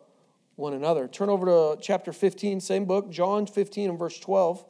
one 0.56 0.74
another. 0.74 1.08
Turn 1.08 1.30
over 1.30 1.46
to 1.46 1.82
chapter 1.82 2.12
15, 2.12 2.60
same 2.60 2.86
book, 2.86 3.10
John 3.10 3.48
15 3.48 3.92
and 3.92 4.00
verse 4.00 4.20
12. 4.20 4.66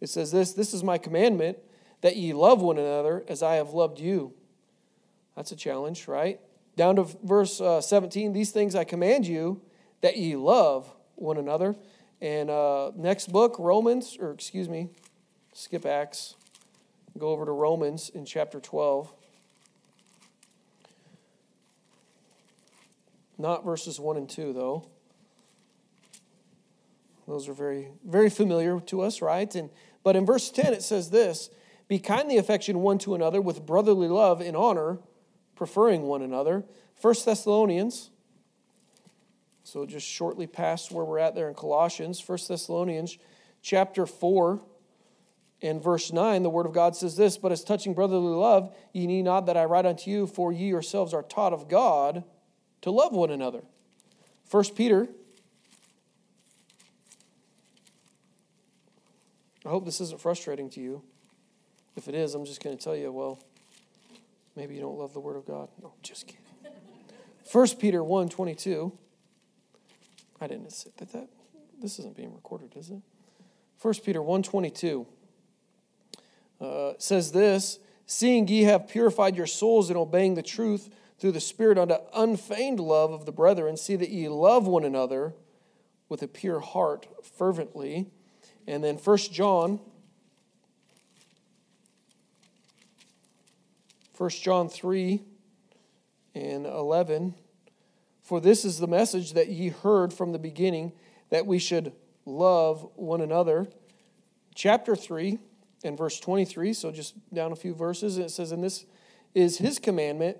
It 0.00 0.08
says 0.08 0.32
this 0.32 0.52
This 0.52 0.74
is 0.74 0.84
my 0.84 0.98
commandment 0.98 1.58
that 2.00 2.16
ye 2.16 2.32
love 2.32 2.62
one 2.62 2.78
another 2.78 3.24
as 3.28 3.42
I 3.42 3.54
have 3.54 3.70
loved 3.70 3.98
you. 3.98 4.34
That's 5.36 5.52
a 5.52 5.56
challenge, 5.56 6.08
right? 6.08 6.40
Down 6.76 6.96
to 6.96 7.06
verse 7.22 7.60
uh, 7.60 7.80
17, 7.80 8.32
these 8.32 8.50
things 8.50 8.74
I 8.74 8.84
command 8.84 9.26
you 9.26 9.60
that 10.00 10.16
ye 10.16 10.36
love 10.36 10.90
one 11.16 11.36
another. 11.36 11.76
And 12.20 12.50
uh, 12.50 12.92
next 12.96 13.32
book, 13.32 13.56
Romans, 13.58 14.16
or 14.20 14.30
excuse 14.30 14.68
me, 14.68 14.88
skip 15.52 15.86
Acts, 15.86 16.36
go 17.18 17.28
over 17.28 17.44
to 17.44 17.52
Romans 17.52 18.10
in 18.10 18.24
chapter 18.24 18.60
12. 18.60 19.12
Not 23.38 23.64
verses 23.64 23.98
1 23.98 24.16
and 24.18 24.28
2, 24.28 24.52
though. 24.52 24.86
Those 27.26 27.48
are 27.48 27.54
very, 27.54 27.88
very 28.04 28.28
familiar 28.28 28.80
to 28.80 29.02
us, 29.02 29.22
right? 29.22 29.54
And 29.54 29.70
but 30.02 30.16
in 30.16 30.26
verse 30.26 30.50
10 30.50 30.72
it 30.72 30.82
says 30.82 31.10
this 31.10 31.50
be 31.90 31.98
kindly 31.98 32.38
affection 32.38 32.78
one 32.82 32.98
to 32.98 33.16
another 33.16 33.40
with 33.40 33.66
brotherly 33.66 34.06
love 34.06 34.40
in 34.40 34.54
honor, 34.54 34.98
preferring 35.56 36.02
one 36.02 36.22
another. 36.22 36.62
First 36.94 37.26
Thessalonians, 37.26 38.10
so 39.64 39.84
just 39.84 40.06
shortly 40.06 40.46
past 40.46 40.92
where 40.92 41.04
we're 41.04 41.18
at 41.18 41.34
there 41.34 41.48
in 41.48 41.54
Colossians, 41.54 42.20
First 42.20 42.46
Thessalonians 42.46 43.18
chapter 43.60 44.06
4 44.06 44.62
and 45.62 45.82
verse 45.82 46.12
9, 46.12 46.44
the 46.44 46.48
word 46.48 46.66
of 46.66 46.72
God 46.72 46.94
says 46.94 47.16
this, 47.16 47.36
But 47.36 47.50
as 47.50 47.64
touching 47.64 47.92
brotherly 47.92 48.36
love, 48.36 48.72
ye 48.92 49.08
need 49.08 49.22
not 49.22 49.46
that 49.46 49.56
I 49.56 49.64
write 49.64 49.84
unto 49.84 50.12
you, 50.12 50.28
for 50.28 50.52
ye 50.52 50.68
yourselves 50.68 51.12
are 51.12 51.24
taught 51.24 51.52
of 51.52 51.68
God 51.68 52.22
to 52.82 52.92
love 52.92 53.12
one 53.12 53.32
another. 53.32 53.62
First 54.44 54.76
Peter 54.76 55.08
I 59.66 59.70
hope 59.70 59.84
this 59.84 60.00
isn't 60.00 60.20
frustrating 60.20 60.70
to 60.70 60.80
you. 60.80 61.02
If 61.96 62.08
it 62.08 62.14
is, 62.14 62.34
I'm 62.34 62.44
just 62.44 62.62
going 62.62 62.76
to 62.76 62.82
tell 62.82 62.96
you, 62.96 63.12
well, 63.12 63.38
maybe 64.56 64.74
you 64.74 64.80
don't 64.80 64.98
love 64.98 65.12
the 65.12 65.20
Word 65.20 65.36
of 65.36 65.46
God. 65.46 65.68
No, 65.82 65.92
just 66.02 66.26
kidding. 66.26 66.40
1 67.52 67.68
Peter 67.78 68.02
1 68.04 68.28
22. 68.28 68.92
I 70.40 70.46
didn't 70.46 70.70
say 70.70 70.90
that, 70.98 71.12
that. 71.12 71.28
This 71.80 71.98
isn't 71.98 72.16
being 72.16 72.34
recorded, 72.34 72.76
is 72.76 72.90
it? 72.90 73.00
1 73.82 73.94
Peter 74.04 74.22
1 74.22 74.42
22 74.42 75.06
uh, 76.60 76.92
says 76.98 77.32
this 77.32 77.78
Seeing 78.06 78.46
ye 78.48 78.64
have 78.64 78.88
purified 78.88 79.36
your 79.36 79.46
souls 79.46 79.90
in 79.90 79.96
obeying 79.96 80.34
the 80.34 80.42
truth 80.42 80.90
through 81.18 81.32
the 81.32 81.40
Spirit 81.40 81.78
unto 81.78 81.94
unfeigned 82.14 82.80
love 82.80 83.12
of 83.12 83.26
the 83.26 83.32
brethren, 83.32 83.76
see 83.76 83.96
that 83.96 84.10
ye 84.10 84.28
love 84.28 84.66
one 84.66 84.84
another 84.84 85.34
with 86.08 86.22
a 86.22 86.28
pure 86.28 86.60
heart 86.60 87.06
fervently. 87.22 88.10
And 88.66 88.82
then 88.82 88.96
1 88.96 89.18
John 89.18 89.80
1 94.20 94.28
John 94.28 94.68
3 94.68 95.22
and 96.34 96.66
11. 96.66 97.34
For 98.22 98.38
this 98.38 98.66
is 98.66 98.78
the 98.78 98.86
message 98.86 99.32
that 99.32 99.48
ye 99.48 99.70
heard 99.70 100.12
from 100.12 100.32
the 100.32 100.38
beginning, 100.38 100.92
that 101.30 101.46
we 101.46 101.58
should 101.58 101.94
love 102.26 102.86
one 102.96 103.22
another. 103.22 103.66
Chapter 104.54 104.94
3 104.94 105.38
and 105.84 105.96
verse 105.96 106.20
23, 106.20 106.74
so 106.74 106.92
just 106.92 107.14
down 107.32 107.50
a 107.50 107.56
few 107.56 107.72
verses, 107.72 108.18
it 108.18 108.30
says, 108.30 108.52
And 108.52 108.62
this 108.62 108.84
is 109.34 109.56
his 109.56 109.78
commandment, 109.78 110.36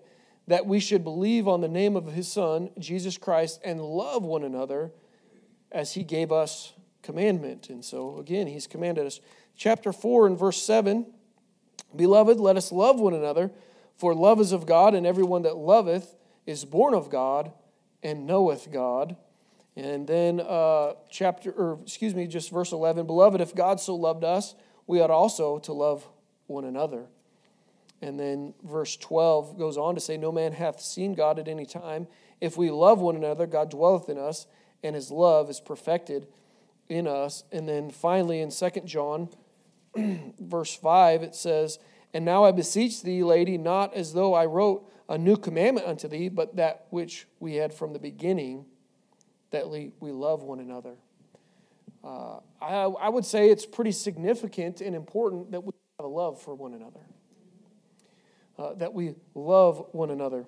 that 0.47 0.67
we 0.67 0.79
should 0.79 1.03
believe 1.03 1.49
on 1.49 1.63
the 1.63 1.67
name 1.67 1.97
of 1.97 2.05
his 2.05 2.31
Son, 2.31 2.69
Jesus 2.79 3.17
Christ, 3.17 3.63
and 3.65 3.81
love 3.81 4.23
one 4.23 4.45
another 4.45 4.93
as 5.73 5.95
he 5.95 6.05
gave 6.05 6.31
us 6.31 6.75
commandment. 7.01 7.71
And 7.71 7.83
so, 7.83 8.19
again, 8.19 8.47
he's 8.47 8.67
commanded 8.67 9.07
us. 9.07 9.21
Chapter 9.57 9.91
4 9.91 10.27
and 10.27 10.39
verse 10.39 10.63
7 10.63 11.07
Beloved, 11.97 12.39
let 12.39 12.59
us 12.59 12.71
love 12.71 13.01
one 13.01 13.15
another 13.15 13.51
for 14.01 14.15
love 14.15 14.41
is 14.41 14.53
of 14.53 14.65
God, 14.65 14.95
and 14.95 15.07
everyone 15.07 15.43
that 15.43 15.59
loveth 15.59 16.17
is 16.47 16.65
born 16.65 16.95
of 16.95 17.11
God 17.11 17.53
and 18.03 18.27
knoweth 18.27 18.73
God. 18.73 19.15
And 19.77 20.07
then, 20.07 20.41
uh, 20.41 20.95
chapter, 21.11 21.53
or 21.53 21.79
excuse 21.83 22.15
me, 22.15 22.27
just 22.27 22.51
verse 22.51 22.73
11 22.73 23.07
Beloved, 23.07 23.43
if 23.43 23.55
God 23.55 23.79
so 23.79 23.95
loved 23.95 24.25
us, 24.25 24.55
we 24.87 25.03
ought 25.03 25.11
also 25.11 25.59
to 25.61 25.75
love 25.75 26.09
one 26.47 26.65
another. 26.65 27.09
And 28.01 28.19
then 28.19 28.55
verse 28.63 28.97
12 28.97 29.59
goes 29.59 29.77
on 29.77 29.95
to 29.97 30.01
say, 30.01 30.17
No 30.17 30.33
man 30.33 30.53
hath 30.53 30.81
seen 30.81 31.13
God 31.15 31.39
at 31.39 31.47
any 31.47 31.67
time. 31.67 32.07
If 32.41 32.57
we 32.57 32.71
love 32.71 33.01
one 33.01 33.17
another, 33.17 33.47
God 33.47 33.71
dwelleth 33.71 34.09
in 34.09 34.17
us, 34.17 34.47
and 34.83 34.95
his 34.95 35.11
love 35.11 35.51
is 35.51 35.61
perfected 35.61 36.27
in 36.89 37.07
us. 37.07 37.45
And 37.53 37.69
then 37.69 37.91
finally, 37.91 38.41
in 38.41 38.51
2 38.51 38.71
John, 38.87 39.29
verse 40.41 40.75
5, 40.75 41.23
it 41.23 41.35
says, 41.35 41.79
And 42.13 42.25
now 42.25 42.45
I 42.45 42.53
beseech 42.53 43.03
thee, 43.03 43.23
lady, 43.23 43.57
not 43.57 43.95
as 43.95 44.13
though 44.13 44.35
I 44.35 44.47
wrote 44.47 44.91
a 45.09 45.17
new 45.17 45.37
commandment 45.37 45.87
unto 45.87 46.09
thee, 46.09 46.29
but 46.29 46.57
that 46.57 46.87
which 46.91 47.27
we 47.39 47.57
had 47.57 47.73
from 47.73 47.93
the 47.93 47.99
beginning, 47.99 48.65
that 49.51 49.69
we, 49.69 49.93
love 50.01 50.43
one 50.43 50.61
another. 50.61 50.95
Uh, 52.03 52.39
I, 52.61 52.85
I 52.85 53.09
would 53.09 53.25
say 53.25 53.51
it's 53.51 53.67
pretty 53.67 53.93
significant 53.93 54.81
and 54.81 54.95
important 54.95 55.51
that 55.53 55.63
we 55.63 55.73
have 55.99 56.05
a 56.07 56.09
love 56.09 56.41
for 56.41 56.55
one 56.55 56.75
another. 56.75 57.01
Uh, 58.59 58.75
that 58.75 58.95
we 58.95 59.15
love 59.35 59.87
one 59.93 60.11
another. 60.11 60.47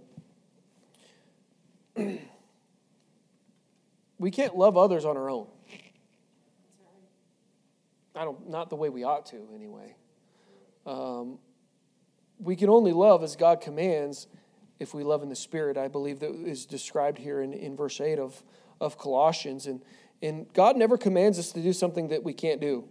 we 4.19 4.31
can't 4.31 4.57
love 4.57 4.77
others 4.77 5.05
on 5.05 5.17
our 5.17 5.29
own. 5.29 5.47
I 8.15 8.25
don't, 8.25 8.49
not 8.49 8.71
the 8.71 8.77
way 8.77 8.91
we 8.91 9.05
ought 9.05 9.27
to, 9.27 9.49
anyway. 9.55 9.95
Um, 10.87 11.39
we 12.43 12.57
can 12.57 12.69
only 12.69 12.93
love 12.93 13.23
as 13.23 13.37
God 13.37 13.61
commands 13.61 14.27
if 14.81 14.93
we 14.93 15.05
love 15.05 15.23
in 15.23 15.29
the 15.29 15.37
Spirit, 15.37 15.79
I 15.79 15.89
believe 15.89 16.19
that 16.21 16.35
is 16.35 16.67
described 16.67 17.19
here 17.19 17.41
in, 17.41 17.53
in 17.53 17.77
verse 17.77 18.01
8 18.01 18.19
of, 18.19 18.43
of 18.81 18.99
Colossians. 18.99 19.67
And, 19.67 19.81
and 20.21 20.53
God 20.53 20.77
never 20.77 20.99
commands 20.99 21.39
us 21.39 21.53
to 21.53 21.63
do 21.63 21.73
something 21.73 22.09
that 22.09 22.25
we 22.25 22.33
can't 22.33 22.61
do. 22.61 22.89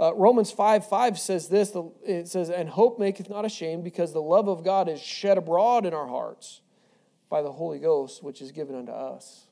Uh, 0.00 0.14
Romans 0.14 0.52
5 0.52 0.86
5 0.88 1.18
says 1.18 1.48
this 1.48 1.76
it 2.06 2.28
says, 2.28 2.50
And 2.50 2.68
hope 2.68 3.00
maketh 3.00 3.28
not 3.28 3.44
ashamed, 3.44 3.82
because 3.82 4.12
the 4.12 4.22
love 4.22 4.48
of 4.48 4.62
God 4.62 4.88
is 4.88 5.00
shed 5.00 5.36
abroad 5.38 5.84
in 5.84 5.92
our 5.92 6.06
hearts 6.06 6.60
by 7.28 7.42
the 7.42 7.50
Holy 7.50 7.80
Ghost, 7.80 8.22
which 8.22 8.40
is 8.40 8.52
given 8.52 8.76
unto 8.76 8.92
us. 8.92 9.48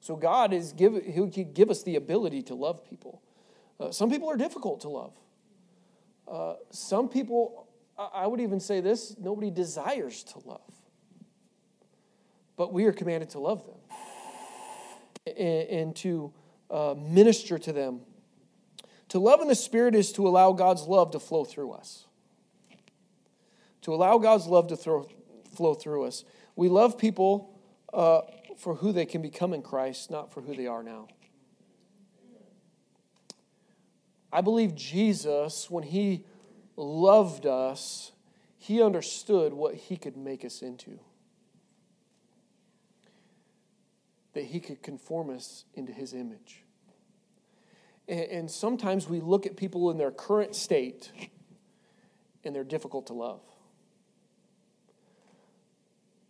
So 0.00 0.16
God 0.16 0.52
is 0.52 0.72
give, 0.72 0.94
He 0.94 1.30
could 1.30 1.54
give 1.54 1.70
us 1.70 1.84
the 1.84 1.94
ability 1.94 2.42
to 2.44 2.56
love 2.56 2.84
people. 2.84 3.22
Uh, 3.78 3.92
some 3.92 4.10
people 4.10 4.28
are 4.28 4.36
difficult 4.36 4.80
to 4.80 4.88
love. 4.88 5.12
Uh, 6.30 6.54
some 6.70 7.08
people, 7.08 7.66
I 7.96 8.26
would 8.26 8.40
even 8.40 8.60
say 8.60 8.80
this, 8.80 9.16
nobody 9.18 9.50
desires 9.50 10.22
to 10.24 10.40
love. 10.44 10.60
But 12.56 12.72
we 12.72 12.84
are 12.84 12.92
commanded 12.92 13.30
to 13.30 13.38
love 13.38 13.64
them 13.64 15.34
and, 15.36 15.68
and 15.68 15.96
to 15.96 16.32
uh, 16.70 16.94
minister 16.98 17.58
to 17.58 17.72
them. 17.72 18.00
To 19.10 19.18
love 19.18 19.40
in 19.40 19.48
the 19.48 19.54
Spirit 19.54 19.94
is 19.94 20.12
to 20.12 20.28
allow 20.28 20.52
God's 20.52 20.82
love 20.82 21.12
to 21.12 21.20
flow 21.20 21.44
through 21.44 21.72
us. 21.72 22.06
To 23.82 23.94
allow 23.94 24.18
God's 24.18 24.46
love 24.46 24.68
to 24.68 24.76
throw, 24.76 25.08
flow 25.54 25.74
through 25.74 26.04
us. 26.04 26.24
We 26.56 26.68
love 26.68 26.98
people 26.98 27.58
uh, 27.94 28.20
for 28.58 28.74
who 28.74 28.92
they 28.92 29.06
can 29.06 29.22
become 29.22 29.54
in 29.54 29.62
Christ, 29.62 30.10
not 30.10 30.32
for 30.32 30.42
who 30.42 30.54
they 30.54 30.66
are 30.66 30.82
now. 30.82 31.08
I 34.32 34.40
believe 34.40 34.74
Jesus, 34.74 35.70
when 35.70 35.84
he 35.84 36.24
loved 36.76 37.46
us, 37.46 38.12
he 38.58 38.82
understood 38.82 39.52
what 39.52 39.74
he 39.74 39.96
could 39.96 40.16
make 40.16 40.44
us 40.44 40.62
into. 40.62 40.98
That 44.34 44.44
he 44.44 44.60
could 44.60 44.82
conform 44.82 45.30
us 45.30 45.64
into 45.74 45.92
his 45.92 46.12
image. 46.12 46.64
And, 48.06 48.50
sometimes 48.50 49.06
we 49.06 49.20
look 49.20 49.44
at 49.44 49.56
people 49.56 49.90
in 49.90 49.98
their 49.98 50.10
current 50.10 50.54
state 50.54 51.12
and 52.42 52.54
they're 52.54 52.64
difficult 52.64 53.08
to 53.08 53.12
love 53.12 53.42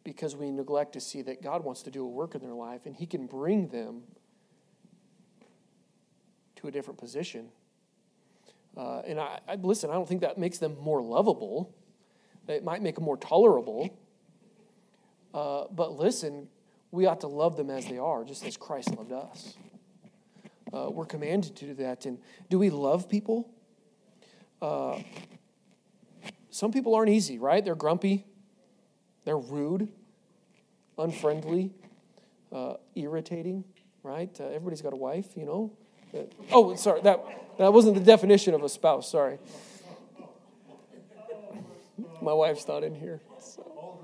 because 0.02 0.34
we 0.34 0.50
neglect 0.50 0.94
to 0.94 1.00
see 1.00 1.22
that 1.22 1.40
God 1.40 1.62
wants 1.62 1.82
to 1.82 1.90
do 1.92 2.02
a 2.02 2.08
work 2.08 2.34
in 2.34 2.40
their 2.40 2.54
life 2.54 2.86
and 2.86 2.96
He 2.96 3.06
can 3.06 3.26
bring 3.26 3.68
them 3.68 4.02
to 6.56 6.66
a 6.66 6.70
different 6.72 6.98
position. 6.98 7.50
Uh, 8.78 9.00
and 9.00 9.18
I, 9.18 9.40
I, 9.48 9.56
listen, 9.56 9.90
I 9.90 9.94
don't 9.94 10.08
think 10.08 10.20
that 10.20 10.38
makes 10.38 10.58
them 10.58 10.76
more 10.80 11.02
lovable. 11.02 11.74
It 12.46 12.62
might 12.62 12.80
make 12.80 12.94
them 12.94 13.04
more 13.04 13.16
tolerable. 13.16 13.90
Uh, 15.34 15.64
but 15.72 15.98
listen, 15.98 16.48
we 16.92 17.04
ought 17.06 17.20
to 17.22 17.26
love 17.26 17.56
them 17.56 17.70
as 17.70 17.86
they 17.86 17.98
are, 17.98 18.24
just 18.24 18.46
as 18.46 18.56
Christ 18.56 18.96
loved 18.96 19.12
us. 19.12 19.56
Uh, 20.72 20.90
we're 20.90 21.06
commanded 21.06 21.56
to 21.56 21.66
do 21.66 21.74
that. 21.74 22.06
And 22.06 22.18
do 22.50 22.58
we 22.58 22.70
love 22.70 23.08
people? 23.08 23.50
Uh, 24.62 25.00
some 26.50 26.70
people 26.70 26.94
aren't 26.94 27.10
easy, 27.10 27.38
right? 27.38 27.64
They're 27.64 27.74
grumpy, 27.74 28.26
they're 29.24 29.38
rude, 29.38 29.88
unfriendly, 30.96 31.72
uh, 32.52 32.74
irritating, 32.94 33.64
right? 34.02 34.34
Uh, 34.40 34.46
everybody's 34.46 34.82
got 34.82 34.92
a 34.92 34.96
wife, 34.96 35.36
you 35.36 35.46
know. 35.46 35.72
Oh, 36.50 36.74
sorry, 36.76 37.00
that, 37.02 37.20
that 37.58 37.72
wasn't 37.72 37.94
the 37.94 38.00
definition 38.00 38.54
of 38.54 38.62
a 38.62 38.68
spouse, 38.68 39.10
sorry. 39.10 39.38
My 42.22 42.32
wife's 42.32 42.66
not 42.66 42.84
in 42.84 42.94
here. 42.94 43.20
So, 43.40 43.98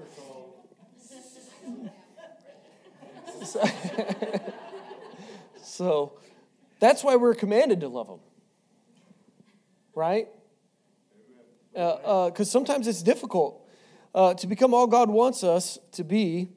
so, 3.44 3.64
so 5.62 6.12
that's 6.80 7.02
why 7.02 7.16
we're 7.16 7.34
commanded 7.34 7.80
to 7.80 7.88
love 7.88 8.08
them, 8.08 8.20
right? 9.94 10.28
Because 11.72 12.00
uh, 12.04 12.40
uh 12.40 12.44
sometimes 12.44 12.86
it's 12.86 13.02
difficult. 13.02 13.60
Uh, 14.14 14.32
to 14.34 14.46
become 14.46 14.72
all 14.72 14.86
God 14.86 15.10
wants 15.10 15.42
us 15.42 15.78
to 15.92 16.04
be, 16.04 16.50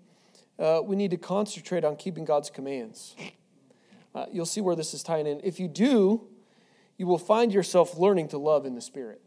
uh, 0.59 0.81
we 0.83 0.95
need 0.95 1.11
to 1.11 1.17
concentrate 1.17 1.83
on 1.83 1.95
keeping 1.95 2.23
God's 2.23 2.51
commands. 2.51 3.15
Uh, 4.17 4.25
you'll 4.31 4.47
see 4.47 4.61
where 4.61 4.75
this 4.75 4.95
is 4.95 5.03
tying 5.03 5.27
in. 5.27 5.39
If 5.43 5.59
you 5.59 5.67
do, 5.67 6.23
you 6.97 7.05
will 7.05 7.19
find 7.19 7.53
yourself 7.53 7.99
learning 7.99 8.29
to 8.29 8.39
love 8.39 8.65
in 8.65 8.73
the 8.73 8.81
Spirit. 8.81 9.21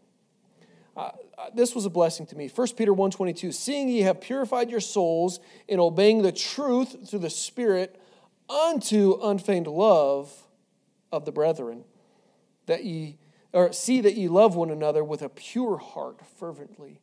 Uh, 0.97 1.13
uh 1.39 1.51
this 1.55 1.77
was 1.77 1.87
a 1.87 1.91
blessing 1.91 2.27
to 2.27 2.37
me. 2.37 2.49
1 2.53 2.69
Peter 2.77 2.93
1.22, 2.93 3.55
Seeing 3.55 3.89
ye 3.89 4.01
have 4.01 4.21
purified 4.21 4.69
your 4.69 4.81
souls 4.81 5.39
in 5.69 5.79
obeying 5.79 6.23
the 6.23 6.33
truth 6.33 7.09
through 7.09 7.21
the 7.21 7.31
Spirit 7.31 8.03
unto 8.49 9.17
unfeigned 9.23 9.69
love 9.69 10.33
of 11.13 11.25
the 11.25 11.31
brethren, 11.31 11.85
that 12.67 12.83
ye 12.85 13.17
or 13.53 13.73
see 13.73 14.01
that 14.01 14.17
ye 14.17 14.27
love 14.27 14.57
one 14.57 14.71
another 14.71 15.05
with 15.05 15.23
a 15.23 15.29
pure 15.29 15.77
heart 15.77 16.19
fervently. 16.41 17.01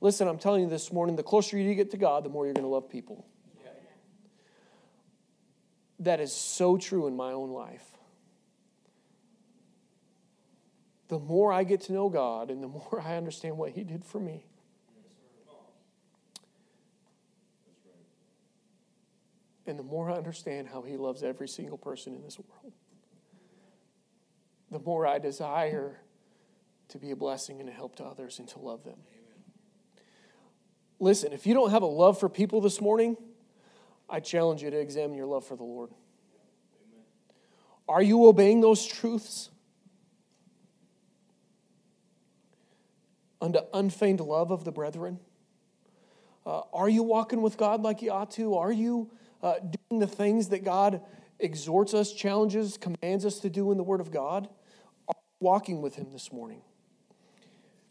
Listen, 0.00 0.26
I'm 0.26 0.38
telling 0.38 0.64
you 0.64 0.68
this 0.68 0.92
morning, 0.92 1.14
the 1.14 1.22
closer 1.22 1.56
you 1.56 1.72
get 1.76 1.92
to 1.92 1.96
God, 1.96 2.24
the 2.24 2.30
more 2.30 2.46
you're 2.46 2.54
going 2.54 2.64
to 2.64 2.68
love 2.68 2.88
people 2.88 3.26
that 6.02 6.20
is 6.20 6.32
so 6.32 6.76
true 6.76 7.06
in 7.06 7.16
my 7.16 7.32
own 7.32 7.50
life. 7.50 7.86
The 11.08 11.18
more 11.18 11.52
I 11.52 11.64
get 11.64 11.82
to 11.82 11.92
know 11.92 12.08
God 12.08 12.50
and 12.50 12.62
the 12.62 12.68
more 12.68 13.02
I 13.04 13.16
understand 13.16 13.56
what 13.56 13.70
He 13.70 13.84
did 13.84 14.04
for 14.04 14.18
me, 14.18 14.46
and 19.66 19.78
the 19.78 19.84
more 19.84 20.10
I 20.10 20.14
understand 20.14 20.68
how 20.68 20.82
He 20.82 20.96
loves 20.96 21.22
every 21.22 21.48
single 21.48 21.78
person 21.78 22.14
in 22.14 22.22
this 22.22 22.38
world, 22.38 22.72
the 24.70 24.80
more 24.80 25.06
I 25.06 25.18
desire 25.18 26.00
to 26.88 26.98
be 26.98 27.10
a 27.10 27.16
blessing 27.16 27.60
and 27.60 27.68
a 27.68 27.72
help 27.72 27.96
to 27.96 28.04
others 28.04 28.38
and 28.38 28.48
to 28.48 28.58
love 28.58 28.84
them. 28.84 28.98
Listen, 30.98 31.32
if 31.32 31.46
you 31.46 31.54
don't 31.54 31.70
have 31.70 31.82
a 31.82 31.86
love 31.86 32.18
for 32.18 32.28
people 32.28 32.60
this 32.60 32.80
morning, 32.80 33.16
I 34.12 34.20
challenge 34.20 34.62
you 34.62 34.70
to 34.70 34.78
examine 34.78 35.16
your 35.16 35.26
love 35.26 35.46
for 35.46 35.56
the 35.56 35.64
Lord. 35.64 35.88
Are 37.88 38.02
you 38.02 38.26
obeying 38.26 38.60
those 38.60 38.86
truths? 38.86 39.48
Unto 43.40 43.60
unfeigned 43.72 44.20
love 44.20 44.50
of 44.50 44.64
the 44.64 44.70
brethren? 44.70 45.18
Uh, 46.44 46.60
are 46.74 46.90
you 46.90 47.02
walking 47.02 47.40
with 47.40 47.56
God 47.56 47.82
like 47.82 48.02
you 48.02 48.12
ought 48.12 48.30
to? 48.32 48.54
Are 48.56 48.70
you 48.70 49.10
uh, 49.42 49.54
doing 49.60 50.00
the 50.00 50.06
things 50.06 50.50
that 50.50 50.62
God 50.62 51.00
exhorts 51.38 51.94
us, 51.94 52.12
challenges, 52.12 52.76
commands 52.76 53.24
us 53.24 53.38
to 53.38 53.48
do 53.48 53.72
in 53.72 53.78
the 53.78 53.82
Word 53.82 54.00
of 54.00 54.10
God? 54.12 54.46
Are 55.08 55.14
you 55.16 55.36
walking 55.40 55.80
with 55.80 55.96
Him 55.96 56.12
this 56.12 56.30
morning? 56.30 56.60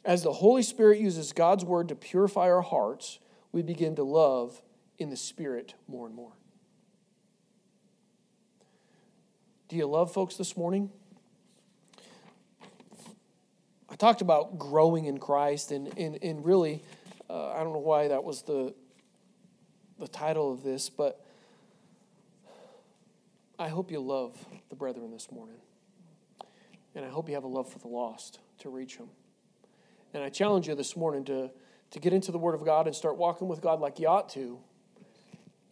As 0.06 0.22
the 0.22 0.34
Holy 0.34 0.62
Spirit 0.62 1.00
uses 1.00 1.34
God's 1.34 1.66
Word 1.66 1.90
to 1.90 1.96
purify 1.96 2.52
our 2.52 2.62
hearts, 2.62 3.18
we 3.52 3.64
begin 3.64 3.96
to 3.96 4.04
love 4.04 4.62
in 5.02 5.10
the 5.10 5.18
Spirit 5.18 5.74
more 5.88 6.06
and 6.06 6.16
more. 6.16 6.32
Do 9.68 9.76
you 9.76 9.88
love 9.88 10.14
folks 10.14 10.36
this 10.36 10.56
morning? 10.56 10.92
I 13.90 13.96
talked 13.96 14.22
about 14.22 14.60
growing 14.60 15.06
in 15.06 15.18
Christ, 15.18 15.72
and, 15.72 15.98
and, 15.98 16.20
and 16.22 16.46
really, 16.46 16.84
uh, 17.30 17.50
I 17.50 17.64
don't 17.64 17.74
know 17.74 17.80
why 17.80 18.10
that 18.10 18.24
was 18.24 18.44
the, 18.44 18.76
the 19.98 20.08
title 20.08 20.54
of 20.54 20.62
this, 20.62 20.90
but 20.90 21.26
I 23.58 23.70
hope 23.70 23.92
you 23.92 24.02
love 24.02 24.38
the 24.70 24.76
brethren 24.76 25.10
this 25.12 25.32
morning. 25.32 25.58
And 26.94 27.04
I 27.04 27.10
hope 27.10 27.28
you 27.28 27.34
have 27.36 27.44
a 27.44 27.48
love 27.48 27.72
for 27.72 27.80
the 27.80 27.88
lost 27.88 28.40
to 28.60 28.70
reach 28.70 28.98
them. 28.98 29.10
And 30.14 30.24
I 30.24 30.30
challenge 30.30 30.68
you 30.68 30.76
this 30.76 30.96
morning 30.96 31.26
to, 31.26 31.50
to 31.92 32.00
get 32.00 32.14
into 32.14 32.32
the 32.32 32.38
Word 32.38 32.54
of 32.54 32.64
God 32.64 32.86
and 32.86 32.96
start 32.96 33.18
walking 33.18 33.48
with 33.48 33.62
God 33.62 33.80
like 33.80 33.98
you 34.00 34.08
ought 34.08 34.30
to 34.30 34.60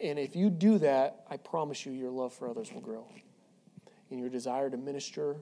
and 0.02 0.18
if 0.18 0.36
you 0.36 0.50
do 0.50 0.78
that, 0.78 1.24
I 1.30 1.36
promise 1.36 1.84
you, 1.86 1.92
your 1.92 2.10
love 2.10 2.32
for 2.32 2.48
others 2.48 2.72
will 2.72 2.80
grow. 2.80 3.06
And 4.10 4.18
your 4.18 4.28
desire 4.28 4.68
to 4.70 4.76
minister 4.76 5.36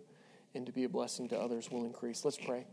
and 0.55 0.67
to 0.67 0.73
be 0.73 0.85
a 0.85 0.89
blessing 0.89 1.29
to 1.29 1.39
others 1.39 1.71
will 1.71 1.85
increase. 1.85 2.25
Let's 2.25 2.39
pray. 2.39 2.67